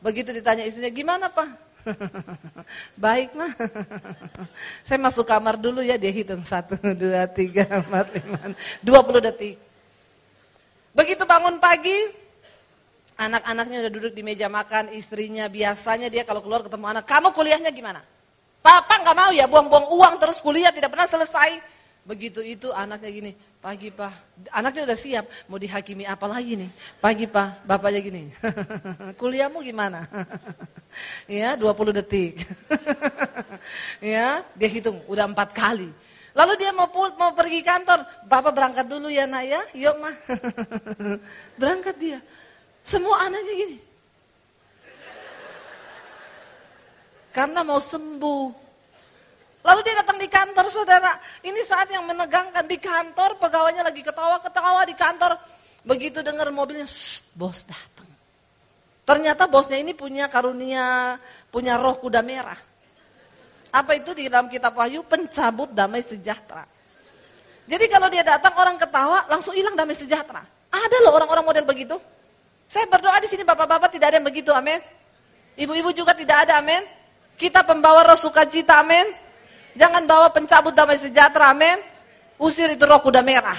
Begitu 0.00 0.32
ditanya 0.32 0.64
istrinya, 0.64 0.92
gimana 0.92 1.26
pak? 1.28 1.48
Baik 3.04 3.36
mah. 3.36 3.52
saya 4.86 4.98
masuk 4.98 5.28
kamar 5.28 5.60
dulu 5.60 5.84
ya, 5.84 6.00
dia 6.00 6.10
hitung. 6.10 6.42
Satu, 6.42 6.74
dua, 6.96 7.28
tiga, 7.30 7.68
empat, 7.68 8.06
lima, 8.16 8.40
dua 8.82 9.00
puluh 9.04 9.20
detik. 9.22 9.60
Begitu 10.96 11.28
bangun 11.28 11.60
pagi, 11.60 12.25
anak-anaknya 13.16 13.88
udah 13.88 13.92
duduk 13.92 14.12
di 14.12 14.22
meja 14.22 14.46
makan, 14.46 14.92
istrinya 14.92 15.48
biasanya 15.48 16.12
dia 16.12 16.22
kalau 16.22 16.44
keluar 16.44 16.60
ketemu 16.62 16.84
anak, 16.92 17.04
kamu 17.08 17.32
kuliahnya 17.32 17.72
gimana? 17.72 18.04
Papa 18.60 19.00
nggak 19.00 19.16
mau 19.16 19.30
ya 19.32 19.48
buang-buang 19.48 19.86
uang 19.94 20.14
terus 20.20 20.38
kuliah 20.44 20.70
tidak 20.70 20.92
pernah 20.92 21.08
selesai. 21.08 21.74
Begitu 22.06 22.38
itu 22.38 22.70
anaknya 22.70 23.10
gini, 23.10 23.32
pagi 23.58 23.90
pak, 23.90 24.14
anaknya 24.54 24.86
udah 24.86 24.94
siap, 24.94 25.26
mau 25.50 25.58
dihakimi 25.58 26.06
apa 26.06 26.30
lagi 26.30 26.54
nih? 26.54 26.70
Pagi 27.02 27.26
pak, 27.26 27.66
bapaknya 27.66 27.98
gini, 27.98 28.22
kuliahmu 29.18 29.58
gimana? 29.66 30.06
ya 31.26 31.58
20 31.58 31.98
detik. 31.98 32.46
ya 34.14 34.46
dia 34.54 34.68
hitung, 34.70 35.02
udah 35.10 35.26
empat 35.26 35.50
kali. 35.50 35.90
Lalu 36.30 36.52
dia 36.62 36.70
mau 36.70 36.86
mau 37.18 37.34
pergi 37.34 37.58
kantor, 37.66 38.06
bapak 38.30 38.52
berangkat 38.54 38.86
dulu 38.86 39.10
ya 39.10 39.26
nak 39.26 39.42
ya, 39.42 39.60
yuk 39.74 39.98
mah. 39.98 40.14
berangkat 41.58 41.96
dia. 41.98 42.18
Semua 42.86 43.26
anaknya 43.26 43.54
gini. 43.58 43.78
Karena 47.34 47.60
mau 47.66 47.82
sembuh, 47.82 48.66
Lalu 49.66 49.80
dia 49.82 49.98
datang 49.98 50.14
di 50.14 50.30
kantor 50.30 50.66
saudara. 50.70 51.18
Ini 51.42 51.58
saat 51.66 51.90
yang 51.90 52.06
menegangkan 52.06 52.70
di 52.70 52.78
kantor. 52.78 53.42
Pegawainya 53.42 53.82
lagi 53.82 53.98
ketawa-ketawa 53.98 54.86
di 54.86 54.94
kantor. 54.94 55.34
Begitu 55.82 56.22
dengar 56.22 56.46
mobilnya, 56.54 56.86
bos 57.34 57.66
datang. 57.66 58.06
Ternyata 59.02 59.50
bosnya 59.50 59.78
ini 59.82 59.90
punya 59.90 60.30
karunia, 60.30 61.18
punya 61.50 61.78
roh 61.78 61.98
kuda 61.98 62.22
merah. 62.22 62.58
Apa 63.74 63.98
itu 63.98 64.14
di 64.14 64.30
dalam 64.30 64.46
kitab 64.46 64.78
Wahyu? 64.78 65.02
Pencabut 65.02 65.74
damai 65.74 66.02
sejahtera. 66.02 66.62
Jadi 67.66 67.84
kalau 67.90 68.06
dia 68.06 68.22
datang 68.22 68.54
orang 68.54 68.78
ketawa 68.78 69.26
langsung 69.26 69.54
hilang 69.54 69.74
damai 69.74 69.98
sejahtera. 69.98 70.46
Ada 70.70 70.96
loh 71.02 71.10
orang-orang 71.10 71.42
model 71.42 71.66
begitu. 71.66 71.98
Saya 72.66 72.90
berdoa 72.90 73.18
di 73.22 73.30
sini 73.30 73.46
bapak-bapak 73.46 73.94
tidak 73.94 74.10
ada 74.10 74.16
yang 74.18 74.26
begitu, 74.26 74.50
amin. 74.50 74.82
Ibu-ibu 75.56 75.94
juga 75.94 76.12
tidak 76.12 76.46
ada, 76.46 76.58
amin. 76.58 76.82
Kita 77.38 77.62
pembawa 77.62 78.02
roh 78.02 78.18
sukacita, 78.18 78.82
amin. 78.82 79.06
Jangan 79.78 80.04
bawa 80.04 80.28
pencabut 80.34 80.74
damai 80.74 80.98
sejahtera, 80.98 81.54
amin. 81.54 81.78
Usir 82.36 82.68
itu 82.74 82.84
roh 82.84 83.00
kuda 83.00 83.22
merah. 83.22 83.56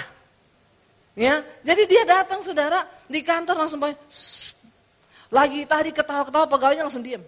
Ya, 1.18 1.41
jadi 1.66 1.84
dia 1.89 2.03
datang 2.05 2.45
saudara 2.45 2.86
di 3.10 3.26
kantor 3.26 3.66
langsung 3.66 3.82
banyak, 3.82 3.97
lagi 5.34 5.66
tadi 5.66 5.89
ketawa-ketawa 5.89 6.45
pegawainya 6.45 6.86
langsung 6.86 7.01
diem. 7.01 7.26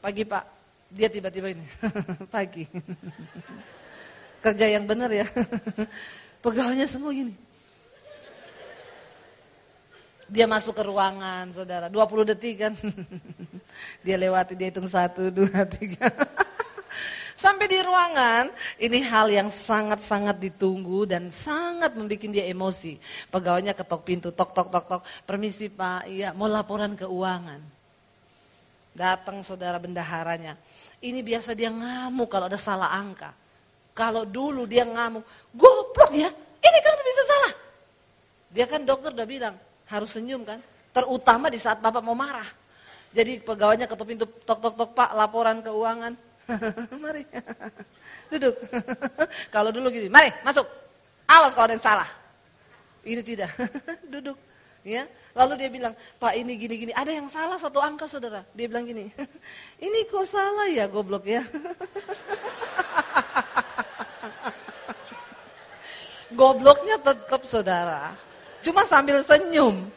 Pagi 0.00 0.24
pak, 0.24 0.44
dia 0.88 1.12
tiba-tiba 1.12 1.52
ini, 1.52 1.60
pagi. 2.34 2.64
Kerja 4.40 4.66
yang 4.72 4.88
benar 4.88 5.12
ya. 5.12 5.28
Pegawainya 6.44 6.88
semua 6.88 7.12
gini. 7.12 7.36
Dia 10.30 10.46
masuk 10.46 10.78
ke 10.78 10.82
ruangan, 10.86 11.50
saudara. 11.50 11.90
20 11.90 12.30
detik 12.30 12.54
kan. 12.62 12.72
dia 14.06 14.14
lewati, 14.14 14.54
dia 14.54 14.70
hitung 14.70 14.86
satu, 14.86 15.26
dua, 15.34 15.66
tiga. 15.66 16.06
Sampai 17.40 17.66
di 17.66 17.80
ruangan, 17.80 18.52
ini 18.78 19.00
hal 19.00 19.32
yang 19.32 19.48
sangat-sangat 19.48 20.38
ditunggu 20.38 21.08
dan 21.08 21.32
sangat 21.32 21.96
membuat 21.96 22.30
dia 22.30 22.46
emosi. 22.46 23.00
Pegawainya 23.32 23.72
ketok 23.72 24.04
pintu, 24.04 24.28
tok 24.30 24.52
tok 24.52 24.68
tok 24.68 24.84
tok. 24.86 25.02
Permisi 25.24 25.72
Pak, 25.72 26.04
iya 26.06 26.36
mau 26.36 26.46
laporan 26.52 26.92
keuangan. 26.94 27.64
Datang 28.92 29.40
saudara 29.40 29.80
bendaharanya. 29.80 30.60
Ini 31.00 31.24
biasa 31.24 31.56
dia 31.56 31.72
ngamuk 31.72 32.28
kalau 32.28 32.46
ada 32.46 32.60
salah 32.60 32.92
angka. 32.92 33.32
Kalau 33.96 34.28
dulu 34.28 34.68
dia 34.68 34.84
ngamuk, 34.84 35.24
goblok 35.56 36.12
ya, 36.12 36.28
ini 36.60 36.78
kenapa 36.84 37.02
bisa 37.08 37.22
salah? 37.24 37.52
Dia 38.52 38.66
kan 38.68 38.84
dokter 38.84 39.16
udah 39.16 39.24
bilang, 39.24 39.56
harus 39.90 40.10
senyum 40.14 40.46
kan. 40.46 40.62
Terutama 40.90 41.50
di 41.50 41.58
saat 41.58 41.78
bapak 41.82 42.02
mau 42.02 42.14
marah. 42.14 42.46
Jadi 43.10 43.42
pegawainya 43.42 43.90
ketok 43.90 44.06
pintu, 44.06 44.24
tok 44.46 44.58
tok 44.62 44.74
tok 44.78 44.90
pak 44.94 45.10
laporan 45.18 45.58
keuangan 45.62 46.14
mari. 47.02 47.26
Duduk. 48.30 48.54
kalau 49.54 49.74
dulu 49.74 49.90
gini, 49.90 50.06
mari 50.06 50.30
masuk. 50.46 50.66
Awas 51.26 51.54
kalau 51.54 51.66
ada 51.70 51.74
yang 51.74 51.82
salah. 51.82 52.10
Ini 53.02 53.22
tidak. 53.22 53.50
Duduk. 54.06 54.38
Ya. 54.86 55.06
Lalu 55.30 55.62
dia 55.62 55.70
bilang, 55.70 55.94
Pak 56.18 56.34
ini 56.34 56.58
gini-gini, 56.58 56.90
ada 56.90 57.14
yang 57.14 57.30
salah 57.30 57.54
satu 57.54 57.78
angka 57.78 58.10
saudara. 58.10 58.42
Dia 58.50 58.66
bilang 58.66 58.82
gini, 58.82 59.14
ini 59.78 59.98
kok 60.10 60.26
salah 60.26 60.66
ya 60.66 60.90
goblok 60.90 61.22
ya. 61.22 61.42
Gobloknya 66.34 66.98
tetap 66.98 67.46
saudara. 67.46 68.29
Cuma 68.60 68.84
sambil 68.84 69.24
senyum. 69.24 69.88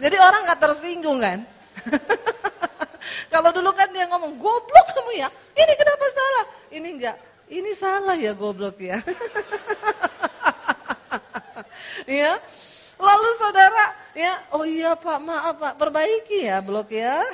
Jadi 0.00 0.16
orang 0.18 0.48
gak 0.48 0.60
tersinggung 0.60 1.22
kan. 1.22 1.44
Kalau 3.32 3.50
dulu 3.52 3.70
kan 3.76 3.92
dia 3.92 4.08
ngomong, 4.08 4.40
goblok 4.40 4.86
kamu 4.94 5.12
ya, 5.20 5.28
ini 5.58 5.72
kenapa 5.76 6.06
salah? 6.08 6.46
Ini 6.72 6.88
enggak, 6.88 7.16
ini 7.52 7.70
salah 7.76 8.16
ya 8.16 8.32
goblok 8.32 8.80
ya. 8.80 8.96
ya, 12.22 12.32
lalu 12.96 13.30
saudara, 13.36 13.92
ya, 14.16 14.32
oh 14.54 14.64
iya 14.64 14.96
pak, 14.96 15.18
maaf 15.20 15.60
pak, 15.60 15.76
perbaiki 15.76 16.48
ya 16.48 16.64
blok 16.64 16.88
ya. 16.94 17.20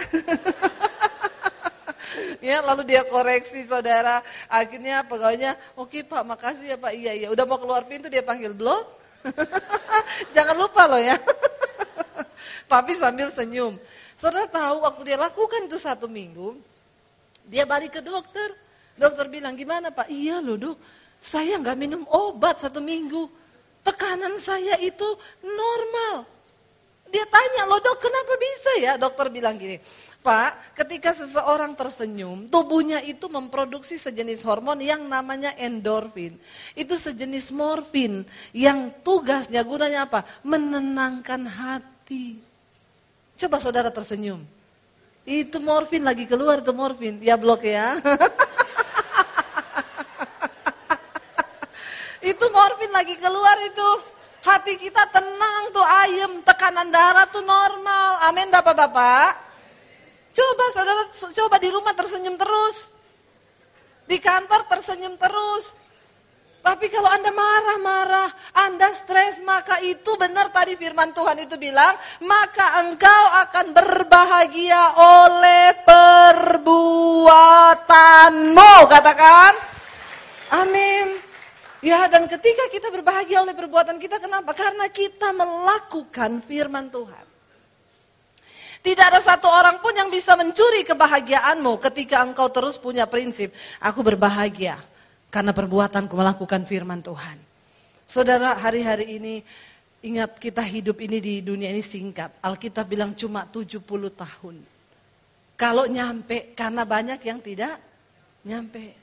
ya 2.40 2.64
lalu 2.64 2.82
dia 2.88 3.04
koreksi 3.06 3.62
saudara 3.68 4.24
akhirnya 4.50 5.06
pegawainya 5.06 5.54
oke 5.76 6.02
pak 6.02 6.24
makasih 6.26 6.74
ya 6.74 6.76
pak 6.80 6.92
iya 6.96 7.12
iya 7.14 7.28
udah 7.30 7.44
mau 7.46 7.60
keluar 7.60 7.84
pintu 7.86 8.10
dia 8.10 8.24
panggil 8.24 8.56
blok 8.56 8.99
jangan 10.34 10.56
lupa 10.56 10.88
loh 10.88 11.00
ya 11.00 11.16
tapi 12.72 12.96
sambil 12.96 13.28
senyum 13.28 13.76
Saudara 14.20 14.44
tahu 14.44 14.84
waktu 14.84 15.00
dia 15.08 15.16
lakukan 15.16 15.64
itu 15.64 15.80
satu 15.80 16.04
minggu, 16.04 16.52
dia 17.48 17.64
balik 17.64 17.96
ke 17.96 18.00
dokter. 18.04 18.52
Dokter 18.92 19.32
bilang, 19.32 19.56
gimana 19.56 19.88
Pak? 19.88 20.12
Iya 20.12 20.44
loh 20.44 20.60
dok, 20.60 20.76
saya 21.16 21.56
nggak 21.56 21.78
minum 21.80 22.04
obat 22.04 22.60
satu 22.60 22.84
minggu. 22.84 23.32
Tekanan 23.80 24.36
saya 24.36 24.76
itu 24.76 25.08
normal. 25.40 26.28
Dia 27.08 27.24
tanya, 27.32 27.64
loh 27.64 27.80
dok 27.80 27.96
kenapa 27.96 28.32
bisa 28.36 28.72
ya? 28.84 28.92
Dokter 29.00 29.32
bilang 29.32 29.56
gini, 29.56 29.80
Pak, 30.20 30.76
ketika 30.76 31.16
seseorang 31.16 31.72
tersenyum, 31.72 32.44
tubuhnya 32.52 33.00
itu 33.00 33.24
memproduksi 33.32 33.96
sejenis 33.96 34.44
hormon 34.44 34.76
yang 34.84 35.00
namanya 35.08 35.56
endorfin. 35.56 36.36
Itu 36.76 37.00
sejenis 37.00 37.48
morfin 37.56 38.28
yang 38.52 38.92
tugasnya 39.00 39.64
gunanya 39.64 40.04
apa? 40.04 40.28
Menenangkan 40.44 41.48
hati. 41.48 42.36
Coba 43.40 43.64
saudara 43.64 43.88
tersenyum. 43.88 44.44
Itu 45.24 45.56
morfin 45.56 46.04
lagi 46.04 46.28
keluar 46.28 46.60
itu 46.60 46.72
morfin. 46.76 47.16
Ya 47.24 47.40
blok 47.40 47.64
ya. 47.64 47.96
itu 52.30 52.44
morfin 52.52 52.92
lagi 52.92 53.16
keluar 53.16 53.56
itu. 53.64 53.88
Hati 54.44 54.76
kita 54.76 55.08
tenang 55.08 55.72
tuh 55.72 55.86
ayem, 56.04 56.44
tekanan 56.44 56.92
darah 56.92 57.24
tuh 57.24 57.40
normal. 57.40 58.20
Amin 58.28 58.52
Bapak-bapak. 58.52 59.49
Coba 60.30 60.64
saudara 60.70 61.10
coba 61.12 61.56
di 61.58 61.68
rumah 61.70 61.94
tersenyum 61.94 62.38
terus. 62.38 62.76
Di 64.06 64.18
kantor 64.18 64.66
tersenyum 64.70 65.18
terus. 65.18 65.74
Tapi 66.60 66.92
kalau 66.92 67.08
Anda 67.08 67.32
marah-marah, 67.32 68.28
Anda 68.52 68.92
stres, 68.92 69.40
maka 69.40 69.80
itu 69.80 70.12
benar 70.20 70.52
tadi 70.52 70.76
firman 70.76 71.16
Tuhan 71.16 71.40
itu 71.40 71.56
bilang, 71.56 71.96
maka 72.20 72.84
engkau 72.84 73.24
akan 73.48 73.72
berbahagia 73.72 74.92
oleh 74.92 75.72
perbuatanmu, 75.88 77.32
katakan. 78.92 79.56
Amin. 80.52 81.16
Ya 81.80 82.04
dan 82.12 82.28
ketika 82.28 82.68
kita 82.68 82.92
berbahagia 82.92 83.40
oleh 83.40 83.56
perbuatan 83.56 83.96
kita, 83.96 84.20
kenapa? 84.20 84.52
Karena 84.52 84.84
kita 84.92 85.32
melakukan 85.32 86.44
firman 86.44 86.92
Tuhan. 86.92 87.29
Tidak 88.80 89.06
ada 89.12 89.20
satu 89.20 89.44
orang 89.44 89.84
pun 89.84 89.92
yang 89.92 90.08
bisa 90.08 90.32
mencuri 90.40 90.88
kebahagiaanmu 90.88 91.76
ketika 91.84 92.24
engkau 92.24 92.48
terus 92.48 92.80
punya 92.80 93.04
prinsip, 93.04 93.52
aku 93.76 94.00
berbahagia 94.00 94.80
karena 95.28 95.52
perbuatanku 95.52 96.16
melakukan 96.16 96.64
firman 96.64 97.04
Tuhan. 97.04 97.36
Saudara, 98.08 98.56
hari-hari 98.56 99.20
ini 99.20 99.34
ingat 100.00 100.40
kita 100.40 100.64
hidup 100.64 100.96
ini 101.04 101.20
di 101.20 101.34
dunia 101.44 101.68
ini 101.68 101.84
singkat. 101.84 102.40
Alkitab 102.40 102.88
bilang 102.88 103.12
cuma 103.12 103.44
70 103.44 103.84
tahun. 104.16 104.56
Kalau 105.60 105.84
nyampe, 105.84 106.56
karena 106.56 106.88
banyak 106.88 107.20
yang 107.20 107.38
tidak 107.44 107.76
nyampe. 108.48 108.96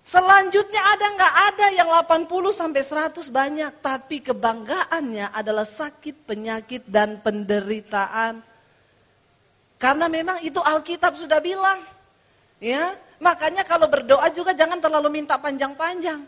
Selanjutnya 0.00 0.80
ada 0.80 1.06
nggak 1.14 1.34
ada 1.52 1.66
yang 1.76 1.88
80 1.92 2.32
sampai 2.50 2.82
100 2.82 3.28
banyak, 3.28 3.72
tapi 3.84 4.24
kebanggaannya 4.24 5.30
adalah 5.36 5.68
sakit, 5.68 6.24
penyakit 6.24 6.88
dan 6.88 7.20
penderitaan. 7.20 8.49
Karena 9.80 10.12
memang 10.12 10.44
itu 10.44 10.60
Alkitab 10.60 11.16
sudah 11.16 11.40
bilang. 11.40 11.80
Ya, 12.60 12.92
makanya 13.16 13.64
kalau 13.64 13.88
berdoa 13.88 14.28
juga 14.28 14.52
jangan 14.52 14.76
terlalu 14.76 15.08
minta 15.08 15.40
panjang-panjang. 15.40 16.20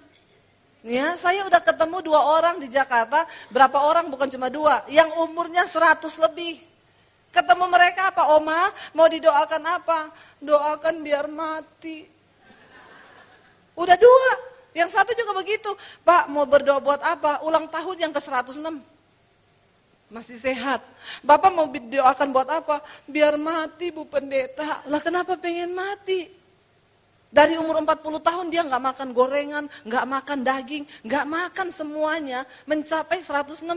Ya, 0.83 1.15
saya 1.21 1.45
udah 1.45 1.61
ketemu 1.61 2.01
dua 2.01 2.41
orang 2.41 2.59
di 2.59 2.67
Jakarta, 2.67 3.29
berapa 3.53 3.77
orang 3.85 4.09
bukan 4.09 4.27
cuma 4.33 4.49
dua, 4.49 4.83
yang 4.89 5.13
umurnya 5.21 5.69
100 5.69 6.01
lebih. 6.25 6.59
Ketemu 7.31 7.65
mereka 7.69 8.11
apa, 8.11 8.33
Oma? 8.35 8.73
Mau 8.97 9.07
didoakan 9.07 9.63
apa? 9.69 10.11
Doakan 10.41 11.05
biar 11.05 11.29
mati. 11.29 12.09
Udah 13.77 13.97
dua. 13.97 14.31
Yang 14.73 14.97
satu 14.97 15.13
juga 15.17 15.37
begitu. 15.37 15.73
Pak 16.05 16.29
mau 16.29 16.45
berdoa 16.45 16.81
buat 16.81 17.01
apa? 17.01 17.45
Ulang 17.45 17.69
tahun 17.69 18.09
yang 18.09 18.13
ke-106. 18.13 18.92
Masih 20.13 20.37
sehat. 20.37 20.85
Bapak 21.25 21.49
mau 21.49 21.65
doakan 21.73 22.29
buat 22.37 22.45
apa? 22.45 22.85
Biar 23.09 23.41
mati 23.41 23.89
Bu 23.89 24.05
Pendeta. 24.05 24.85
Lah 24.85 25.01
kenapa 25.01 25.41
pengen 25.41 25.73
mati? 25.73 26.29
Dari 27.33 27.57
umur 27.57 27.81
40 27.81 28.21
tahun 28.21 28.47
dia 28.53 28.61
nggak 28.61 28.83
makan 28.93 29.09
gorengan, 29.17 29.65
nggak 29.89 30.05
makan 30.05 30.39
daging, 30.45 30.85
nggak 31.09 31.25
makan 31.25 31.73
semuanya, 31.73 32.45
mencapai 32.69 33.25
106. 33.25 33.73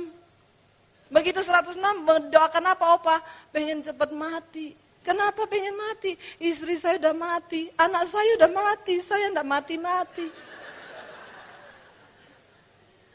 Begitu 1.07 1.39
106, 1.39 1.79
mendoakan 2.03 2.63
apa 2.67 2.85
opa? 2.99 3.17
Pengen 3.55 3.79
cepat 3.79 4.11
mati. 4.11 4.75
Kenapa 5.07 5.47
pengen 5.47 5.77
mati? 5.77 6.19
Istri 6.43 6.75
saya 6.75 6.99
udah 6.99 7.15
mati, 7.15 7.71
anak 7.79 8.11
saya 8.11 8.27
udah 8.41 8.51
mati, 8.51 8.99
saya 8.99 9.31
enggak 9.31 9.47
mati-mati. 9.47 10.27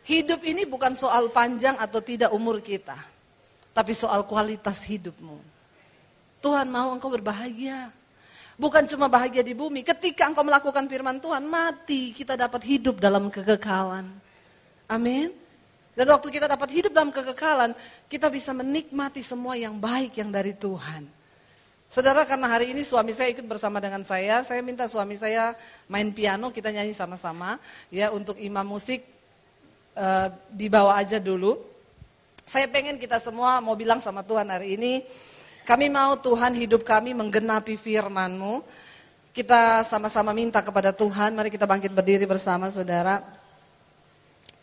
Hidup 0.05 0.41
ini 0.43 0.65
bukan 0.65 0.97
soal 0.97 1.29
panjang 1.29 1.77
atau 1.77 2.01
tidak 2.01 2.33
umur 2.33 2.65
kita, 2.65 2.97
tapi 3.77 3.93
soal 3.93 4.25
kualitas 4.25 4.81
hidupmu. 4.89 5.39
Tuhan 6.41 6.67
mau 6.73 6.91
engkau 6.97 7.13
berbahagia. 7.13 7.93
Bukan 8.61 8.85
cuma 8.93 9.09
bahagia 9.09 9.41
di 9.41 9.57
bumi, 9.57 9.81
ketika 9.81 10.29
engkau 10.29 10.45
melakukan 10.45 10.85
firman 10.85 11.17
Tuhan, 11.17 11.49
mati 11.49 12.13
kita 12.13 12.37
dapat 12.37 12.61
hidup 12.69 13.01
dalam 13.01 13.33
kekekalan. 13.33 14.05
Amin. 14.85 15.33
Dan 15.97 16.07
waktu 16.13 16.29
kita 16.29 16.45
dapat 16.45 16.69
hidup 16.69 16.93
dalam 16.93 17.09
kekekalan, 17.09 17.73
kita 18.09 18.29
bisa 18.29 18.53
menikmati 18.53 19.25
semua 19.25 19.57
yang 19.57 19.81
baik 19.81 20.21
yang 20.21 20.29
dari 20.29 20.53
Tuhan. 20.53 21.09
Saudara 21.91 22.23
karena 22.23 22.47
hari 22.47 22.71
ini 22.71 22.87
suami 22.87 23.11
saya 23.11 23.35
ikut 23.35 23.43
bersama 23.49 23.83
dengan 23.83 24.07
saya, 24.07 24.47
saya 24.47 24.63
minta 24.63 24.87
suami 24.87 25.19
saya 25.19 25.59
main 25.91 26.15
piano, 26.15 26.55
kita 26.55 26.71
nyanyi 26.71 26.95
sama-sama. 26.95 27.59
Ya 27.91 28.15
untuk 28.15 28.39
imam 28.39 28.63
musik 28.63 29.03
uh, 29.97 30.29
dibawa 30.53 30.99
aja 30.99 31.19
dulu. 31.19 31.59
Saya 32.45 32.67
pengen 32.67 32.99
kita 32.99 33.23
semua 33.23 33.63
mau 33.63 33.79
bilang 33.79 34.03
sama 34.03 34.27
Tuhan 34.27 34.51
hari 34.51 34.75
ini, 34.75 35.07
kami 35.63 35.87
mau 35.87 36.19
Tuhan 36.19 36.59
hidup 36.59 36.83
kami 36.83 37.15
menggenapi 37.15 37.79
firman-Mu. 37.79 38.67
Kita 39.31 39.87
sama-sama 39.87 40.35
minta 40.35 40.59
kepada 40.59 40.91
Tuhan, 40.91 41.31
mari 41.39 41.55
kita 41.55 41.63
bangkit 41.63 41.95
berdiri 41.95 42.27
bersama 42.27 42.67
saudara. 42.67 43.23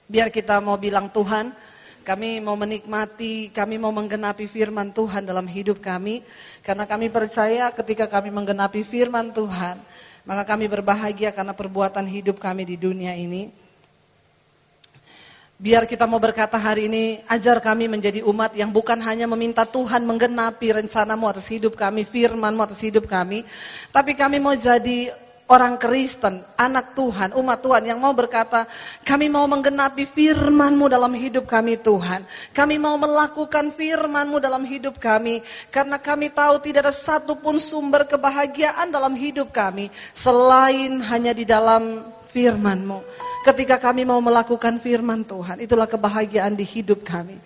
Biar 0.03 0.27
kita 0.27 0.59
mau 0.59 0.75
bilang 0.75 1.07
Tuhan, 1.07 1.55
kami 2.03 2.43
mau 2.43 2.59
menikmati, 2.59 3.51
kami 3.55 3.79
mau 3.79 3.91
menggenapi 3.95 4.47
firman 4.47 4.91
Tuhan 4.91 5.23
dalam 5.23 5.47
hidup 5.47 5.79
kami. 5.79 6.23
Karena 6.63 6.83
kami 6.83 7.07
percaya 7.07 7.71
ketika 7.71 8.07
kami 8.11 8.27
menggenapi 8.27 8.83
firman 8.83 9.31
Tuhan, 9.31 9.79
maka 10.27 10.43
kami 10.43 10.67
berbahagia 10.67 11.31
karena 11.31 11.55
perbuatan 11.55 12.03
hidup 12.03 12.39
kami 12.39 12.67
di 12.67 12.75
dunia 12.75 13.15
ini. 13.15 13.66
Biar 15.57 15.89
kita 15.89 16.05
mau 16.05 16.21
berkata 16.21 16.53
hari 16.53 16.85
ini, 16.85 17.17
ajar 17.25 17.57
kami 17.57 17.89
menjadi 17.89 18.21
umat 18.29 18.53
yang 18.53 18.69
bukan 18.69 19.01
hanya 19.01 19.25
meminta 19.25 19.65
Tuhan 19.65 20.05
menggenapi 20.05 20.69
rencanamu 20.69 21.25
atas 21.25 21.49
hidup 21.49 21.73
kami, 21.73 22.05
firmanmu 22.05 22.61
atas 22.61 22.85
hidup 22.85 23.09
kami. 23.09 23.41
Tapi 23.89 24.13
kami 24.13 24.37
mau 24.37 24.53
jadi 24.53 25.09
orang 25.49 25.81
Kristen, 25.81 26.45
anak 26.61 26.93
Tuhan, 26.93 27.33
umat 27.33 27.57
Tuhan 27.57 27.89
yang 27.89 27.97
mau 27.97 28.13
berkata, 28.13 28.69
kami 29.01 29.33
mau 29.33 29.49
menggenapi 29.49 30.05
firman-Mu 30.05 30.85
dalam 30.93 31.17
hidup 31.17 31.49
kami 31.49 31.81
Tuhan. 31.81 32.21
Kami 32.53 32.77
mau 32.77 32.93
melakukan 33.01 33.73
firman-Mu 33.73 34.37
dalam 34.37 34.61
hidup 34.61 35.01
kami. 35.01 35.41
Karena 35.73 35.97
kami 35.97 36.29
tahu 36.37 36.61
tidak 36.61 36.85
ada 36.85 36.93
satupun 36.93 37.57
sumber 37.57 38.05
kebahagiaan 38.05 38.93
dalam 38.93 39.17
hidup 39.17 39.49
kami. 39.49 39.89
Selain 40.13 41.01
hanya 41.01 41.33
di 41.33 41.49
dalam 41.49 42.05
firman-Mu. 42.29 43.26
Ketika 43.45 43.77
kami 43.77 44.05
mau 44.05 44.17
melakukan 44.21 44.81
firman 44.81 45.21
Tuhan, 45.25 45.61
itulah 45.61 45.85
kebahagiaan 45.85 46.57
di 46.57 46.65
hidup 46.65 47.05
kami. 47.05 47.37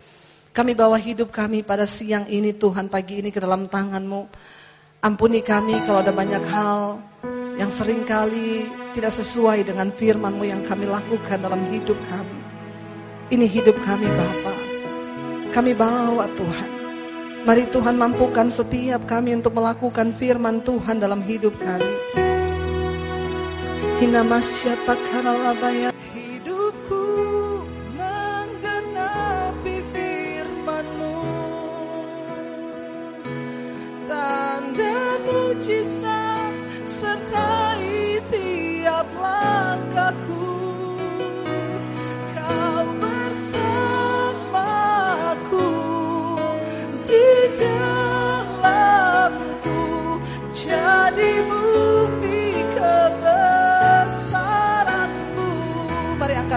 Kami 0.52 0.72
bawa 0.76 1.00
hidup 1.00 1.32
kami 1.32 1.64
pada 1.64 1.88
siang 1.88 2.28
ini 2.28 2.52
Tuhan, 2.52 2.92
pagi 2.92 3.24
ini 3.24 3.32
ke 3.32 3.40
dalam 3.40 3.72
tangan-Mu. 3.72 4.22
Ampuni 5.02 5.40
kami 5.40 5.80
kalau 5.88 6.04
ada 6.04 6.12
banyak 6.12 6.44
hal 6.46 7.00
yang 7.56 7.72
sering 7.72 8.04
kali 8.04 8.68
tidak 8.92 9.16
sesuai 9.16 9.64
dengan 9.64 9.90
firman-Mu 9.90 10.44
yang 10.44 10.62
kami 10.68 10.92
lakukan 10.92 11.40
dalam 11.40 11.62
hidup 11.72 11.98
kami. 12.12 12.40
Ini 13.32 13.48
hidup 13.48 13.80
kami 13.88 14.12
Bapa. 14.12 14.54
Kami 15.56 15.72
bawa 15.72 16.28
Tuhan. 16.36 16.70
Mari 17.42 17.64
Tuhan 17.74 17.96
mampukan 17.98 18.52
setiap 18.54 19.08
kami 19.10 19.34
untuk 19.40 19.56
melakukan 19.58 20.14
firman 20.14 20.62
Tuhan 20.62 21.00
dalam 21.00 21.24
hidup 21.24 21.56
kami. 21.58 22.21
Hina 24.02 24.24
masyata 24.26 24.98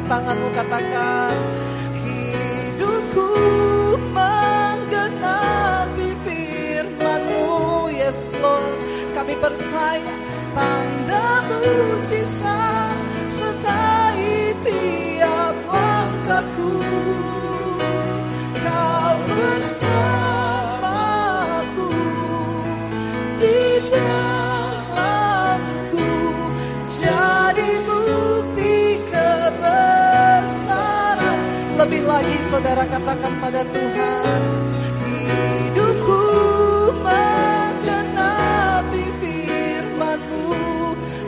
tanganmu 0.04 0.48
katakan 0.52 1.36
hidupku 2.04 3.28
menggenapi 4.12 6.08
firmanmu 6.24 7.48
yes 7.88 8.20
Lord. 8.40 8.78
Kami 9.16 9.34
percaya 9.40 10.14
tanda 10.52 11.40
mujizat 11.48 12.98
sertai 13.32 14.52
tiap 14.60 15.56
langkahku. 15.68 16.72
Kau 18.60 19.14
bersama 19.28 20.23
saudara 32.54 32.86
katakan 32.86 33.34
pada 33.42 33.66
Tuhan, 33.66 34.40
hidupku 35.66 36.22
menggenapi 37.02 39.04
firman-Mu. 39.18 40.46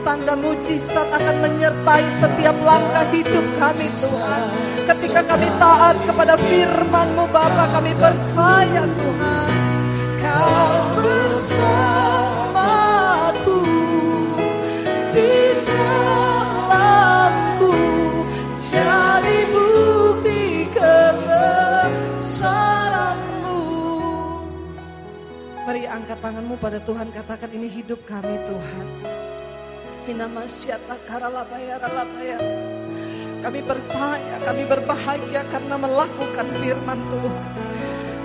Tanda 0.06 0.38
mujizat 0.38 1.08
akan 1.10 1.36
menyertai 1.42 2.06
setiap 2.22 2.54
langkah 2.62 3.10
hidup 3.10 3.42
kami 3.58 3.90
Tuhan. 3.98 4.42
Ketika 4.86 5.20
kami 5.26 5.50
taat 5.58 5.98
kepada 6.06 6.38
firman-Mu 6.38 7.26
Bapa, 7.34 7.74
kami 7.74 7.90
percaya 7.98 8.86
Tuhan. 8.86 9.50
Kau 10.22 10.78
bersamaku 10.94 12.15
angkat 26.06 26.22
tanganmu 26.22 26.54
pada 26.62 26.78
Tuhan 26.86 27.10
katakan 27.10 27.50
ini 27.50 27.66
hidup 27.66 27.98
kami 28.06 28.30
Tuhan. 28.46 28.86
Kami 33.42 33.60
percaya, 33.66 34.38
kami 34.46 34.62
berbahagia 34.70 35.42
karena 35.50 35.74
melakukan 35.74 36.46
firman 36.62 37.02
Tuhan. 37.10 37.46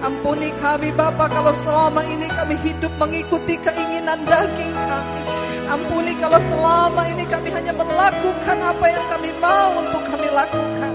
Ampuni 0.05 0.53
kami 0.61 0.93
Bapa 0.93 1.25
kalau 1.25 1.49
selama 1.57 2.05
ini 2.05 2.29
kami 2.29 2.53
hidup 2.61 2.93
mengikuti 3.01 3.57
keinginan 3.57 4.29
daging 4.29 4.73
kami. 4.77 5.21
Ampuni 5.65 6.13
kalau 6.21 6.37
selama 6.37 7.01
ini 7.09 7.25
kami 7.33 7.49
hanya 7.49 7.73
melakukan 7.73 8.57
apa 8.61 8.85
yang 8.93 9.05
kami 9.09 9.29
mau 9.41 9.81
untuk 9.81 10.05
kami 10.05 10.29
lakukan. 10.29 10.93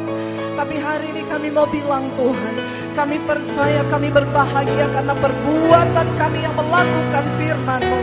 Tapi 0.55 0.75
hari 0.79 1.07
ini 1.11 1.23
kami 1.27 1.51
mau 1.51 1.67
bilang 1.67 2.07
Tuhan, 2.15 2.55
kami 2.97 3.21
percaya 3.29 3.85
kami 3.93 4.09
berbahagia 4.09 4.89
karena 4.89 5.13
perbuatan 5.21 6.07
kami 6.17 6.39
yang 6.41 6.57
melakukan 6.57 7.25
firman-Mu. 7.37 8.01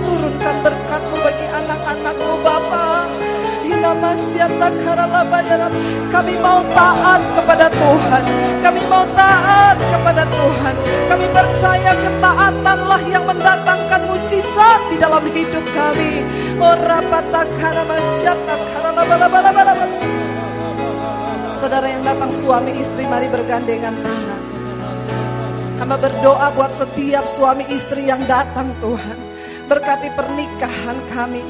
Turunkan 0.00 0.56
berkat-Mu 0.62 1.16
bagi 1.26 1.46
anak-anak-Mu 1.50 2.34
Bapa. 2.46 2.86
Kami 6.10 6.34
mau 6.38 6.60
taat 6.70 7.22
kepada 7.34 7.66
Tuhan. 7.66 8.24
Kami 8.62 8.82
mau 8.86 9.04
taat 9.18 9.76
kepada 9.90 10.22
Tuhan. 10.22 10.74
Kami 11.10 11.26
percaya 11.34 11.92
ketaatanlah 11.98 13.02
yang 13.10 13.24
mendatangkan 13.26 14.00
mujizat 14.06 14.80
di 14.86 14.96
dalam 15.02 15.24
hidup 15.26 15.64
kami. 15.74 16.22
Oh 16.62 16.78
rapata 16.78 17.42
karamasyata 17.58 18.54
karalabalabalabalaba. 18.70 20.19
Saudara 21.60 21.92
yang 21.92 22.00
datang 22.00 22.32
suami 22.32 22.72
istri 22.80 23.04
mari 23.04 23.28
bergandengan 23.28 23.92
tangan. 23.92 24.42
Hamba 25.76 26.00
berdoa 26.00 26.56
buat 26.56 26.72
setiap 26.72 27.28
suami 27.28 27.68
istri 27.68 28.08
yang 28.08 28.24
datang 28.24 28.72
Tuhan. 28.80 29.18
Berkati 29.68 30.08
pernikahan 30.16 30.96
kami. 31.12 31.44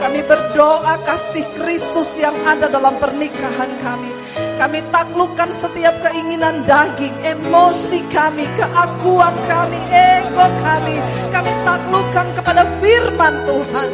Kami 0.00 0.20
berdoa 0.24 0.96
kasih 1.04 1.44
Kristus 1.60 2.08
yang 2.16 2.32
ada 2.48 2.72
dalam 2.72 2.96
pernikahan 2.96 3.68
kami. 3.84 4.08
Kami 4.56 4.80
taklukkan 4.88 5.52
setiap 5.52 6.08
keinginan 6.08 6.64
daging, 6.64 7.12
emosi 7.20 8.00
kami, 8.08 8.48
keakuan 8.56 9.36
kami, 9.44 9.80
ego 9.92 10.46
kami. 10.64 10.96
Kami 11.28 11.52
taklukkan 11.68 12.26
kepada 12.32 12.64
firman 12.80 13.34
Tuhan. 13.44 13.88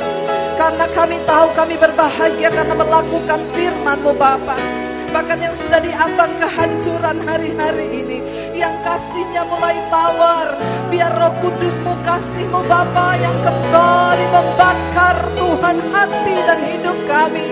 Karena 0.55 0.87
kami 0.95 1.19
tahu 1.27 1.47
kami 1.59 1.75
berbahagia 1.75 2.55
karena 2.55 2.75
melakukan 2.79 3.41
firman-Mu 3.51 4.15
Bapak. 4.15 4.86
Bahkan 5.15 5.39
yang 5.39 5.55
sudah 5.55 5.81
diambang 5.83 6.33
kehancuran 6.41 7.19
hari-hari 7.23 7.87
ini. 8.05 8.19
Yang 8.57 8.75
kasihnya 8.83 9.43
mulai 9.47 9.77
tawar. 9.93 10.49
Biar 10.89 11.13
roh 11.13 11.35
kudusmu 11.43 11.93
kasihmu 12.07 12.61
Bapa 12.67 13.19
yang 13.21 13.37
kembali 13.43 14.27
membakar 14.33 15.17
Tuhan 15.37 15.77
hati 15.93 16.37
dan 16.47 16.61
hidup 16.63 16.99
kami. 17.11 17.47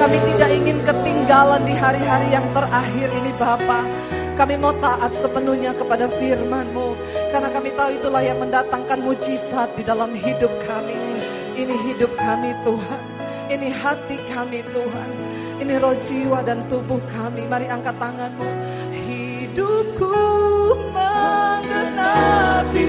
Kami 0.00 0.18
tidak 0.32 0.50
ingin 0.56 0.78
ketinggalan 0.80 1.62
di 1.68 1.74
hari-hari 1.76 2.28
yang 2.32 2.46
terakhir 2.56 3.08
ini 3.14 3.32
Bapak. 3.36 4.19
Kami 4.40 4.56
mau 4.56 4.72
taat 4.80 5.12
sepenuhnya 5.12 5.76
kepada 5.76 6.08
firman-Mu. 6.16 6.96
Karena 7.28 7.52
kami 7.52 7.76
tahu 7.76 7.92
itulah 7.92 8.24
yang 8.24 8.40
mendatangkan 8.40 9.04
mujizat 9.04 9.68
di 9.76 9.84
dalam 9.84 10.16
hidup 10.16 10.48
kami. 10.64 10.96
Ini 11.60 11.76
hidup 11.92 12.08
kami 12.16 12.56
Tuhan. 12.64 13.00
Ini 13.52 13.68
hati 13.68 14.16
kami 14.32 14.64
Tuhan. 14.72 15.08
Ini 15.60 15.76
roh 15.76 15.92
jiwa 15.92 16.40
dan 16.40 16.64
tubuh 16.72 17.04
kami. 17.12 17.44
Mari 17.52 17.68
angkat 17.68 18.00
tanganmu. 18.00 18.48
Hidupku 18.96 20.16
menggenapi 20.88 22.84